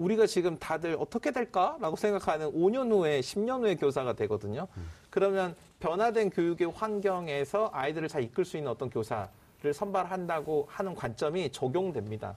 우리가 0.00 0.26
지금 0.26 0.58
다들 0.58 0.96
어떻게 0.98 1.30
될까라고 1.30 1.94
생각하는 1.94 2.50
5년 2.52 2.90
후에 2.90 3.20
10년 3.20 3.60
후에 3.60 3.76
교사가 3.76 4.14
되거든요. 4.14 4.66
그러면 5.10 5.54
변화된 5.78 6.30
교육의 6.30 6.72
환경에서 6.72 7.70
아이들을 7.72 8.08
잘 8.08 8.22
이끌 8.22 8.46
수 8.46 8.56
있는 8.56 8.70
어떤 8.70 8.88
교사를 8.88 9.28
선발한다고 9.74 10.68
하는 10.70 10.94
관점이 10.94 11.52
적용됩니다. 11.52 12.36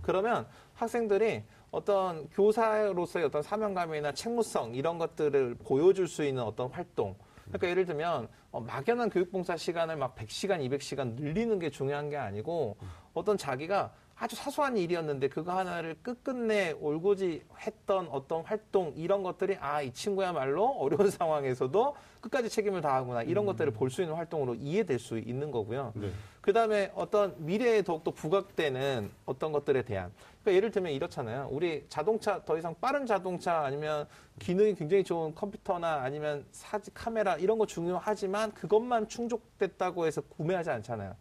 그러면 0.00 0.46
학생들이 0.74 1.42
어떤 1.70 2.28
교사로서의 2.30 3.26
어떤 3.26 3.42
사명감이나 3.42 4.12
책무성 4.12 4.74
이런 4.74 4.98
것들을 4.98 5.56
보여줄 5.56 6.08
수 6.08 6.24
있는 6.24 6.42
어떤 6.42 6.70
활동. 6.70 7.14
그러니까 7.44 7.68
예를 7.68 7.84
들면 7.84 8.28
어, 8.52 8.60
막연한 8.60 9.10
교육봉사 9.10 9.56
시간을 9.56 9.96
막 9.96 10.14
100시간, 10.14 10.60
200시간 10.60 11.14
늘리는 11.14 11.58
게 11.58 11.70
중요한 11.70 12.08
게 12.08 12.16
아니고 12.16 12.76
어떤 13.14 13.36
자기가 13.36 13.92
아주 14.16 14.36
사소한 14.36 14.76
일이었는데 14.76 15.28
그거 15.28 15.52
하나를 15.56 15.96
끝끝내 16.02 16.72
올고지 16.72 17.42
했던 17.60 18.08
어떤 18.08 18.42
활동 18.44 18.92
이런 18.96 19.22
것들이 19.22 19.56
아 19.60 19.82
이 19.82 19.92
친구야말로 19.92 20.64
어려운 20.78 21.10
상황에서도 21.10 21.96
끝까지 22.20 22.48
책임을 22.48 22.80
다하구나 22.82 23.22
이런 23.22 23.46
것들을 23.46 23.72
볼 23.72 23.90
수 23.90 24.00
있는 24.02 24.14
활동으로 24.14 24.54
이해될 24.54 24.98
수 24.98 25.18
있는 25.18 25.50
거고요. 25.50 25.92
네. 25.96 26.10
그 26.40 26.52
다음에 26.52 26.92
어떤 26.94 27.34
미래에 27.44 27.82
더욱더 27.82 28.10
부각되는 28.12 29.10
어떤 29.26 29.52
것들에 29.52 29.82
대한. 29.82 30.12
그러니까 30.42 30.56
예를 30.56 30.70
들면 30.70 30.92
이렇잖아요. 30.92 31.48
우리 31.50 31.84
자동차, 31.88 32.44
더 32.44 32.56
이상 32.58 32.74
빠른 32.80 33.06
자동차 33.06 33.60
아니면 33.64 34.06
기능이 34.38 34.74
굉장히 34.74 35.04
좋은 35.04 35.34
컴퓨터나 35.34 36.02
아니면 36.02 36.44
사진, 36.52 36.92
카메라 36.94 37.36
이런 37.36 37.58
거 37.58 37.66
중요하지만 37.66 38.52
그것만 38.54 39.08
충족됐다고 39.08 40.06
해서 40.06 40.20
구매하지 40.22 40.70
않잖아요. 40.70 41.14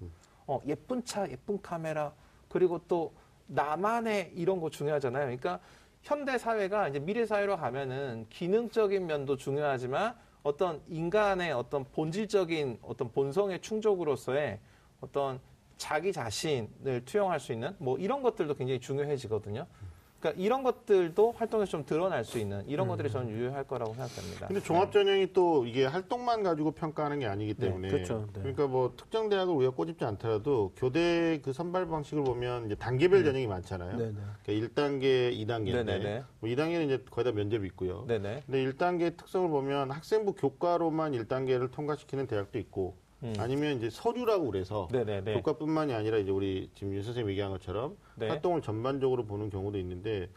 어, 0.47 0.59
예쁜 0.67 1.03
차, 1.03 1.29
예쁜 1.29 1.61
카메라, 1.61 2.13
그리고 2.51 2.79
또 2.87 3.13
나만의 3.47 4.33
이런 4.35 4.59
거 4.59 4.69
중요하잖아요. 4.69 5.23
그러니까 5.25 5.59
현대 6.01 6.37
사회가 6.37 6.89
이제 6.89 6.99
미래 6.99 7.25
사회로 7.25 7.57
가면은 7.57 8.25
기능적인 8.29 9.05
면도 9.05 9.37
중요하지만 9.37 10.15
어떤 10.43 10.81
인간의 10.87 11.53
어떤 11.53 11.85
본질적인 11.85 12.79
어떤 12.81 13.11
본성의 13.11 13.61
충족으로서의 13.61 14.59
어떤 14.99 15.39
자기 15.77 16.11
자신을 16.11 17.03
투영할 17.05 17.39
수 17.39 17.53
있는 17.53 17.75
뭐 17.77 17.97
이런 17.97 18.21
것들도 18.21 18.55
굉장히 18.55 18.79
중요해지거든요. 18.79 19.65
그러니까 20.21 20.41
이런 20.41 20.61
것들도 20.61 21.33
활동에서 21.35 21.71
좀 21.71 21.85
드러날 21.85 22.23
수 22.23 22.37
있는 22.37 22.63
이런 22.67 22.87
것들이 22.87 23.09
저는 23.09 23.29
유효할 23.31 23.63
거라고 23.63 23.93
생각합니다. 23.95 24.47
근데 24.47 24.61
종합전형이 24.61 25.33
또 25.33 25.65
이게 25.65 25.85
활동만 25.85 26.43
가지고 26.43 26.71
평가하는 26.71 27.19
게 27.19 27.25
아니기 27.25 27.55
네, 27.55 27.67
때문에 27.67 27.89
그렇죠. 27.89 28.27
네. 28.33 28.41
그러니까 28.41 28.67
뭐 28.67 28.93
특정 28.95 29.29
대학을 29.29 29.53
우리가 29.53 29.73
꼬집지 29.73 30.05
않더라도 30.05 30.71
교대 30.77 31.41
그 31.43 31.51
선발 31.51 31.87
방식을 31.87 32.23
보면 32.23 32.67
이제 32.67 32.75
단계별 32.75 33.25
전형이 33.25 33.47
많잖아요. 33.47 33.97
네, 33.97 34.11
네. 34.11 34.17
그러니까 34.45 34.67
1단계, 34.73 35.35
2단계인데 35.35 35.85
네네네. 35.85 36.23
뭐 36.39 36.49
2단계는 36.49 36.85
이제 36.85 37.03
거의 37.09 37.25
다 37.25 37.31
면접이 37.31 37.65
있고요. 37.67 38.05
네네. 38.07 38.43
근데 38.45 38.65
1단계 38.65 39.17
특성을 39.17 39.49
보면 39.49 39.89
학생부 39.89 40.33
교과로만 40.33 41.13
1단계를 41.13 41.71
통과시키는 41.71 42.27
대학도 42.27 42.59
있고 42.59 42.95
음. 43.23 43.33
아니면 43.37 43.77
이제 43.77 43.89
서류라고 43.89 44.45
그래서 44.51 44.87
네네네. 44.91 45.33
교과뿐만이 45.33 45.93
아니라 45.93 46.17
이제 46.17 46.31
우리 46.31 46.69
지금 46.75 46.93
윤 46.93 47.03
선생님 47.03 47.31
얘기한 47.31 47.51
것처럼 47.51 47.95
네. 48.21 48.29
활동을 48.29 48.61
전반적으로 48.61 49.25
보는 49.25 49.49
경우도 49.49 49.77
있는데 49.79 50.29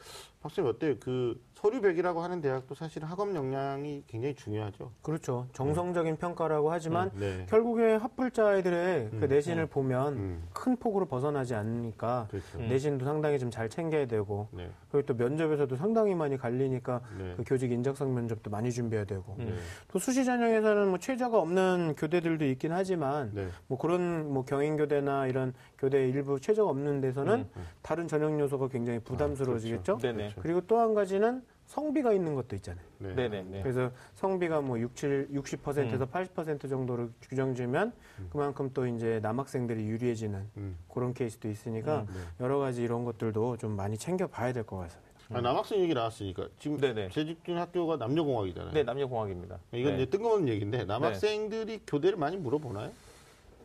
박사님 0.42 0.70
어때요? 0.70 0.94
그 1.00 1.40
서류백이라고 1.54 2.20
하는 2.20 2.42
대학도 2.42 2.74
사실 2.74 3.02
학업 3.04 3.34
역량이 3.34 4.04
굉장히 4.06 4.34
중요하죠. 4.34 4.90
그렇죠. 5.00 5.46
정성적인 5.54 6.16
평가라고 6.16 6.70
하지만 6.70 7.10
네. 7.14 7.46
결국에 7.48 7.94
합불자 7.94 8.48
아이들의 8.48 9.08
그 9.10 9.16
음, 9.16 9.28
내신을 9.28 9.66
보면 9.66 10.12
음, 10.12 10.48
큰 10.52 10.76
폭으로 10.76 11.06
벗어나지 11.06 11.54
않으니까 11.54 12.26
그렇죠. 12.30 12.58
음. 12.58 12.68
내신도 12.68 13.06
상당히 13.06 13.38
좀 13.38 13.54
잘 13.54 13.68
챙겨야 13.68 14.06
되고 14.06 14.48
네. 14.50 14.68
그리고 14.90 15.06
또 15.06 15.14
면접에서도 15.14 15.76
상당히 15.76 16.14
많이 16.14 16.36
갈리니까 16.36 17.00
네. 17.16 17.34
그 17.36 17.44
교직 17.46 17.70
인적성 17.70 18.12
면접도 18.12 18.50
많이 18.50 18.72
준비해야 18.72 19.04
되고 19.04 19.36
음. 19.38 19.46
네. 19.46 19.54
또 19.88 19.98
수시 20.00 20.24
전형에서는 20.24 20.88
뭐 20.88 20.98
최저가 20.98 21.38
없는 21.38 21.94
교대들도 21.96 22.44
있긴 22.46 22.72
하지만 22.72 23.30
네. 23.32 23.46
뭐 23.68 23.78
그런 23.78 24.32
뭐 24.32 24.44
경인 24.44 24.76
교대나 24.76 25.28
이런 25.28 25.54
교대 25.84 26.08
일부 26.08 26.40
최저가 26.40 26.70
없는 26.70 27.02
데서는 27.02 27.46
음. 27.56 27.66
다른 27.82 28.08
전형 28.08 28.40
요소가 28.40 28.68
굉장히 28.68 28.98
부담스러워지겠죠. 29.00 29.98
네네. 29.98 30.16
그렇죠. 30.16 30.40
그리고 30.40 30.60
또 30.62 30.78
한 30.78 30.94
가지는 30.94 31.42
성비가 31.66 32.12
있는 32.14 32.34
것도 32.34 32.56
있잖아요. 32.56 32.84
네. 32.98 33.14
네네네. 33.14 33.62
그래서 33.62 33.90
성비가 34.14 34.60
뭐 34.62 34.78
67, 34.80 35.28
60%에서 35.32 36.04
음. 36.04 36.08
80% 36.10 36.68
정도로 36.70 37.10
규정 37.20 37.54
지면 37.54 37.92
그만큼 38.30 38.70
또 38.72 38.86
이제 38.86 39.20
남학생들이 39.22 39.84
유리해지는 39.86 40.46
음. 40.56 40.76
그런 40.92 41.12
케이스도 41.12 41.48
있으니까 41.50 42.00
음. 42.00 42.06
네. 42.14 42.44
여러 42.44 42.58
가지 42.58 42.82
이런 42.82 43.04
것들도 43.04 43.58
좀 43.58 43.72
많이 43.76 43.98
챙겨 43.98 44.26
봐야 44.26 44.52
될 44.52 44.64
것 44.64 44.78
같습니다. 44.78 45.04
아, 45.32 45.40
남학생 45.40 45.80
얘기 45.80 45.92
나왔으니까 45.94 46.48
지금 46.58 46.78
네네. 46.78 47.10
재직 47.10 47.44
중 47.44 47.58
학교가 47.58 47.96
남녀공학이잖아요. 47.96 48.72
네, 48.72 48.82
남녀공학입니다. 48.82 49.58
이건 49.72 49.96
네. 49.96 50.02
이제 50.02 50.10
뜬금없는 50.10 50.48
얘기인데 50.48 50.84
남학생들이 50.84 51.80
교대를 51.86 52.18
많이 52.18 52.36
물어보나요? 52.38 52.90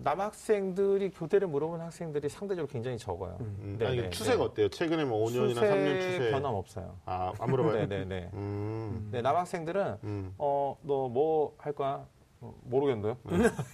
남학생들이 0.01 1.11
교대를 1.11 1.47
물어본 1.47 1.81
학생들이 1.81 2.29
상대적으로 2.29 2.67
굉장히 2.67 2.97
적어요. 2.97 3.37
음. 3.41 3.75
네, 3.77 3.85
아니 3.87 3.97
네, 4.01 4.09
추세가 4.09 4.37
네. 4.37 4.43
어때요? 4.43 4.69
최근에 4.69 5.05
뭐 5.05 5.25
5년이나 5.27 5.55
3년 5.59 6.01
추세 6.01 6.31
변함 6.31 6.55
없어요. 6.55 6.95
아, 7.05 7.33
안 7.37 7.49
물어봐요. 7.49 7.73
네네네. 7.85 8.29
음. 8.33 9.09
네, 9.11 9.21
남학생들은 9.21 9.97
음. 10.03 10.33
어너 10.37 11.09
뭐 11.09 11.53
할 11.57 11.73
거야? 11.73 12.05
어, 12.41 12.55
모르겠는데요. 12.63 13.17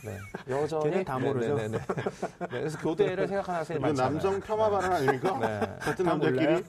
네. 0.04 0.18
여전히 0.50 0.84
걔는 0.90 1.06
다 1.06 1.20
모르죠. 1.20 1.56
네, 1.56 1.68
네, 1.68 1.78
네. 1.78 1.86
네, 2.40 2.48
그래서 2.50 2.80
교대를 2.80 3.28
생각하는 3.28 3.60
학생이 3.60 3.78
이거 3.78 3.88
많잖아요. 3.90 4.12
남성 4.14 4.40
폄하 4.40 4.70
발언 4.72 4.92
아닙니까? 4.92 5.38
네. 5.38 5.60
같은 5.80 6.06
다 6.06 6.12
남자끼리? 6.16 6.64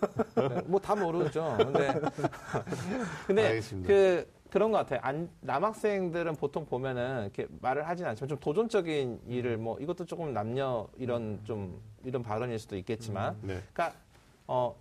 뭐 0.67 0.79
다 0.79 0.95
모르죠. 0.95 1.55
근데 1.59 1.95
근데 3.27 3.47
알겠습니다. 3.47 3.89
그 3.89 4.36
그런 4.51 4.71
것 4.71 4.79
같아요. 4.79 5.01
안, 5.03 5.29
남학생들은 5.41 6.37
보통 6.37 6.67
보면은 6.67 7.23
이렇게 7.23 7.47
말을 7.61 7.89
하진 7.89 8.07
않지만 8.07 8.29
좀 8.29 8.39
도전적인 8.39 9.23
일을 9.27 9.57
뭐 9.57 9.79
이것도 9.79 10.07
조금 10.07 10.33
남녀 10.33 10.89
이런 10.97 11.41
좀 11.45 11.81
이런 12.05 12.23
발언일 12.23 12.59
수도 12.59 12.77
있겠지만, 12.77 13.37
네. 13.43 13.61
그러니까 13.73 13.99
어 14.47 14.77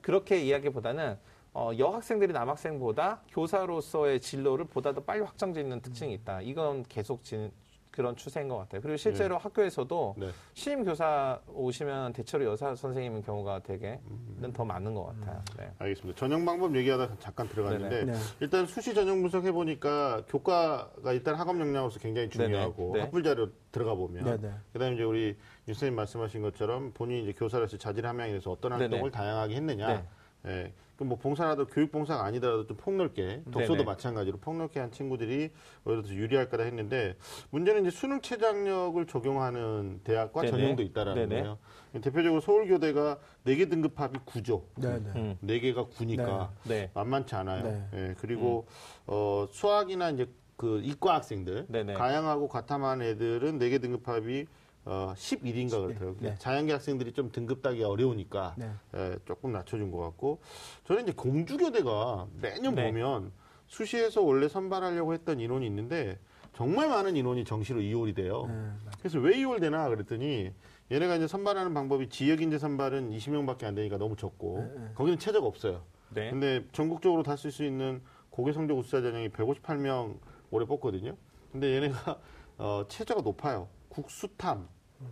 그렇게 0.00 0.40
이야기보다는 0.40 1.18
어, 1.52 1.72
여학생들이 1.76 2.32
남학생보다 2.32 3.22
교사로서의 3.28 4.20
진로를 4.20 4.66
보다 4.66 4.94
더 4.94 5.02
빨리 5.02 5.20
확정짓는 5.20 5.80
특징이 5.80 6.14
있다. 6.14 6.42
이건 6.42 6.84
계속 6.88 7.24
진, 7.24 7.50
그런 7.90 8.16
추세인 8.16 8.48
것 8.48 8.56
같아요. 8.58 8.80
그리고 8.80 8.96
실제로 8.96 9.38
학교에서도 9.38 10.14
네. 10.18 10.30
신임 10.54 10.84
교사 10.84 11.40
오시면 11.48 12.12
대체로 12.12 12.44
여사 12.44 12.74
선생님인 12.74 13.22
경우가 13.22 13.60
되게는 13.60 14.52
더 14.52 14.64
많은 14.64 14.94
것 14.94 15.06
같아요. 15.06 15.42
네. 15.58 15.70
알겠습니다. 15.78 16.18
전형 16.18 16.44
방법 16.44 16.74
얘기하다 16.76 17.16
잠깐 17.18 17.48
들어갔는데. 17.48 18.04
네. 18.04 18.12
일단 18.40 18.66
수시 18.66 18.94
전형 18.94 19.20
분석해 19.20 19.52
보니까 19.52 20.22
교과가 20.28 21.12
일단 21.12 21.34
학업 21.34 21.58
역량으로서 21.60 22.00
굉장히 22.00 22.30
중요하고. 22.30 22.92
네. 22.94 23.00
학불 23.02 23.22
자료 23.22 23.50
들어가 23.70 23.94
보면. 23.94 24.40
그다음에 24.72 24.94
이제 24.94 25.04
우리 25.04 25.26
윤 25.68 25.74
선생님 25.74 25.96
말씀하신 25.96 26.42
것처럼 26.42 26.92
본인이 26.92 27.22
이제 27.22 27.32
교사로서 27.32 27.76
자질 27.76 28.06
함양에 28.06 28.30
대해서 28.30 28.50
어떤. 28.50 28.70
활동을 28.70 29.10
다양하게 29.10 29.56
했느냐. 29.56 30.04
네. 30.42 30.50
예. 30.50 30.72
뭐 31.04 31.18
봉사라도 31.18 31.66
교육 31.66 31.90
봉사가 31.90 32.24
아니더라도 32.24 32.66
좀 32.66 32.76
폭넓게 32.76 33.42
독서도 33.50 33.74
네네. 33.74 33.84
마찬가지로 33.84 34.38
폭넓게 34.38 34.80
한 34.80 34.90
친구들이 34.90 35.50
오히려 35.84 36.02
더 36.02 36.08
유리할 36.10 36.48
거다 36.48 36.64
했는데 36.64 37.16
문제는 37.50 37.82
이제 37.82 37.90
수능 37.90 38.20
최장력을 38.20 39.04
적용하는 39.06 40.00
대학과 40.04 40.42
네네. 40.42 40.50
전형도 40.50 40.82
있다라는 40.82 41.28
네네. 41.28 41.40
거예요. 41.42 41.58
대표적으로 42.02 42.40
서울교대가 42.40 43.18
4개 43.46 43.68
등급합이 43.68 44.18
9조. 44.20 44.62
네, 44.76 44.98
네. 45.00 45.10
음. 45.16 45.38
4개가 45.42 45.90
9니까 45.90 46.50
네. 46.64 46.90
만만치 46.94 47.34
않아요. 47.34 47.64
네. 47.64 47.88
예, 47.94 48.14
그리고 48.20 48.66
어, 49.06 49.46
수학이나 49.50 50.10
이제 50.10 50.28
그 50.56 50.80
이과 50.84 51.14
학생들, 51.14 51.66
네네. 51.68 51.94
가양하고 51.94 52.48
과탐한 52.48 53.00
애들은 53.00 53.58
4개 53.58 53.80
등급합이 53.80 54.46
어, 54.84 55.12
11인가 55.16 55.70
그렇더라고요. 55.72 56.16
네. 56.20 56.34
자연계 56.38 56.72
학생들이 56.72 57.12
좀 57.12 57.30
등급 57.30 57.62
따기 57.62 57.82
어려우니까 57.84 58.54
네. 58.58 58.70
예, 58.94 59.18
조금 59.26 59.52
낮춰준 59.52 59.90
것 59.90 59.98
같고 59.98 60.40
저는 60.84 61.02
이제 61.02 61.12
공주교대가 61.12 62.26
매년 62.40 62.74
네. 62.74 62.86
보면 62.86 63.32
수시에서 63.66 64.22
원래 64.22 64.48
선발하려고 64.48 65.12
했던 65.14 65.38
인원이 65.38 65.66
있는데 65.66 66.18
정말 66.54 66.88
많은 66.88 67.14
인원이 67.16 67.44
정시로 67.44 67.80
이월이 67.80 68.14
돼요. 68.14 68.46
네, 68.48 68.70
그래서 68.98 69.18
왜 69.20 69.38
이월되나 69.38 69.88
그랬더니 69.90 70.50
얘네가 70.90 71.16
이제 71.16 71.28
선발하는 71.28 71.72
방법이 71.74 72.08
지역인재 72.08 72.58
선발은 72.58 73.10
20명밖에 73.10 73.64
안 73.64 73.74
되니까 73.74 73.96
너무 73.98 74.16
적고 74.16 74.90
거기는 74.96 75.18
최저가 75.18 75.46
없어요. 75.46 75.82
네. 76.08 76.30
근데 76.30 76.64
전국적으로 76.72 77.22
다 77.22 77.34
쓸 77.36 77.52
수 77.52 77.64
있는 77.64 78.02
고교 78.30 78.52
성적 78.52 78.76
우수자 78.76 79.00
전형이 79.02 79.28
158명 79.28 80.18
올해 80.50 80.66
뽑거든요. 80.66 81.16
근데 81.52 81.76
얘네가 81.76 82.18
어, 82.58 82.84
최저가 82.88 83.20
높아요. 83.22 83.68
국수탐 83.90 84.66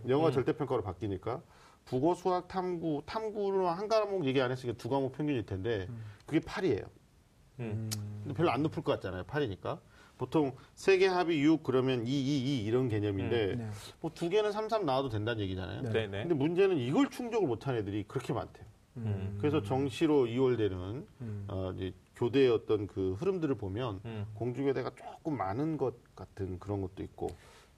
영어 0.07 0.27
음. 0.27 0.31
절대평가로 0.31 0.81
바뀌니까 0.81 1.41
국어, 1.85 2.13
수학, 2.13 2.47
탐구, 2.47 3.03
탐구는 3.05 3.65
한 3.65 3.87
과목 3.87 4.25
얘기 4.25 4.41
안 4.41 4.51
했으니까 4.51 4.77
두 4.77 4.89
과목 4.89 5.11
평균일 5.13 5.45
텐데 5.45 5.87
그게 6.25 6.39
8이에요. 6.39 6.87
음. 7.59 7.89
근데 8.23 8.33
별로 8.33 8.51
안 8.51 8.61
높을 8.63 8.83
것 8.83 8.91
같잖아요. 8.93 9.23
8이니까. 9.23 9.79
보통 10.19 10.53
세개 10.75 11.07
합이 11.07 11.41
6 11.43 11.63
그러면 11.63 12.05
2, 12.05 12.11
2, 12.11 12.59
2 12.59 12.65
이런 12.65 12.89
개념인데 12.89 13.55
네. 13.55 13.69
뭐두 14.01 14.29
개는 14.29 14.51
3, 14.51 14.67
3 14.67 14.85
나와도 14.85 15.09
된다는 15.09 15.41
얘기잖아요. 15.43 15.81
네. 15.83 15.91
네네. 15.91 16.23
근데 16.23 16.35
문제는 16.35 16.77
이걸 16.77 17.09
충족을 17.09 17.47
못한 17.47 17.75
애들이 17.75 18.03
그렇게 18.07 18.33
많대요. 18.33 18.65
음. 18.97 19.37
그래서 19.39 19.63
정시로 19.63 20.27
이월되는 20.27 21.07
음. 21.21 21.45
어, 21.47 21.71
이제 21.75 21.93
교대의 22.17 22.49
어떤 22.51 22.85
그 22.85 23.13
흐름들을 23.13 23.55
보면 23.55 24.01
음. 24.03 24.25
공주교대가 24.33 24.91
조금 24.95 25.37
많은 25.37 25.77
것 25.77 25.95
같은 26.15 26.59
그런 26.59 26.81
것도 26.81 27.01
있고. 27.01 27.29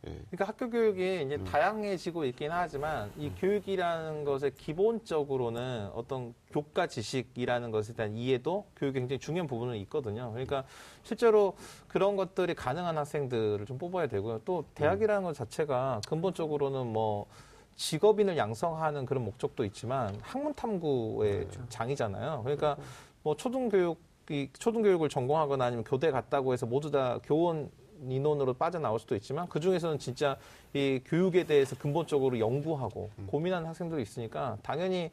예. 0.07 0.11
그러니까 0.31 0.45
학교 0.45 0.69
교육이 0.69 1.23
이제 1.23 1.35
음. 1.35 1.43
다양해지고 1.45 2.25
있긴 2.25 2.51
하지만 2.51 3.11
이 3.17 3.29
교육이라는 3.37 4.23
것의 4.23 4.55
기본적으로는 4.55 5.91
어떤 5.93 6.33
교과 6.51 6.87
지식이라는 6.87 7.69
것에 7.69 7.93
대한 7.93 8.15
이해도 8.15 8.65
교육이 8.77 8.99
굉장히 8.99 9.19
중요한 9.19 9.47
부분은 9.47 9.77
있거든요. 9.77 10.31
그러니까 10.31 10.63
실제로 11.03 11.55
그런 11.87 12.15
것들이 12.15 12.55
가능한 12.55 12.97
학생들을 12.97 13.65
좀 13.67 13.77
뽑아야 13.77 14.07
되고요. 14.07 14.41
또 14.43 14.65
대학이라는 14.73 15.23
것 15.23 15.35
자체가 15.35 16.01
근본적으로는 16.07 16.87
뭐 16.87 17.27
직업인을 17.75 18.37
양성하는 18.37 19.05
그런 19.05 19.23
목적도 19.23 19.63
있지만 19.65 20.17
학문 20.21 20.53
탐구의 20.55 21.39
그렇죠. 21.41 21.69
장이잖아요. 21.69 22.41
그러니까 22.43 22.75
뭐 23.23 23.35
초등교육 23.35 23.99
이 24.29 24.49
초등교육을 24.53 25.09
전공하거나 25.09 25.65
아니면 25.65 25.83
교대 25.83 26.09
갔다고 26.09 26.53
해서 26.53 26.65
모두 26.65 26.89
다 26.89 27.19
교원 27.23 27.69
인원으로 28.09 28.53
빠져나올 28.53 28.99
수도 28.99 29.15
있지만 29.15 29.47
그 29.47 29.59
중에서는 29.59 29.99
진짜 29.99 30.37
이 30.73 31.01
교육에 31.05 31.43
대해서 31.45 31.75
근본적으로 31.75 32.39
연구하고 32.39 33.09
음. 33.19 33.27
고민하는 33.27 33.67
학생들이 33.67 34.01
있으니까 34.01 34.57
당연히 34.63 35.11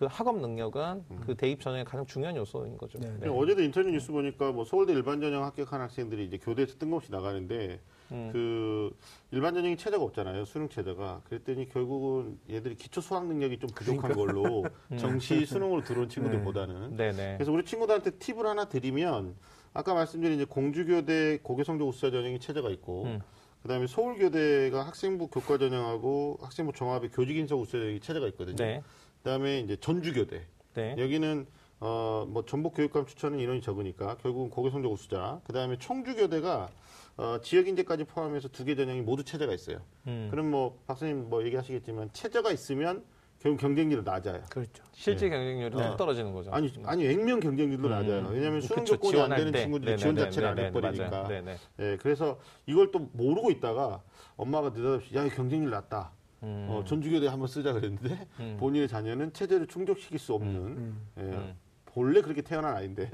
그 0.00 0.06
학업 0.08 0.40
능력은 0.40 1.04
그 1.26 1.34
대입 1.34 1.60
전형의 1.60 1.84
가장 1.84 2.06
중요한 2.06 2.34
요소인 2.34 2.78
거죠. 2.78 2.98
네. 2.98 3.12
네. 3.20 3.28
어제도 3.28 3.60
인터넷 3.60 3.90
뉴스 3.90 4.10
보니까 4.10 4.50
뭐 4.50 4.64
서울대 4.64 4.94
일반 4.94 5.20
전형 5.20 5.44
합격한 5.44 5.78
학생들이 5.78 6.24
이제 6.24 6.38
교대에서 6.38 6.78
뜬금없이 6.78 7.12
나가는데 7.12 7.78
음. 8.10 8.30
그 8.32 8.96
일반 9.30 9.52
전형이 9.52 9.76
체제가 9.76 10.02
없잖아요. 10.02 10.46
수능 10.46 10.70
체제가. 10.70 11.20
그랬더니 11.28 11.68
결국은 11.68 12.38
얘들이 12.48 12.76
기초 12.76 13.02
수학 13.02 13.26
능력이 13.26 13.58
좀 13.58 13.68
부족한 13.74 14.14
걸로 14.14 14.64
정시 14.98 15.44
수능으로 15.44 15.84
들어온 15.84 16.08
친구들보다는 16.08 16.96
네네. 16.96 17.34
그래서 17.36 17.52
우리 17.52 17.62
친구들한테 17.66 18.12
팁을 18.12 18.46
하나 18.46 18.70
드리면 18.70 19.36
아까 19.72 19.94
말씀드린 19.94 20.36
이제 20.36 20.44
공주교대 20.44 21.40
고교성적 21.42 21.86
우수자 21.86 22.10
전형이 22.10 22.40
체제가 22.40 22.70
있고 22.70 23.04
음. 23.04 23.20
그다음에 23.62 23.86
서울교대가 23.86 24.86
학생부 24.86 25.28
교과 25.28 25.58
전형하고 25.58 26.38
학생부 26.42 26.72
종합의 26.72 27.10
교직인성 27.10 27.60
우수자 27.60 27.78
전형이 27.78 28.00
체제가 28.00 28.26
있거든요. 28.28 28.56
네. 28.56 28.82
그다음에 29.22 29.60
이제 29.60 29.76
전주교대 29.76 30.42
네. 30.74 30.94
여기는 30.98 31.46
어 31.80 32.26
뭐 32.28 32.44
전북 32.44 32.74
교육감 32.74 33.06
추천은 33.06 33.38
인원이 33.40 33.62
적으니까 33.62 34.16
결국은 34.18 34.50
고교성적 34.50 34.92
우수자. 34.92 35.40
그다음에 35.44 35.78
청주교대가 35.78 36.68
어 37.16 37.38
지역 37.42 37.68
인재까지 37.68 38.04
포함해서 38.04 38.48
두 38.48 38.64
개 38.64 38.74
전형이 38.74 39.00
모두 39.00 39.24
체제가 39.24 39.52
있어요. 39.54 39.78
음. 40.06 40.28
그럼 40.30 40.50
뭐 40.50 40.78
박사님 40.86 41.30
뭐 41.30 41.42
얘기하시겠지만 41.44 42.10
체제가 42.12 42.50
있으면 42.52 43.02
결국 43.40 43.58
경쟁률이 43.58 44.02
낮아요. 44.04 44.42
그렇죠. 44.50 44.84
실제 44.92 45.28
경쟁률이 45.30 45.74
네. 45.74 45.88
뚝 45.88 45.96
떨어지는 45.96 46.32
거죠. 46.32 46.52
아니 46.52 46.70
아니 46.84 47.06
액면 47.06 47.40
경쟁률도 47.40 47.88
음. 47.88 47.90
낮아요. 47.90 48.28
왜냐하면 48.30 48.60
수능 48.60 48.84
그쵸, 48.84 48.96
조건이 48.96 49.20
안 49.22 49.30
되는 49.30 49.50
때. 49.50 49.62
친구들이 49.62 49.86
네네, 49.92 49.96
지원 49.96 50.14
네네, 50.14 50.26
자체를 50.26 50.48
안 50.48 50.58
해버리니까. 50.58 51.28
네네. 51.28 51.56
예, 51.78 51.98
그래서 52.00 52.38
이걸 52.66 52.90
또 52.90 53.08
모르고 53.12 53.50
있다가 53.50 54.02
엄마가 54.36 54.70
느닷없이 54.70 55.16
야, 55.16 55.24
이 55.24 55.30
경쟁률 55.30 55.70
낮다. 55.70 56.12
음. 56.42 56.66
어, 56.70 56.84
전주교대 56.84 57.28
한번 57.28 57.48
쓰자 57.48 57.72
그랬는데 57.72 58.26
음. 58.40 58.56
본인의 58.60 58.88
자녀는 58.88 59.32
체제를 59.32 59.66
충족시킬 59.66 60.18
수 60.18 60.34
없는 60.34 60.54
음. 60.54 61.06
예, 61.18 61.22
음. 61.22 61.54
본래 61.92 62.20
그렇게 62.20 62.42
태어난 62.42 62.76
아이인데 62.76 63.10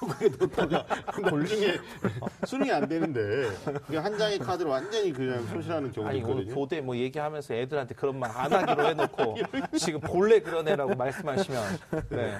또 0.00 0.06
그게 0.06 0.28
놓다가 0.28 0.84
나중에 1.22 1.74
수능이 2.46 2.70
안 2.72 2.88
되는데 2.88 3.48
그게 3.86 3.98
한 3.98 4.16
장의 4.16 4.38
카드를 4.38 4.70
완전히 4.70 5.12
그냥 5.12 5.44
손실하는 5.46 5.92
경우도 5.92 6.08
아니 6.10 6.22
오늘 6.22 6.42
있거든요. 6.42 6.54
교대 6.54 6.80
뭐 6.80 6.96
얘기하면서 6.96 7.54
애들한테 7.54 7.94
그런 7.94 8.18
말 8.18 8.34
안 8.34 8.52
하기로 8.52 8.86
해놓고 8.88 9.36
지금 9.78 10.00
본래 10.00 10.40
그런 10.40 10.66
애라고 10.66 10.94
말씀하시면 10.96 11.62
네. 12.08 12.36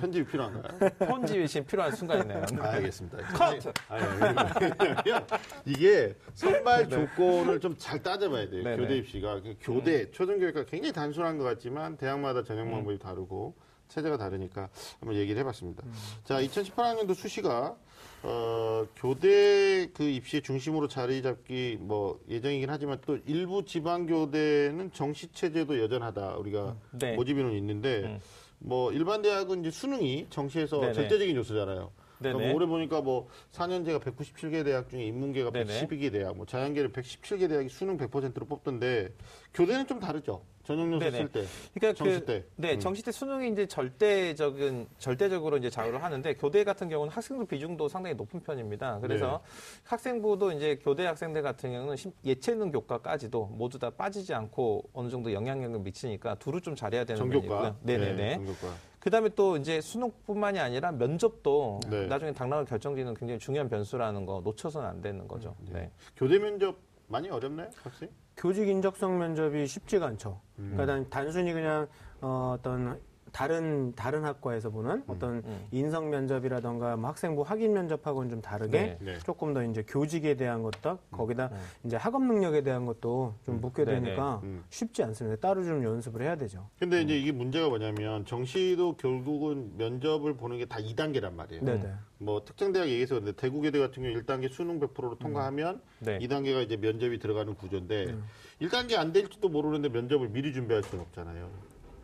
편집이 0.00 0.28
필요한가요? 0.30 0.90
편집이 0.98 1.46
지금 1.46 1.66
필요한 1.66 1.92
순간이네요. 1.94 2.42
아, 2.60 2.68
알겠습니다. 2.70 3.18
컷! 3.34 3.54
아니, 3.88 4.02
아니, 4.04 4.72
왜냐면 5.04 5.26
이게 5.64 6.14
선발 6.34 6.88
조건을 6.88 7.60
좀 7.60 7.76
잘 7.78 8.02
따져봐야 8.02 8.48
돼요. 8.50 8.64
네네. 8.64 8.76
교대 8.76 8.96
입시가 8.96 9.40
그 9.42 9.54
교대 9.60 10.10
초등교육과 10.10 10.64
굉장히 10.64 10.92
단순한 10.92 11.38
것 11.38 11.44
같지만 11.44 11.96
대학마다 11.96 12.42
전형 12.42 12.70
방법이 12.72 12.98
다르고 12.98 13.54
체제가 13.88 14.16
다르니까 14.16 14.68
한번 15.00 15.18
얘기를 15.18 15.40
해봤습니다. 15.40 15.82
자, 16.24 16.40
2018학년도 16.42 17.14
수시가 17.14 17.76
어, 18.22 18.86
교대 18.96 19.88
그 19.94 20.02
입시의 20.02 20.42
중심으로 20.42 20.88
자리 20.88 21.22
잡기 21.22 21.78
뭐 21.80 22.20
예정이긴 22.28 22.68
하지만 22.68 22.98
또 23.06 23.18
일부 23.26 23.64
지방 23.64 24.06
교대는 24.06 24.92
정시 24.92 25.28
체제도 25.32 25.80
여전하다 25.80 26.36
우리가 26.36 26.76
네. 26.92 27.14
모집인원 27.14 27.54
있는데 27.54 28.02
음. 28.04 28.20
뭐 28.58 28.92
일반 28.92 29.22
대학은 29.22 29.60
이제 29.60 29.70
수능이 29.70 30.26
정시에서 30.30 30.80
네네. 30.80 30.92
절대적인 30.94 31.36
요소잖아요. 31.36 31.92
그러니까. 32.18 32.44
뭐 32.44 32.54
올해 32.56 32.66
보니까 32.66 33.00
뭐 33.00 33.28
4년제가 33.52 34.02
197개 34.02 34.64
대학 34.64 34.90
중에 34.90 35.04
인문계가 35.04 35.52
네네. 35.52 35.86
112개 35.86 36.10
대학, 36.10 36.36
뭐 36.36 36.46
자연계는 36.46 36.92
117개 36.92 37.48
대학이 37.48 37.68
수능 37.68 37.96
100%로 37.96 38.46
뽑던데 38.46 39.14
교대는 39.54 39.86
좀 39.86 40.00
다르죠. 40.00 40.42
전형 40.68 40.92
요소. 40.92 41.10
쓸 41.10 41.28
때. 41.28 41.44
그러니까 41.72 41.96
정시 42.04 42.20
그, 42.20 42.24
때. 42.26 42.44
네, 42.56 42.74
음. 42.74 42.78
정시 42.80 43.02
때 43.02 43.10
수능이 43.10 43.50
이제 43.52 43.64
절대적인 43.66 44.86
절대적으로 44.98 45.56
이제 45.56 45.70
자유를 45.70 46.02
하는데 46.02 46.34
교대 46.34 46.62
같은 46.62 46.90
경우는 46.90 47.10
학생부 47.10 47.46
비중도 47.46 47.88
상당히 47.88 48.14
높은 48.14 48.38
편입니다. 48.40 48.98
그래서 49.00 49.40
네. 49.42 49.80
학생부도 49.84 50.52
이제 50.52 50.78
교대 50.82 51.06
학생들 51.06 51.40
같은 51.40 51.72
경우는 51.72 51.96
심- 51.96 52.12
예체능 52.22 52.70
교과까지도 52.70 53.46
모두 53.46 53.78
다 53.78 53.88
빠지지 53.88 54.34
않고 54.34 54.84
어느 54.92 55.08
정도 55.08 55.32
영향력을 55.32 55.78
미치니까 55.80 56.34
둘을 56.34 56.60
좀 56.60 56.76
잘해야 56.76 57.04
되는 57.04 57.16
정교과. 57.18 57.76
네네 57.82 58.12
네. 58.16 58.34
정교과. 58.34 58.74
그다음에 59.00 59.30
또 59.30 59.56
이제 59.56 59.80
수능뿐만이 59.80 60.58
아니라 60.58 60.92
면접도 60.92 61.80
네. 61.88 62.06
나중에 62.08 62.32
당락을 62.32 62.66
결정짓는 62.66 63.14
굉장히 63.14 63.38
중요한 63.38 63.70
변수라는 63.70 64.26
거 64.26 64.42
놓쳐서는 64.44 64.86
안 64.86 65.00
되는 65.00 65.26
거죠. 65.26 65.56
네. 65.70 65.90
교대 66.14 66.38
면접 66.38 66.76
많이 67.06 67.30
어렵나요, 67.30 67.70
학생? 67.82 68.10
교직 68.38 68.68
인적성 68.68 69.18
면접이 69.18 69.66
쉽지가 69.66 70.06
않죠. 70.06 70.40
음. 70.58 70.70
그러니까 70.74 70.86
단- 70.86 71.10
단순히 71.10 71.52
그냥 71.52 71.86
어, 72.20 72.54
어떤 72.58 72.98
다른 73.32 73.94
다른 73.94 74.24
학과에서 74.24 74.70
보는 74.70 75.02
어떤 75.08 75.42
음. 75.44 75.66
인성 75.72 76.10
면접이라던가 76.10 76.96
뭐 76.96 77.10
학생부 77.10 77.42
확인 77.42 77.72
면접하고는 77.72 78.30
좀 78.30 78.40
다르게 78.40 78.78
네. 78.80 78.98
네. 79.00 79.18
조금 79.24 79.52
더 79.54 79.62
이제 79.64 79.82
교직에 79.86 80.34
대한 80.36 80.62
것도 80.62 80.98
거기다 81.10 81.50
음. 81.52 81.56
이제 81.84 81.96
학업 81.96 82.22
능력에 82.22 82.62
대한 82.62 82.86
것도 82.86 83.34
좀 83.44 83.60
묻게 83.60 83.84
네네. 83.84 84.00
되니까 84.00 84.40
음. 84.44 84.62
쉽지 84.70 85.02
않습니다. 85.02 85.40
따로 85.40 85.64
좀 85.64 85.82
연습을 85.82 86.22
해야 86.22 86.36
되죠. 86.36 86.68
근데 86.78 87.02
이제 87.02 87.18
이게 87.18 87.32
문제가 87.32 87.68
뭐냐면 87.68 88.24
정시도 88.26 88.96
결국은 88.96 89.72
면접을 89.76 90.36
보는 90.36 90.58
게 90.58 90.68
다 90.68 90.78
2단계란 90.78 91.30
음. 91.32 91.36
말이에요. 91.36 91.64
네네. 91.64 91.92
뭐 92.18 92.44
특정 92.44 92.72
대학 92.72 92.88
얘기해서 92.88 93.14
그런데 93.14 93.32
대구계대 93.32 93.78
같은 93.78 94.02
경우 94.02 94.14
1단계 94.14 94.50
수능 94.52 94.78
100%로 94.80 95.16
통과하면 95.18 95.80
네. 96.00 96.18
2단계가 96.18 96.62
이제 96.62 96.76
면접이 96.76 97.18
들어가는 97.18 97.54
구조인데 97.54 98.06
음. 98.06 98.24
1단계 98.60 98.96
안 98.96 99.12
될지도 99.12 99.48
모르는데 99.48 99.88
면접을 99.88 100.28
미리 100.28 100.52
준비할 100.52 100.82
수는 100.82 101.04
없잖아요. 101.04 101.48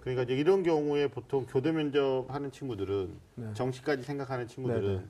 그러니까 0.05 0.23
이제 0.25 0.35
이런 0.35 0.63
경우에 0.63 1.09
보통 1.09 1.47
교대 1.47 1.73
면접 1.73 2.27
하는 2.29 2.53
친구들은 2.53 3.15
네. 3.37 3.55
정시까지 3.55 4.03
생각하는 4.03 4.47
친구들은 4.47 4.97
네, 4.97 5.03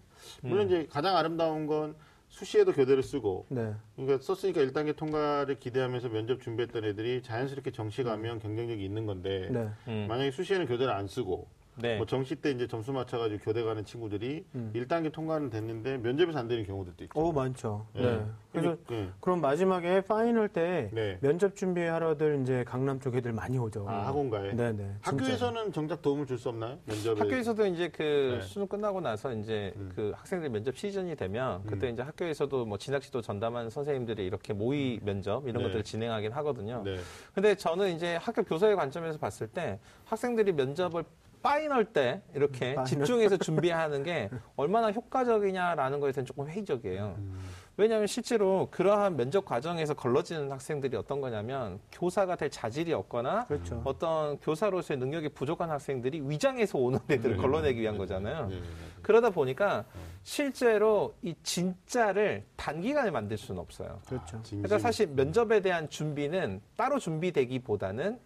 네. 0.43 0.49
물론 0.49 0.67
이제 0.67 0.87
가장 0.89 1.17
아름다운 1.17 1.67
건 1.67 1.97
수시에도 2.29 2.73
교대를 2.73 3.03
쓰고 3.03 3.47
네. 3.49 3.75
그러니까 3.97 4.23
썼으니까 4.23 4.61
1단계 4.61 4.97
통과를 4.97 5.59
기대하면서 5.59 6.11
면접 6.11 6.41
준비했던 6.41 6.85
애들이 6.85 7.23
자연스럽게 7.23 7.73
정시 7.73 8.05
가면 8.05 8.39
경쟁력이 8.39 8.85
있는 8.85 9.05
건데 9.05 9.49
네. 9.51 9.69
음. 9.89 10.07
만약에 10.09 10.31
수시에는 10.31 10.67
교대를 10.67 10.93
안 10.93 11.09
쓰고 11.09 11.49
네. 11.77 11.97
뭐 11.97 12.07
정시 12.07 12.37
때 12.37 12.51
이제 12.51 12.66
점수 12.66 12.93
맞춰가지고 12.93 13.43
교대 13.43 13.62
가는 13.62 13.85
친구들이 13.85 14.45
음. 14.55 14.72
1단계 14.75 15.12
통과는 15.12 15.51
됐는데 15.51 15.99
면접에서 15.99 16.39
안 16.39 16.49
되는 16.49 16.64
경우들도 16.64 17.05
있죠. 17.05 17.20
오 17.20 17.33
많죠. 17.33 17.87
예. 17.97 18.03
네. 18.03 18.27
그래서 18.53 18.77
네. 18.89 19.09
그럼 19.20 19.41
마지막에 19.41 20.01
파이널 20.03 20.49
때 20.49 20.89
네. 20.93 21.18
면접 21.20 21.57
준비하러들 21.57 22.43
이제 22.43 22.64
강남 22.64 23.01
쪽 23.01 23.16
애들 23.16 23.33
많이 23.33 23.59
오죠. 23.59 23.87
아, 23.89 24.07
학원가에. 24.07 24.55
네네. 24.55 24.97
학교에서는 25.01 25.72
정작 25.72 26.01
도움을 26.03 26.27
줄 26.27 26.39
수 26.39 26.49
없나요? 26.49 26.79
면접에. 26.85 27.18
학교에서도 27.20 27.66
이제 27.66 27.89
그 27.89 28.39
네. 28.41 28.47
수능 28.47 28.66
끝나고 28.66 29.01
나서 29.01 29.33
이제 29.33 29.72
음. 29.77 29.93
그 29.95 30.12
학생들 30.16 30.51
면접 30.51 30.77
시즌이 30.77 31.14
되면 31.16 31.62
그때 31.64 31.89
이제 31.89 32.03
학교에서도 32.03 32.66
뭐 32.66 32.77
진학지도 32.77 33.22
전담하는 33.22 33.70
선생님들이 33.70 34.27
이렇게 34.27 34.53
모의 34.53 35.01
면접 35.03 35.43
이런 35.49 35.59
네. 35.62 35.68
것들을 35.68 35.85
진행하긴 35.85 36.33
하거든요. 36.33 36.83
네. 36.85 36.99
근데 37.35 37.55
저는 37.55 37.95
이제 37.95 38.16
학교 38.16 38.43
교사의 38.43 38.77
관점에서 38.77 39.18
봤을 39.18 39.47
때 39.49 39.79
학생들이 40.07 40.53
면접을 40.53 41.05
파이널 41.45 41.85
때 41.85 42.23
이렇게 42.35 42.75
파이널. 42.75 42.87
집중해서 42.87 43.37
준비하는 43.37 44.03
게 44.03 44.31
얼마나 44.57 44.91
효과적이냐라는 44.91 46.01
거에 46.01 46.11
대해서 46.11 46.27
조금 46.27 46.49
회의적이에요. 46.49 47.17
음. 47.19 47.39
왜냐하면 47.77 48.07
실제로 48.07 48.69
그러한 48.71 49.17
면접 49.17 49.45
과정에서 49.45 49.93
걸러지는 49.95 50.51
학생들이 50.51 50.97
어떤 50.97 51.21
거냐면 51.21 51.81
교사가 51.93 52.37
될 52.37 52.49
자질이 52.49 52.95
없거나 52.95 53.47
그렇죠. 53.47 53.83
어떤 53.85 54.39
교사로서의 54.39 54.99
능력이 54.99 55.31
부족한 55.31 55.71
학생들이 55.71 56.23
위장해서 56.25 56.79
오는 56.79 56.99
애들을 57.11 57.37
네. 57.37 57.43
걸러내기 57.43 57.81
위한 57.81 57.99
거잖아요. 57.99 58.47
네, 58.47 58.55
네, 58.55 58.61
네. 58.61 58.67
그러다 59.03 59.29
보니까 59.31 59.85
실제로 60.23 61.13
이 61.21 61.35
진짜를 61.43 62.45
단기간에 62.57 63.11
만들 63.11 63.37
수는 63.37 63.61
없어요. 63.61 64.01
그렇죠. 64.07 64.41
진심. 64.43 64.63
그러니까 64.63 64.79
사실 64.79 65.09
면접에 65.09 65.61
대한 65.61 65.91
준비는 65.91 66.63
따로 66.77 66.99
준비되기보다는 66.99 68.19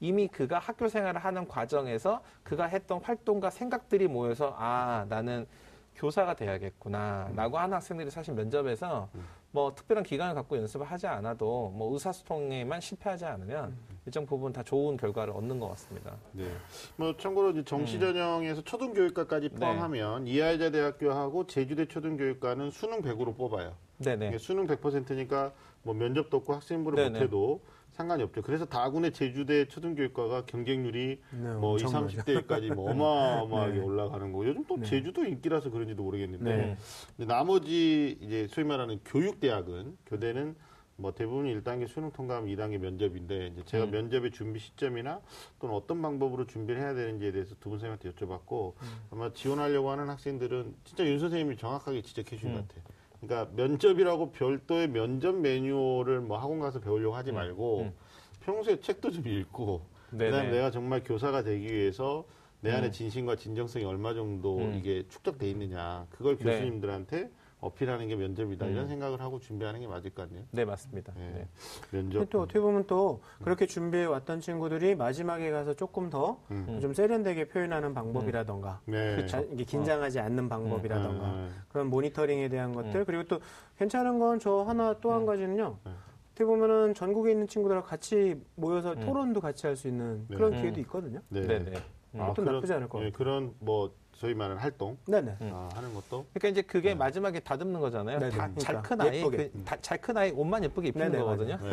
이미 0.00 0.28
그가 0.28 0.58
학교 0.58 0.88
생활을 0.88 1.20
하는 1.20 1.46
과정에서 1.46 2.22
그가 2.42 2.64
했던 2.64 3.00
활동과 3.02 3.50
생각들이 3.50 4.08
모여서 4.08 4.54
아 4.58 5.06
나는 5.08 5.46
교사가 5.94 6.34
돼야겠구나라고 6.34 7.58
하는 7.58 7.74
학생들이 7.74 8.10
사실 8.10 8.32
면접에서 8.32 9.10
뭐 9.52 9.74
특별한 9.74 10.04
기간을 10.04 10.34
갖고 10.34 10.56
연습을 10.56 10.86
하지 10.86 11.06
않아도 11.06 11.72
뭐 11.76 11.92
의사소통에만 11.92 12.80
실패하지 12.80 13.26
않으면 13.26 13.76
일정 14.06 14.24
부분 14.24 14.52
다 14.52 14.62
좋은 14.62 14.96
결과를 14.96 15.34
얻는 15.34 15.58
것 15.58 15.68
같습니다. 15.70 16.16
네. 16.32 16.48
뭐 16.96 17.14
참고로 17.16 17.50
이제 17.50 17.64
정시 17.64 17.96
음. 17.96 18.00
전형에서 18.00 18.62
초등교육과까지 18.62 19.50
네. 19.50 19.54
포함하면 19.56 20.26
이하여자 20.26 20.70
대학교하고 20.70 21.46
제주대 21.46 21.86
초등교육과는 21.86 22.70
수능 22.70 23.02
100으로 23.02 23.36
뽑아요. 23.36 23.74
네네. 23.98 24.38
수능 24.38 24.66
100%니까 24.66 25.52
뭐 25.82 25.94
면접도 25.94 26.38
없고 26.38 26.54
학생부를 26.54 26.96
네네. 26.96 27.18
못해도 27.18 27.60
상관이 28.00 28.22
없죠. 28.22 28.40
그래서 28.40 28.64
다군의 28.64 29.12
제주대 29.12 29.66
초등교육과가 29.68 30.46
경쟁률이 30.46 31.20
네, 31.32 31.52
뭐 31.54 31.76
20, 31.76 31.88
엄청나죠. 31.88 32.18
30대까지 32.22 32.74
뭐 32.74 32.88
어마어마하게 32.90 33.74
네. 33.74 33.80
올라가는 33.80 34.32
거. 34.32 34.46
요즘 34.46 34.64
또 34.64 34.76
네. 34.78 34.86
제주도 34.86 35.22
인기라서 35.24 35.70
그런지도 35.70 36.02
모르겠는데 36.02 36.76
네. 37.16 37.26
나머지 37.26 38.16
이제 38.22 38.46
소위 38.48 38.66
말하는 38.66 39.00
교육대학은 39.04 39.98
교대는 40.06 40.56
뭐 40.96 41.12
대부분 41.12 41.44
1단계 41.46 41.86
수능 41.88 42.10
통과하면 42.10 42.48
2단계 42.54 42.78
면접인데 42.78 43.48
이제 43.48 43.62
제가 43.64 43.84
음. 43.84 43.90
면접의 43.90 44.30
준비 44.32 44.58
시점이나 44.60 45.20
또는 45.58 45.74
어떤 45.74 46.00
방법으로 46.02 46.46
준비를 46.46 46.80
해야 46.80 46.94
되는지에 46.94 47.32
대해서 47.32 47.54
두 47.60 47.70
분 47.70 47.78
선생님한테 47.78 48.10
여쭤봤고 48.12 48.74
음. 48.82 48.88
아마 49.10 49.32
지원하려고 49.32 49.90
하는 49.90 50.08
학생들은 50.08 50.74
진짜 50.84 51.06
윤 51.06 51.18
선생님이 51.18 51.56
정확하게 51.56 52.02
지적해 52.02 52.30
주신 52.36 52.50
음. 52.50 52.54
것 52.54 52.68
같아요. 52.68 52.84
그러니까 53.20 53.52
면접이라고 53.54 54.32
별도의 54.32 54.88
면접 54.88 55.36
매뉴얼을 55.36 56.20
뭐 56.20 56.38
학원 56.38 56.60
가서 56.60 56.80
배우려고 56.80 57.14
하지 57.14 57.32
말고 57.32 57.80
음. 57.82 57.92
평소에 58.40 58.80
책도 58.80 59.10
좀 59.10 59.26
읽고 59.26 59.82
그다음에. 60.10 60.50
내가 60.50 60.70
정말 60.70 61.02
교사가 61.04 61.42
되기 61.42 61.72
위해서 61.72 62.24
내 62.60 62.72
안에 62.72 62.86
음. 62.86 62.92
진심과 62.92 63.36
진정성이 63.36 63.84
얼마 63.84 64.14
정도 64.14 64.58
음. 64.58 64.74
이게 64.74 65.06
축적돼 65.08 65.48
있느냐 65.50 66.06
그걸 66.10 66.36
네. 66.38 66.44
교수님들한테 66.44 67.30
어필하는 67.60 68.08
게 68.08 68.16
면접이다 68.16 68.66
음. 68.66 68.72
이런 68.72 68.88
생각을 68.88 69.20
하고 69.20 69.38
준비하는 69.38 69.80
게 69.80 69.86
맞을 69.86 70.10
것 70.10 70.26
같네요. 70.28 70.44
네, 70.50 70.64
맞습니다. 70.64 71.12
네. 71.16 71.30
네. 71.34 71.48
면접. 71.90 72.28
또 72.30 72.42
어떻게 72.42 72.58
보면 72.60 72.84
또 72.86 73.20
그렇게 73.42 73.66
준비해 73.66 74.04
왔던 74.06 74.40
친구들이 74.40 74.94
마지막에 74.94 75.50
가서 75.50 75.74
조금 75.74 76.08
더좀 76.10 76.38
음. 76.50 76.92
세련되게 76.94 77.48
표현하는 77.48 77.92
방법이라던가 77.94 78.80
네. 78.86 79.26
자- 79.26 79.40
이게 79.52 79.64
긴장하지 79.64 80.20
않는 80.20 80.48
방법이라던가 80.48 81.24
아, 81.26 81.48
그런 81.68 81.88
모니터링에 81.88 82.48
대한 82.48 82.72
것들 82.74 83.00
음. 83.00 83.04
그리고 83.04 83.24
또 83.24 83.40
괜찮은 83.78 84.18
건 84.18 84.38
저 84.40 84.62
하나 84.62 84.94
또한 85.00 85.22
음. 85.22 85.26
가지는요. 85.26 85.76
네. 85.84 85.90
어떻게 86.32 86.44
보면은 86.46 86.94
전국에 86.94 87.32
있는 87.32 87.46
친구들하고 87.46 87.86
같이 87.86 88.40
모여서 88.54 88.92
음. 88.94 89.00
토론도 89.00 89.40
같이 89.42 89.66
할 89.66 89.76
수 89.76 89.86
있는 89.88 90.24
네. 90.28 90.36
그런 90.36 90.54
음. 90.54 90.60
기회도 90.62 90.80
있거든요. 90.80 91.20
네. 91.28 91.42
네, 91.42 91.58
네. 91.58 91.72
음. 92.14 92.20
아, 92.22 92.32
나쁘지 92.36 92.72
않을 92.72 92.88
것 92.88 93.00
예, 93.00 93.10
같아요. 93.10 93.12
그런 93.12 93.54
뭐 93.58 93.92
소위 94.20 94.34
말하는 94.34 94.60
활동 94.60 94.98
네네. 95.06 95.36
음. 95.40 95.50
아, 95.54 95.70
하는 95.72 95.94
것도 95.94 96.26
그러니까 96.34 96.48
이제 96.48 96.60
그게 96.60 96.94
마지막에 96.94 97.40
다듬는 97.40 97.80
거잖아요. 97.80 98.18
네네. 98.18 98.30
잘큰 98.58 98.98
그러니까 98.98 99.04
아이, 99.04 99.18
예쁘게. 99.18 99.50
잘큰 99.80 100.16
아이 100.18 100.30
옷만 100.32 100.62
예쁘게 100.64 100.88
입히는 100.88 101.10
네네, 101.10 101.24
거거든요. 101.24 101.56
네. 101.62 101.70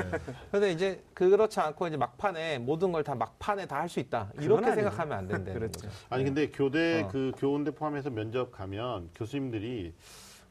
그런데 0.50 0.72
이제 0.72 1.04
그렇지 1.14 1.60
않고 1.60 1.88
이제 1.88 1.98
막판에 1.98 2.60
모든 2.60 2.94
걸 2.94 3.04
다 3.04 3.16
막판에 3.16 3.66
다 3.66 3.78
할 3.82 3.90
수 3.90 4.00
있다. 4.00 4.32
이렇게 4.40 4.66
아니에요. 4.66 4.76
생각하면 4.76 5.18
안 5.18 5.28
된다는 5.28 5.54
그렇죠. 5.60 5.88
거죠. 5.88 5.94
아니 6.10 6.24
근데 6.24 6.50
교대 6.50 7.04
어. 7.04 7.08
그 7.10 7.34
교원대 7.38 7.72
포함해서 7.72 8.10
면접 8.12 8.50
가면 8.54 9.10
교수님들이 9.14 9.94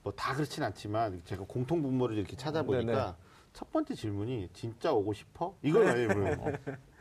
뭐 0.03 0.13
다 0.15 0.35
그렇진 0.35 0.63
않지만 0.65 1.23
제가 1.25 1.45
공통 1.49 1.81
분모를 1.83 2.19
이렇게 2.19 2.37
찾아보니까 2.37 2.93
네네. 2.93 3.13
첫 3.55 3.73
번째 3.73 3.95
질문이 3.95 4.51
진짜 4.53 4.93
오고 4.93 5.15
싶어? 5.15 5.55
이걸 5.63 5.87
많이 5.87 6.05
물어요. 6.07 6.37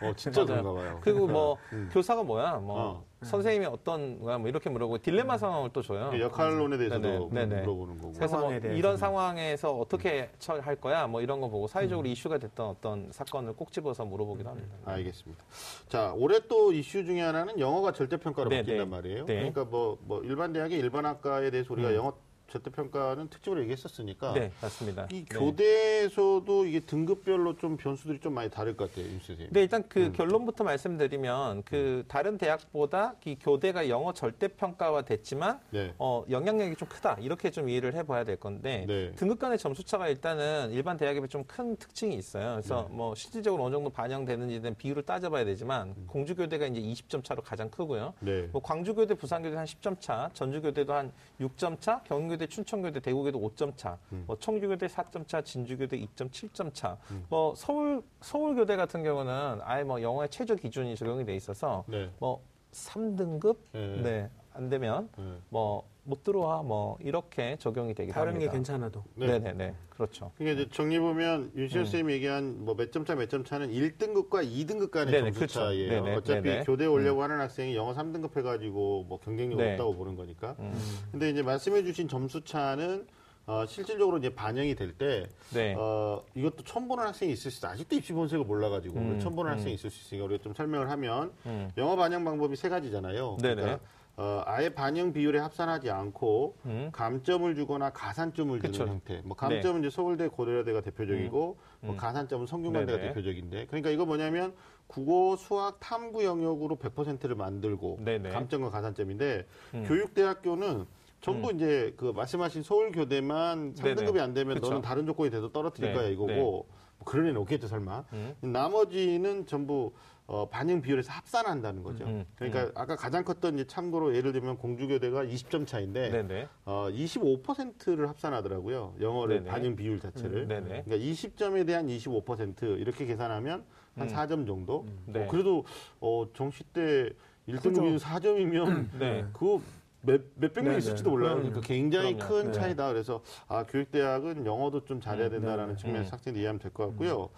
어, 0.01 0.13
진짜. 0.15 0.45
그런가 0.45 0.73
봐요. 0.73 0.99
그리고 1.01 1.27
뭐 1.27 1.57
음. 1.73 1.89
교사가 1.91 2.23
뭐야, 2.23 2.53
뭐 2.59 2.79
어. 2.79 3.05
선생님이 3.25 3.65
어떤 3.65 4.19
거야, 4.21 4.37
뭐 4.37 4.47
이렇게 4.47 4.69
물어보고 4.69 4.99
딜레마 4.99 5.37
상황을 5.37 5.71
또 5.73 5.81
줘요. 5.81 6.09
그 6.11 6.19
역할론에 6.19 6.77
대해서도 6.77 7.29
네네. 7.31 7.45
네네. 7.45 7.61
물어보는 7.61 7.97
거고. 7.99 8.13
그래서 8.13 8.39
뭐. 8.39 8.53
이런 8.53 8.97
상황에서 8.97 9.71
어떻게 9.77 10.29
처할 10.39 10.75
거야, 10.75 11.07
뭐 11.07 11.21
이런 11.21 11.41
거 11.41 11.49
보고 11.49 11.67
사회적으로 11.67 12.07
이슈가 12.07 12.37
됐던 12.37 12.67
어떤 12.67 13.11
사건을 13.11 13.53
꼭 13.53 13.71
집어서 13.71 14.05
물어보기도 14.05 14.49
합니다. 14.49 14.75
알겠습니다. 14.85 15.43
자, 15.89 16.13
올해 16.15 16.39
또 16.47 16.71
이슈 16.71 17.03
중에 17.03 17.21
하나는 17.21 17.59
영어가 17.59 17.91
절대평가로 17.91 18.49
네, 18.49 18.57
바뀐단 18.61 18.89
네. 18.89 18.95
말이에요. 18.95 19.25
네. 19.25 19.35
그러니까 19.35 19.65
뭐, 19.65 19.97
뭐 20.01 20.23
일반 20.23 20.53
대학의 20.53 20.77
일반 20.77 21.05
학과에 21.05 21.49
대해서 21.49 21.73
우리가 21.73 21.89
음. 21.89 21.95
영어 21.95 22.13
절대평가는 22.55 23.29
특집으로 23.29 23.61
얘기했었으니까 23.61 24.33
네, 24.33 24.51
맞습니다. 24.61 25.07
이 25.11 25.25
네. 25.25 25.37
교대에서도 25.37 26.65
이게 26.65 26.79
등급별로 26.81 27.57
좀 27.57 27.77
변수들이 27.77 28.19
좀 28.19 28.33
많이 28.33 28.49
다를 28.49 28.75
것 28.77 28.89
같아요, 28.89 29.07
임 29.07 29.19
선생님. 29.19 29.47
네, 29.51 29.61
일단 29.61 29.83
그 29.87 30.05
음. 30.05 30.13
결론부터 30.13 30.63
말씀드리면 30.63 31.63
그 31.63 32.03
다른 32.07 32.37
대학보다 32.37 33.15
이 33.25 33.35
교대가 33.39 33.89
영어 33.89 34.13
절대 34.13 34.47
평가화 34.47 35.03
됐지만 35.03 35.59
네. 35.71 35.93
어, 35.97 36.23
영향력이 36.29 36.75
좀 36.75 36.87
크다 36.87 37.17
이렇게 37.21 37.51
좀 37.51 37.69
이해를 37.69 37.93
해봐야 37.95 38.23
될 38.23 38.37
건데 38.37 38.85
네. 38.87 39.11
등급 39.13 39.39
간의 39.39 39.57
점수 39.57 39.83
차가 39.83 40.07
일단은 40.07 40.71
일반 40.71 40.97
대학에 40.97 41.19
비해 41.19 41.27
좀 41.27 41.45
큰 41.47 41.75
특징이 41.77 42.15
있어요. 42.15 42.53
그래서 42.53 42.87
네. 42.89 42.95
뭐 42.95 43.15
실질적으로 43.15 43.63
어느 43.63 43.75
정도 43.75 43.89
반영되는지에 43.89 44.61
대한 44.61 44.75
비율을 44.75 45.03
따져봐야 45.03 45.45
되지만 45.45 45.93
음. 45.97 46.07
공주교대가 46.07 46.65
이제 46.67 46.81
20점 46.81 47.23
차로 47.23 47.41
가장 47.43 47.69
크고요. 47.69 48.13
네. 48.19 48.49
뭐 48.51 48.61
광주교대, 48.61 49.13
부산교대 49.15 49.55
한 49.55 49.65
10점 49.65 49.99
차, 49.99 50.29
전주교대도 50.33 50.93
한 50.93 51.11
6점 51.39 51.79
차, 51.79 52.01
경기교대, 52.05 52.44
춘천교대, 52.47 52.99
대구교대 52.99 53.37
5점 53.37 53.75
차, 53.77 53.97
음. 54.11 54.23
뭐 54.27 54.37
청주교대 54.37 54.87
4점 54.87 55.27
차, 55.27 55.41
진주교대 55.41 55.97
2.7점 55.99 56.73
차. 56.73 56.97
음. 57.11 57.25
뭐 57.29 57.53
서울 57.55 58.03
서울교대 58.21 58.75
같은 58.75 59.03
경우는 59.03 59.59
아예 59.63 59.83
뭐 59.83 60.01
영어의 60.01 60.29
최저 60.29 60.55
기준이 60.55 60.95
적용이 60.95 61.25
돼 61.25 61.35
있어서 61.35 61.83
네. 61.87 62.09
뭐 62.19 62.41
3등급 62.71 63.57
네. 63.71 64.01
네. 64.01 64.29
안 64.53 64.69
되면 64.69 65.09
네. 65.17 65.37
뭐 65.49 65.83
못 66.07 66.23
들어와 66.23 66.61
뭐 66.61 66.97
이렇게 67.01 67.57
적용이 67.59 67.93
되기도 67.95 68.13
다른 68.13 68.33
게 68.33 68.45
합니다. 68.45 68.51
괜찮아도. 68.53 69.03
네. 69.15 69.25
네, 69.27 69.39
네, 69.39 69.53
네. 69.53 69.73
그렇죠. 69.89 70.31
그러니까 70.37 70.61
이제 70.61 70.69
정리 70.71 70.99
보면 70.99 71.51
윤시현 71.55 71.81
음. 71.81 71.85
선생님이 71.85 72.13
얘기한 72.13 72.63
뭐 72.63 72.75
몇 72.75 72.91
점차 72.91 73.15
몇 73.15 73.27
점 73.29 73.43
차는 73.43 73.71
1등급과 73.71 74.45
2등급 74.45 74.91
간의 74.91 75.11
네네, 75.11 75.23
점수 75.31 75.39
그렇죠. 75.39 75.59
차이예요. 75.61 76.03
네네, 76.03 76.15
어차피 76.15 76.41
네네. 76.43 76.63
교대 76.65 76.85
오려고 76.85 77.23
하는 77.23 77.39
학생이 77.39 77.75
영어 77.75 77.93
3등급 77.95 78.37
해가지고 78.37 79.05
뭐 79.09 79.19
경쟁력 79.19 79.57
네. 79.57 79.71
없다고 79.71 79.95
보는 79.95 80.15
거니까. 80.15 80.55
음. 80.59 80.73
근데 81.11 81.29
이제 81.31 81.41
말씀해주신 81.41 82.07
점수 82.07 82.43
차는 82.43 83.07
어, 83.47 83.63
실질적으로 83.67 84.17
이제 84.17 84.33
반영이 84.33 84.73
될 84.73 84.97
때, 84.97 85.27
네. 85.53 85.75
어, 85.77 86.23
이것도 86.33 86.63
처음 86.63 86.87
보는 86.87 87.03
학생이 87.05 87.31
있을 87.31 87.51
수 87.51 87.59
있어. 87.59 87.67
아직도 87.67 87.95
입시 87.95 88.11
본색을 88.11 88.43
몰라가지고 88.43 88.97
음, 88.97 89.19
처음 89.19 89.35
보는 89.35 89.51
음. 89.51 89.53
학생이 89.53 89.75
있을 89.75 89.91
수 89.91 90.01
있으니까 90.01 90.25
우리가 90.25 90.43
좀 90.43 90.55
설명을 90.55 90.89
하면 90.89 91.31
음. 91.45 91.69
영어 91.77 91.95
반영 91.95 92.23
방법이 92.25 92.55
세 92.55 92.69
가지잖아요. 92.69 93.37
네네. 93.43 93.55
그러니까 93.61 93.85
어, 94.17 94.43
아예 94.45 94.69
반영 94.69 95.11
비율에 95.11 95.39
합산하지 95.39 95.91
않고 95.91 96.55
음. 96.65 96.89
감점을 96.93 97.53
주거나 97.55 97.89
가산점을 97.89 98.57
그쵸. 98.59 98.71
주는 98.71 98.93
형태. 98.93 99.21
뭐 99.25 99.35
감점은 99.35 99.81
이제 99.81 99.89
서울대 99.89 100.27
고려대가 100.29 100.81
대표적이고 100.81 101.57
뭐 101.81 101.91
음. 101.91 101.97
가산점은 101.97 102.47
성균관대가 102.47 102.97
네네. 102.97 103.09
대표적인데 103.09 103.65
그러니까 103.65 103.89
이거 103.89 104.05
뭐냐면 104.05 104.53
국어, 104.87 105.35
수학, 105.35 105.79
탐구 105.79 106.23
영역으로 106.23 106.77
100%를 106.77 107.35
만들고 107.35 107.99
네네. 108.05 108.29
감점과 108.29 108.69
가산점인데 108.69 109.45
음. 109.73 109.83
교육대학교는 109.85 110.85
전부 111.19 111.51
이제 111.51 111.93
그 111.97 112.13
말씀하신 112.15 112.63
서울교대만 112.63 113.73
네네. 113.73 113.95
3등급이 113.95 114.19
안 114.19 114.33
되면 114.33 114.55
그쵸. 114.55 114.67
너는 114.67 114.81
다른 114.81 115.05
조건이 115.05 115.29
돼도 115.31 115.51
떨어뜨릴 115.51 115.89
네, 115.89 115.95
거야 115.95 116.07
이거고 116.07 116.27
네. 116.27 116.35
뭐 116.37 116.65
그런 117.03 117.27
애는 117.27 117.41
없겠죠 117.41 117.67
설마. 117.67 118.05
음. 118.13 118.35
나머지는 118.41 119.45
전부 119.45 119.91
어, 120.27 120.49
반영 120.49 120.81
비율에서 120.81 121.11
합산한다는 121.11 121.83
거죠. 121.83 122.05
음, 122.05 122.25
그러니까 122.35 122.71
아까 122.73 122.95
가장 122.95 123.23
컸던 123.23 123.55
이제 123.55 123.67
참고로 123.67 124.15
예를 124.15 124.31
들면 124.31 124.57
공주교대가 124.57 125.23
20점 125.23 125.67
차인데 125.67 126.09
네, 126.09 126.23
네. 126.23 126.47
어, 126.65 126.87
25%를 126.89 128.09
합산하더라고요. 128.09 128.95
영어를 128.99 129.37
네네. 129.37 129.49
반영 129.49 129.75
비율 129.75 129.99
자체를. 129.99 130.47
음. 130.49 130.83
그러니까 130.83 130.97
20점에 130.97 131.67
대한 131.67 131.87
25% 131.87 132.79
이렇게 132.79 133.05
계산하면 133.05 133.63
한 133.95 134.09
음. 134.09 134.13
4점 134.13 134.47
정도. 134.47 134.87
네. 135.05 135.23
어, 135.23 135.27
그래도 135.29 135.63
어, 135.99 136.27
정시 136.33 136.63
때 136.73 137.11
1등급이 137.47 137.99
4점이면 137.99 138.87
네. 138.97 139.25
그거 139.31 139.61
몇, 140.05 140.21
몇백 140.35 140.63
명 140.63 140.65
네네. 140.73 140.77
있을지도 140.77 141.09
몰라요. 141.09 141.35
그럼요. 141.35 141.49
그러니까 141.49 141.67
굉장히 141.67 142.15
그럼요. 142.15 142.33
큰 142.33 142.51
네. 142.51 142.51
차이다. 142.59 142.87
그래서 142.93 143.21
아 143.47 143.63
교육대학은 143.63 144.45
영어도 144.45 144.85
좀 144.85 145.01
잘해야 145.01 145.27
음, 145.27 145.31
된다라는 145.31 145.65
네네. 145.75 145.77
측면에서 145.77 146.09
음. 146.09 146.13
학생들이 146.13 146.41
이해하면 146.41 146.59
될 146.59 146.71
것 146.71 146.87
같고요. 146.87 147.29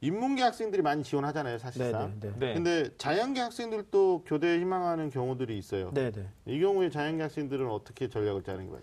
인문계 0.00 0.42
학생들이 0.42 0.82
많이 0.82 1.02
지원하잖아요, 1.02 1.58
사실상. 1.58 2.18
네 2.20 2.28
네. 2.28 2.34
네. 2.38 2.54
근데 2.54 2.90
자연계 2.96 3.40
학생들도 3.40 4.24
교대에 4.26 4.58
희망하는 4.60 5.10
경우들이 5.10 5.56
있어요. 5.58 5.90
네 5.94 6.10
네. 6.10 6.28
이 6.46 6.58
경우에 6.60 6.90
자연계 6.90 7.22
학생들은 7.22 7.68
어떻게 7.70 8.08
전략을 8.08 8.42
짜는 8.42 8.68
거예요? 8.68 8.82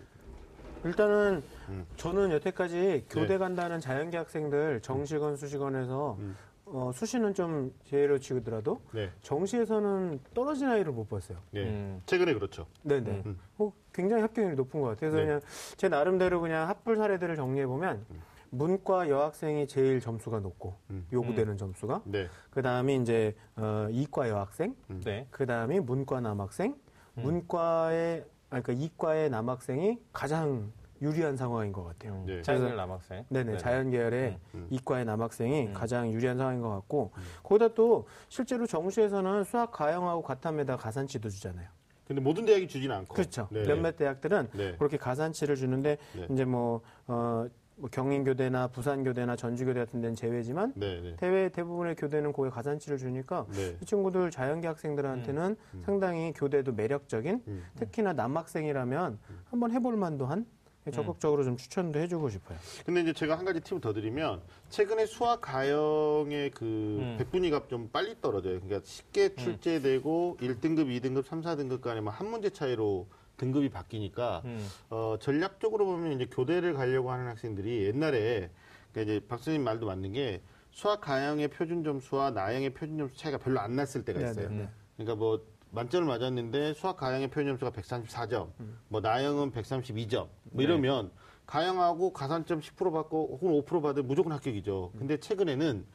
일단은 0.84 1.42
음. 1.70 1.84
저는 1.96 2.30
여태까지 2.30 3.06
교대 3.10 3.36
간다는 3.36 3.80
자연계 3.80 4.16
학생들 4.16 4.80
정시건 4.80 5.36
수시건에서 5.36 6.16
음. 6.20 6.36
어, 6.72 6.90
수시는 6.92 7.34
좀 7.34 7.72
제외로 7.84 8.18
치더라도 8.18 8.80
네. 8.92 9.10
정시에서는 9.22 10.20
떨어진 10.34 10.68
아이를 10.68 10.92
못 10.92 11.08
봤어요. 11.08 11.38
네. 11.50 11.64
음. 11.64 12.02
최근에 12.06 12.34
그렇죠. 12.34 12.66
네네. 12.82 13.22
음. 13.26 13.38
어, 13.58 13.72
굉장히 13.92 14.22
합격률이 14.22 14.56
높은 14.56 14.80
것 14.80 14.88
같아요. 14.88 15.10
그래서 15.10 15.16
네. 15.18 15.24
그냥 15.24 15.40
제 15.76 15.88
나름대로 15.88 16.40
그냥 16.40 16.68
합불 16.68 16.96
사례들을 16.96 17.36
정리해 17.36 17.66
보면 17.66 18.04
문과 18.50 19.08
여학생이 19.08 19.66
제일 19.66 20.00
점수가 20.00 20.40
높고 20.40 20.74
음. 20.90 21.06
요구되는 21.12 21.56
점수가 21.56 22.02
네. 22.04 22.28
그 22.50 22.62
다음에 22.62 22.96
이제 22.96 23.34
어, 23.56 23.88
이과 23.90 24.28
여학생, 24.28 24.74
네. 25.04 25.26
그 25.30 25.46
다음에 25.46 25.80
문과 25.80 26.20
남학생, 26.20 26.74
음. 27.18 27.22
문과의 27.22 28.24
아니, 28.50 28.62
그러니까 28.62 28.84
이과의 28.84 29.30
남학생이 29.30 29.98
가장 30.12 30.72
유리한 31.00 31.36
상황인 31.36 31.72
것 31.72 31.84
같아요. 31.84 32.14
음. 32.14 32.26
네. 32.26 32.42
자연계 32.42 32.74
남학생. 32.74 33.24
네네, 33.28 33.58
자연 33.58 33.90
계열의 33.90 34.38
음. 34.54 34.66
이과의 34.70 35.04
남학생이 35.04 35.66
음. 35.68 35.72
가장 35.72 36.12
유리한 36.12 36.36
상황인 36.36 36.60
것 36.60 36.70
같고 36.70 37.12
거기다 37.42 37.74
또 37.74 38.06
실제로 38.28 38.66
정시에서는 38.66 39.44
수학 39.44 39.72
가형하고 39.72 40.22
과탐에다 40.22 40.76
가산치도 40.76 41.28
주잖아요. 41.28 41.68
근데 42.06 42.22
모든 42.22 42.46
대학이 42.46 42.66
주지는 42.66 42.96
않고. 42.96 43.14
그렇죠. 43.14 43.48
네. 43.50 43.66
몇몇 43.66 43.96
대학들은 43.96 44.48
네. 44.54 44.76
그렇게 44.76 44.96
가산치를 44.96 45.56
주는데 45.56 45.98
네. 46.14 46.26
이제 46.30 46.44
뭐 46.46 46.80
어, 47.06 47.46
뭐 47.76 47.88
경인교대나 47.90 48.68
부산교대나 48.68 49.36
전주교대 49.36 49.78
같은 49.78 50.00
데는 50.00 50.16
제외지만 50.16 50.72
네, 50.74 51.00
네. 51.00 51.16
대외 51.16 51.48
대부분의 51.48 51.94
교대는 51.94 52.32
거의 52.32 52.50
가산치를 52.50 52.98
주니까 52.98 53.46
네. 53.52 53.76
이 53.80 53.84
친구들 53.84 54.30
자연계 54.30 54.66
학생들한테는 54.66 55.56
상당히 55.84 56.32
교대도 56.34 56.72
매력적인 56.72 57.42
음. 57.46 57.64
특히나 57.76 58.14
남학생이라면 58.14 59.18
한번 59.44 59.70
해볼 59.70 59.96
만도 59.96 60.26
한 60.26 60.44
적극적으로 60.92 61.44
좀 61.44 61.56
추천도 61.56 61.98
해주고 61.98 62.30
싶어요. 62.30 62.58
근데 62.84 63.00
이제 63.02 63.12
제가 63.12 63.38
한 63.38 63.44
가지 63.44 63.60
팁을 63.60 63.80
더 63.80 63.92
드리면 63.92 64.42
최근에 64.70 65.06
수학 65.06 65.40
가형의 65.40 66.50
그 66.50 66.64
음. 66.64 67.16
백분위가 67.18 67.68
좀 67.68 67.88
빨리 67.90 68.20
떨어져요. 68.20 68.60
그러니까 68.60 68.80
쉽게 68.84 69.34
출제되고 69.34 70.38
1등급, 70.40 70.86
2등급, 71.00 71.24
3, 71.24 71.42
4등급 71.42 71.80
간에 71.80 72.00
뭐한 72.00 72.28
문제 72.28 72.50
차이로 72.50 73.06
등급이 73.36 73.70
바뀌니까 73.70 74.42
음. 74.44 74.68
어, 74.90 75.16
전략적으로 75.20 75.86
보면 75.86 76.12
이제 76.12 76.26
교대를 76.30 76.74
가려고 76.74 77.10
하는 77.10 77.28
학생들이 77.28 77.84
옛날에 77.84 78.50
그러니까 78.92 79.12
이제 79.12 79.26
박 79.26 79.38
선생님 79.38 79.64
말도 79.64 79.86
맞는 79.86 80.12
게 80.12 80.42
수학 80.70 81.00
가형의 81.00 81.48
표준 81.48 81.82
점수와 81.82 82.32
나형의 82.32 82.70
표준 82.74 82.98
점수 82.98 83.16
차이가 83.16 83.38
별로 83.38 83.60
안 83.60 83.76
났을 83.76 84.04
때가 84.04 84.18
네, 84.20 84.30
있어요. 84.30 84.48
네, 84.50 84.56
네. 84.56 84.68
그러니까 84.96 85.14
뭐 85.14 85.44
만점을 85.70 86.06
맞았는데 86.06 86.74
수학 86.74 86.96
가형의 86.96 87.28
표준 87.28 87.58
점수가 87.58 87.70
134점, 87.72 88.48
뭐 88.88 89.00
나형은 89.00 89.52
132점, 89.52 90.28
뭐 90.44 90.62
이러면 90.62 91.10
가형하고 91.46 92.12
가산점 92.12 92.60
10% 92.60 92.92
받고 92.92 93.38
혹은 93.40 93.62
5% 93.62 93.82
받으면 93.82 94.06
무조건 94.06 94.32
합격이죠. 94.32 94.92
근데 94.98 95.18
최근에는 95.18 95.86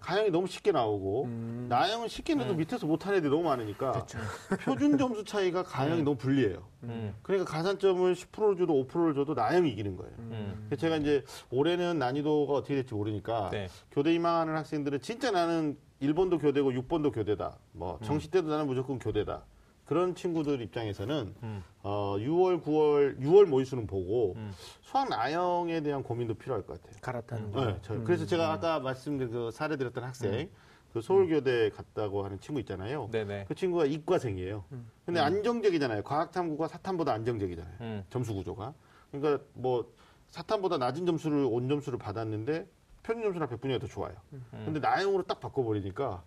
가형이 0.00 0.30
너무 0.30 0.46
쉽게 0.46 0.72
나오고 0.72 1.28
나형은 1.68 2.08
쉽게 2.08 2.34
내도 2.34 2.54
밑에서 2.54 2.86
못하는 2.86 3.18
애들이 3.18 3.30
너무 3.30 3.44
많으니까 3.44 4.06
표준 4.64 4.98
점수 4.98 5.24
차이가 5.24 5.62
가형이 5.62 6.02
너무 6.02 6.16
불리해요. 6.16 6.66
음. 6.84 7.14
그러니까 7.22 7.50
가산점을 7.50 8.14
10%를 8.14 8.56
줘도 8.56 8.86
5%를 8.86 9.14
줘도 9.14 9.34
나형이 9.34 9.70
이기는 9.70 9.96
거예요. 9.96 10.12
음. 10.18 10.66
그래서 10.66 10.80
제가 10.80 10.96
이제 10.96 11.24
올해는 11.50 11.98
난이도가 11.98 12.52
어떻게 12.52 12.74
될지 12.74 12.94
모르니까 12.94 13.50
네. 13.50 13.68
교대 13.90 14.12
희망하는 14.14 14.56
학생들은 14.56 15.00
진짜 15.00 15.30
나는 15.30 15.76
1번도 16.02 16.40
교대고 16.40 16.72
6번도 16.72 17.12
교대다. 17.12 17.58
뭐 17.72 17.98
정시 18.02 18.30
때도 18.30 18.48
나는 18.48 18.66
무조건 18.66 18.98
교대다. 18.98 19.44
그런 19.86 20.14
친구들 20.16 20.60
입장에서는 20.62 21.34
음. 21.42 21.62
어 21.82 22.16
6월, 22.18 22.60
9월, 22.62 23.18
6월 23.20 23.46
모의수는 23.46 23.86
보고 23.86 24.34
음. 24.36 24.52
수학 24.82 25.08
나형에 25.08 25.80
대한 25.80 26.02
고민도 26.02 26.34
필요할 26.34 26.66
것 26.66 26.80
같아요. 26.82 26.98
갈아타는 27.00 27.52
거. 27.52 27.64
네, 27.64 27.78
저- 27.82 28.02
그래서 28.02 28.26
제가 28.26 28.52
아까 28.52 28.80
말씀드린 28.80 29.32
그 29.32 29.50
사례 29.52 29.76
드렸던 29.76 30.02
학생, 30.02 30.50
그 30.92 31.00
서울교대 31.00 31.70
갔다고 31.70 32.24
하는 32.24 32.40
친구 32.40 32.58
있잖아요. 32.60 33.08
네네. 33.12 33.44
그 33.46 33.54
친구가 33.54 33.86
이과생이에요. 33.86 34.64
근데 35.04 35.20
안정적이잖아요. 35.20 36.02
과학탐구가 36.02 36.66
사탐보다 36.68 37.12
안정적이잖아요. 37.12 37.74
음. 37.80 38.04
점수 38.10 38.34
구조가. 38.34 38.74
그러니까 39.12 39.44
뭐 39.52 39.92
사탐보다 40.30 40.78
낮은 40.78 41.06
점수를 41.06 41.46
온 41.48 41.68
점수를 41.68 41.96
받았는데 41.98 42.66
표준 43.06 43.22
점수나 43.22 43.46
백분위가 43.46 43.78
더 43.78 43.86
좋아요. 43.86 44.14
근데 44.50 44.80
나형으로 44.80 45.22
딱 45.22 45.38
바꿔버리니까 45.38 46.24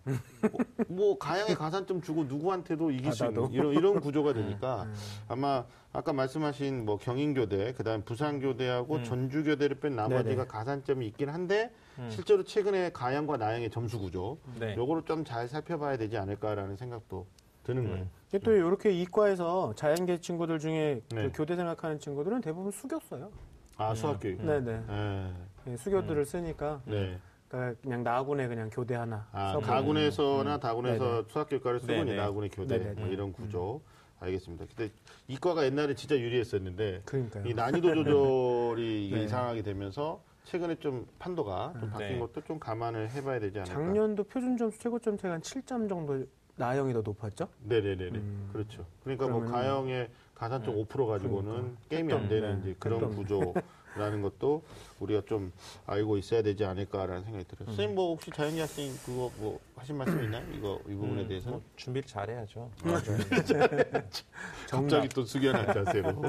뭐, 0.50 0.60
뭐 0.88 1.18
가형에 1.18 1.54
가산점 1.54 2.00
주고 2.00 2.24
누구한테도 2.24 2.90
이길 2.90 3.12
수 3.12 3.26
있는. 3.26 3.52
이런 3.52 3.74
이런 3.74 4.00
구조가 4.00 4.32
되니까 4.32 4.88
아마 5.28 5.66
아까 5.92 6.14
말씀하신 6.14 6.86
뭐 6.86 6.96
경인교대 6.96 7.74
그다음 7.74 8.02
부산교대하고 8.02 9.02
전주교대를 9.02 9.80
뺀 9.80 9.94
나머지가 9.94 10.34
네네. 10.34 10.46
가산점이 10.46 11.06
있긴 11.08 11.28
한데 11.28 11.70
실제로 12.08 12.44
최근에 12.44 12.92
가형과 12.92 13.36
나형의 13.36 13.70
점수 13.70 13.98
구조 13.98 14.38
네. 14.58 14.74
요거를 14.74 15.02
좀 15.04 15.20
잘 15.24 15.48
살펴봐야 15.48 15.98
되지 15.98 16.16
않을까라는 16.16 16.76
생각도 16.76 17.26
드는 17.62 17.88
거예요. 17.90 18.06
이게 18.28 18.38
또 18.38 18.52
이렇게 18.52 18.90
이과에서 18.90 19.74
자연계 19.74 20.20
친구들 20.22 20.58
중에 20.58 21.02
그 21.10 21.14
네. 21.14 21.28
교대 21.34 21.56
생각하는 21.56 21.98
친구들은 21.98 22.40
대부분 22.40 22.70
수교써요. 22.72 23.30
아 23.76 23.94
수학 23.94 24.18
교육. 24.20 24.42
네네. 24.42 24.84
네. 24.86 25.32
예, 25.66 25.76
수교들을 25.76 26.24
쓰니까 26.24 26.80
네. 26.84 27.18
그러니까 27.48 27.80
그냥 27.82 28.02
나군에 28.02 28.46
그냥 28.48 28.70
교대 28.70 28.94
하나. 28.94 29.26
아, 29.32 29.52
써보고. 29.52 29.66
가군에서나 29.66 30.58
다군에서 30.60 31.04
네네. 31.04 31.24
수학교육과를 31.28 31.80
쓰고 31.80 31.92
네네. 31.92 32.16
나군의 32.16 32.50
교대. 32.50 32.78
뭐 32.96 33.08
이런 33.08 33.32
구조. 33.32 33.80
알겠습니다. 34.20 34.66
근데 34.76 34.92
이과가 35.28 35.64
옛날에 35.64 35.94
진짜 35.94 36.14
유리했었는데 36.18 37.02
그러니까요. 37.06 37.46
이 37.48 37.54
난이도 37.54 37.94
조절이 37.94 39.06
이게 39.06 39.16
네. 39.16 39.24
이상하게 39.24 39.62
되면서 39.62 40.22
최근에 40.44 40.76
좀 40.76 41.06
판도가 41.18 41.72
좀 41.80 41.90
바뀐 41.90 42.08
네. 42.14 42.18
것도 42.18 42.42
좀 42.42 42.58
감안을 42.58 43.10
해봐야 43.10 43.40
되지 43.40 43.60
않을까. 43.60 43.72
작년도 43.74 44.24
표준 44.24 44.58
점수 44.58 44.78
최고점 44.78 45.16
차이가 45.16 45.34
한 45.34 45.40
7점 45.40 45.88
정도 45.88 46.24
나영이 46.56 46.92
더 46.92 47.00
높았죠? 47.00 47.48
네네네네. 47.64 48.18
음. 48.18 48.50
그렇죠. 48.52 48.84
그러니까 49.02 49.26
뭐 49.28 49.42
가형의 49.46 50.10
가산점 50.34 50.74
5% 50.76 51.06
가지고는 51.06 51.50
그러니까. 51.50 51.80
게임이 51.88 52.12
안 52.12 52.28
되는 52.28 52.54
네. 52.56 52.60
이제 52.60 52.76
그런 52.78 53.00
했던. 53.00 53.16
구조 53.16 53.54
라는 53.96 54.22
것도 54.22 54.62
우리가 55.00 55.22
좀 55.26 55.52
알고 55.86 56.16
있어야 56.18 56.42
되지 56.42 56.64
않을까라는 56.64 57.24
생각이 57.24 57.44
들어요. 57.46 57.62
음. 57.62 57.66
선생님 57.66 57.94
뭐 57.96 58.10
혹시 58.10 58.30
자연계 58.30 58.60
학생 58.60 58.92
그거 59.04 59.30
뭐 59.38 59.58
하신 59.76 59.96
말씀 59.96 60.22
있나요? 60.22 60.44
이거 60.54 60.78
이 60.86 60.94
부분에 60.94 61.22
음, 61.22 61.28
대해서는? 61.28 61.58
뭐 61.58 61.62
준비를 61.76 62.06
잘해야죠. 62.06 62.70
갑자기 64.70 65.08
또 65.08 65.24
숙연한 65.24 65.66
자세로. 65.84 66.22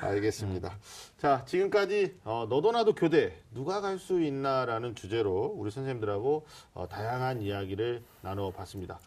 알겠습니다. 0.00 0.78
자, 1.18 1.44
지금까지 1.44 2.18
어, 2.24 2.46
너도 2.48 2.72
나도 2.72 2.94
교대 2.94 3.36
누가 3.52 3.80
갈 3.80 3.98
수 3.98 4.20
있나라는 4.22 4.94
주제로 4.94 5.52
우리 5.56 5.70
선생님들하고 5.72 6.46
어, 6.74 6.88
다양한 6.88 7.42
이야기를 7.42 8.02
나눠봤습니다. 8.22 9.00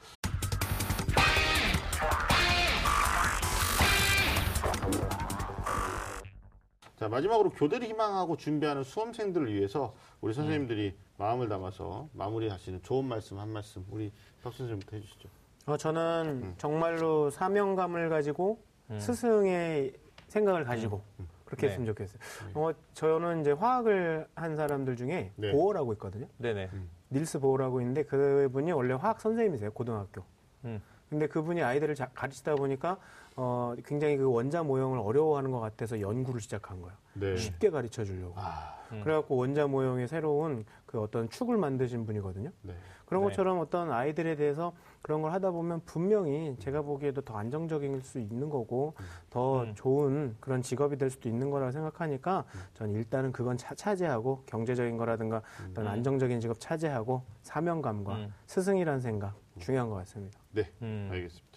자, 7.01 7.09
마지막으로 7.09 7.49
교대를 7.49 7.87
희망하고 7.87 8.37
준비하는 8.37 8.83
수험생들을 8.83 9.51
위해서 9.51 9.95
우리 10.21 10.35
선생님들이 10.35 10.95
마음을 11.17 11.49
담아서 11.49 12.07
마무리하시는 12.13 12.83
좋은 12.83 13.05
말씀 13.05 13.39
한 13.39 13.49
말씀 13.49 13.83
우리 13.89 14.11
박 14.43 14.53
선생님부터 14.53 14.97
해주시죠. 14.97 15.27
어, 15.65 15.77
저는 15.77 16.41
음. 16.43 16.53
정말로 16.59 17.31
사명감을 17.31 18.09
가지고 18.09 18.59
스승의 18.99 19.93
생각을 20.27 20.63
가지고 20.63 21.01
그렇게 21.45 21.65
네. 21.65 21.71
했으면 21.71 21.87
좋겠어요. 21.87 22.19
어, 22.53 22.69
저는 22.93 23.41
이제 23.41 23.51
화학을 23.51 24.27
한 24.35 24.55
사람들 24.55 24.95
중에 24.95 25.31
네. 25.37 25.51
보어라고 25.53 25.93
있거든요. 25.93 26.27
네네. 26.37 26.69
닐스 27.11 27.39
보어라고 27.39 27.81
있는데 27.81 28.03
그분이 28.03 28.73
원래 28.73 28.93
화학 28.93 29.19
선생님이세요, 29.21 29.71
고등학교. 29.71 30.21
음. 30.65 30.79
근데 31.09 31.25
그분이 31.27 31.63
아이들을 31.63 31.95
자- 31.95 32.11
가르치다 32.13 32.53
보니까 32.57 32.99
어, 33.35 33.73
굉장히 33.85 34.17
그 34.17 34.29
원자 34.29 34.63
모형을 34.63 34.99
어려워하는 34.99 35.51
것 35.51 35.59
같아서 35.59 35.99
연구를 36.01 36.41
시작한 36.41 36.81
거예요. 36.81 36.95
네. 37.13 37.37
쉽게 37.37 37.69
가르쳐 37.69 38.03
주려고. 38.03 38.33
아, 38.37 38.77
음. 38.91 39.01
그래갖고 39.03 39.35
원자 39.35 39.67
모형의 39.67 40.07
새로운 40.07 40.65
그 40.85 40.99
어떤 40.99 41.29
축을 41.29 41.57
만드신 41.57 42.05
분이거든요. 42.05 42.51
네. 42.61 42.73
그런 43.05 43.23
네. 43.23 43.29
것처럼 43.29 43.59
어떤 43.59 43.91
아이들에 43.91 44.35
대해서 44.35 44.73
그런 45.01 45.21
걸 45.21 45.33
하다 45.33 45.51
보면 45.51 45.81
분명히 45.85 46.55
제가 46.59 46.81
보기에도 46.81 47.21
더 47.21 47.35
안정적일 47.35 48.01
수 48.03 48.19
있는 48.19 48.49
거고 48.49 48.93
더 49.29 49.63
음. 49.63 49.73
좋은 49.75 50.37
그런 50.39 50.61
직업이 50.61 50.97
될 50.97 51.09
수도 51.09 51.27
있는 51.27 51.49
거라고 51.49 51.71
생각하니까 51.71 52.45
전 52.73 52.91
일단은 52.91 53.33
그건 53.33 53.57
차, 53.57 53.75
차지하고 53.75 54.43
경제적인 54.45 54.95
거라든가 54.95 55.41
어떤 55.69 55.87
안정적인 55.87 56.39
직업 56.39 56.59
차지하고 56.59 57.23
사명감과 57.41 58.15
음. 58.15 58.33
스승이라는 58.45 59.01
생각 59.01 59.35
중요한 59.59 59.89
것 59.89 59.95
같습니다. 59.95 60.39
네. 60.51 60.71
음. 60.81 61.09
알겠습니다. 61.11 61.50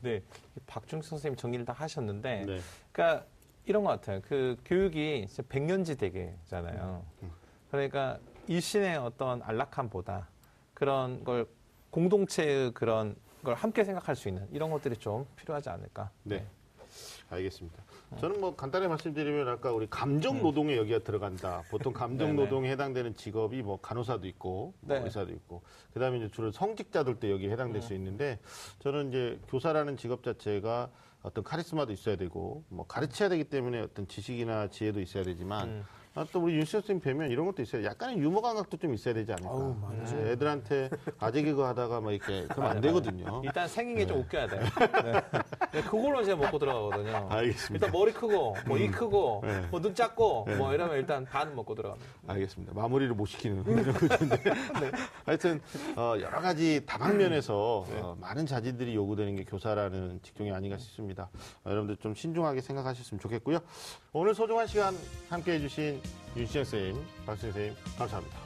네. 0.00 0.22
박중 0.66 1.02
선생님 1.02 1.36
정리를 1.36 1.64
다 1.64 1.72
하셨는데, 1.72 2.44
네. 2.46 2.60
그러니까 2.92 3.26
이런 3.64 3.84
것 3.84 3.90
같아요. 3.90 4.20
그 4.22 4.56
교육이 4.64 5.26
진짜 5.28 5.42
백년지 5.48 5.96
대계잖아요. 5.96 7.04
음. 7.22 7.30
그러니까 7.70 8.18
일신의 8.46 8.96
어떤 8.96 9.42
안락함보다 9.42 10.28
그런 10.74 11.22
걸 11.24 11.46
공동체의 11.90 12.72
그런 12.72 13.16
걸 13.44 13.54
함께 13.54 13.84
생각할 13.84 14.16
수 14.16 14.28
있는 14.28 14.48
이런 14.52 14.70
것들이 14.70 14.96
좀 14.96 15.26
필요하지 15.36 15.68
않을까. 15.70 16.10
네. 16.24 16.46
알겠습니다. 17.30 17.82
저는 18.18 18.40
뭐 18.40 18.56
간단히 18.56 18.88
말씀드리면 18.88 19.48
아까 19.48 19.72
우리 19.72 19.86
감정 19.88 20.42
노동에 20.42 20.76
여기가 20.76 21.00
들어간다. 21.00 21.62
보통 21.70 21.92
감정 21.92 22.30
음. 22.30 22.36
네네. 22.36 22.44
노동에 22.44 22.70
해당되는 22.72 23.16
직업이 23.16 23.62
뭐 23.62 23.80
간호사도 23.80 24.26
있고 24.26 24.74
뭐 24.80 24.98
네. 24.98 25.04
의사도 25.04 25.32
있고 25.32 25.62
그다음에 25.94 26.18
이제 26.18 26.28
주로 26.28 26.50
성직자들도 26.50 27.30
여기에 27.30 27.50
해당될 27.50 27.76
음. 27.76 27.86
수 27.86 27.94
있는데 27.94 28.38
저는 28.80 29.08
이제 29.08 29.40
교사라는 29.48 29.96
직업 29.96 30.22
자체가 30.22 30.90
어떤 31.22 31.44
카리스마도 31.44 31.92
있어야 31.92 32.16
되고 32.16 32.64
뭐 32.68 32.86
가르쳐야 32.86 33.28
되기 33.28 33.44
때문에 33.44 33.80
어떤 33.80 34.08
지식이나 34.08 34.68
지혜도 34.68 35.00
있어야 35.00 35.22
되지만 35.22 35.68
음. 35.68 35.84
아, 36.14 36.26
또 36.32 36.40
우리 36.40 36.56
윤 36.56 36.64
선생님 36.64 37.00
뵈면 37.00 37.30
이런 37.30 37.46
것도 37.46 37.62
있어요. 37.62 37.84
약간의 37.84 38.18
유머 38.18 38.40
감각도 38.40 38.76
좀 38.78 38.92
있어야 38.94 39.14
되지 39.14 39.32
않을까. 39.32 39.50
맞아요. 39.52 40.04
네, 40.24 40.32
애들한테 40.32 40.90
아재 41.20 41.42
개그 41.42 41.62
하다가 41.62 42.00
막 42.00 42.10
이렇게 42.12 42.46
그러면 42.48 42.72
안 42.72 42.80
되거든요. 42.80 43.40
일단 43.44 43.68
생긴 43.68 43.96
게좀 43.98 44.18
웃겨야 44.18 44.48
돼요. 44.48 44.60
네. 45.04 45.12
네, 45.72 45.82
그걸로 45.82 46.24
제가 46.24 46.36
먹고 46.42 46.58
들어가거든요. 46.58 47.28
알겠습니다. 47.30 47.86
일단 47.86 47.92
머리 47.98 48.12
크고, 48.12 48.56
뭐 48.66 48.76
이 48.76 48.90
크고, 48.90 49.42
네. 49.46 49.60
뭐눈 49.70 49.94
작고, 49.94 50.46
뭐 50.58 50.74
이러면 50.74 50.96
일단 50.96 51.24
반 51.24 51.54
먹고 51.54 51.76
들어갑니다. 51.76 52.10
알겠습니다. 52.26 52.74
마무리를 52.74 53.14
못 53.14 53.26
시키는 53.26 53.62
그런 53.62 53.92
구조인데. 53.94 54.42
하여튼, 55.26 55.60
어, 55.96 56.14
여러 56.20 56.40
가지 56.40 56.84
다방면에서 56.86 57.86
어, 57.88 58.16
많은 58.20 58.46
자질들이 58.46 58.96
요구되는 58.96 59.36
게 59.36 59.44
교사라는 59.44 60.20
직종이 60.22 60.50
아닌가 60.50 60.76
싶습니다. 60.76 61.30
어, 61.64 61.70
여러분들 61.70 61.98
좀 61.98 62.14
신중하게 62.14 62.62
생각하셨으면 62.62 63.20
좋겠고요. 63.20 63.60
오늘 64.12 64.34
소중한 64.34 64.66
시간 64.66 64.92
함께 65.28 65.52
해 65.52 65.60
주신 65.60 65.99
해주신 66.00 66.36
윤시영 66.36 66.64
선생님, 66.64 67.06
박수영 67.26 67.52
선생님 67.52 67.76
감사합니다. 67.98 68.38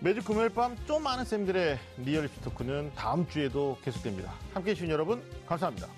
매주 0.00 0.22
금요일 0.22 0.48
밤 0.48 0.76
좀 0.86 1.02
많은 1.02 1.24
쌤들의 1.24 1.78
리얼리티 1.98 2.40
토크는 2.42 2.92
다음 2.94 3.28
주에도 3.28 3.78
계속됩니다. 3.84 4.32
함께해 4.52 4.74
주신 4.74 4.90
여러분 4.90 5.22
감사합니다. 5.46 5.88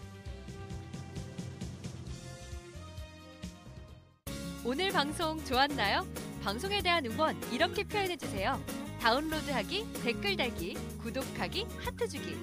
오늘 4.63 4.91
방송 4.91 5.43
좋았나요? 5.45 6.07
방송에 6.43 6.83
대한 6.83 7.05
응원 7.07 7.41
이렇게 7.53 7.85
표현해 7.85 8.17
주세요. 8.17 8.61
다운로드하기, 9.01 9.93
댓글 10.03 10.37
달기, 10.37 10.75
구독하기, 10.99 11.67
하트 11.79 12.09
주기. 12.09 12.37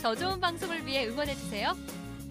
저 0.00 0.14
좋은 0.14 0.40
방송을 0.40 0.86
위해 0.86 1.06
응원해 1.06 1.34
주세요. 1.34 1.74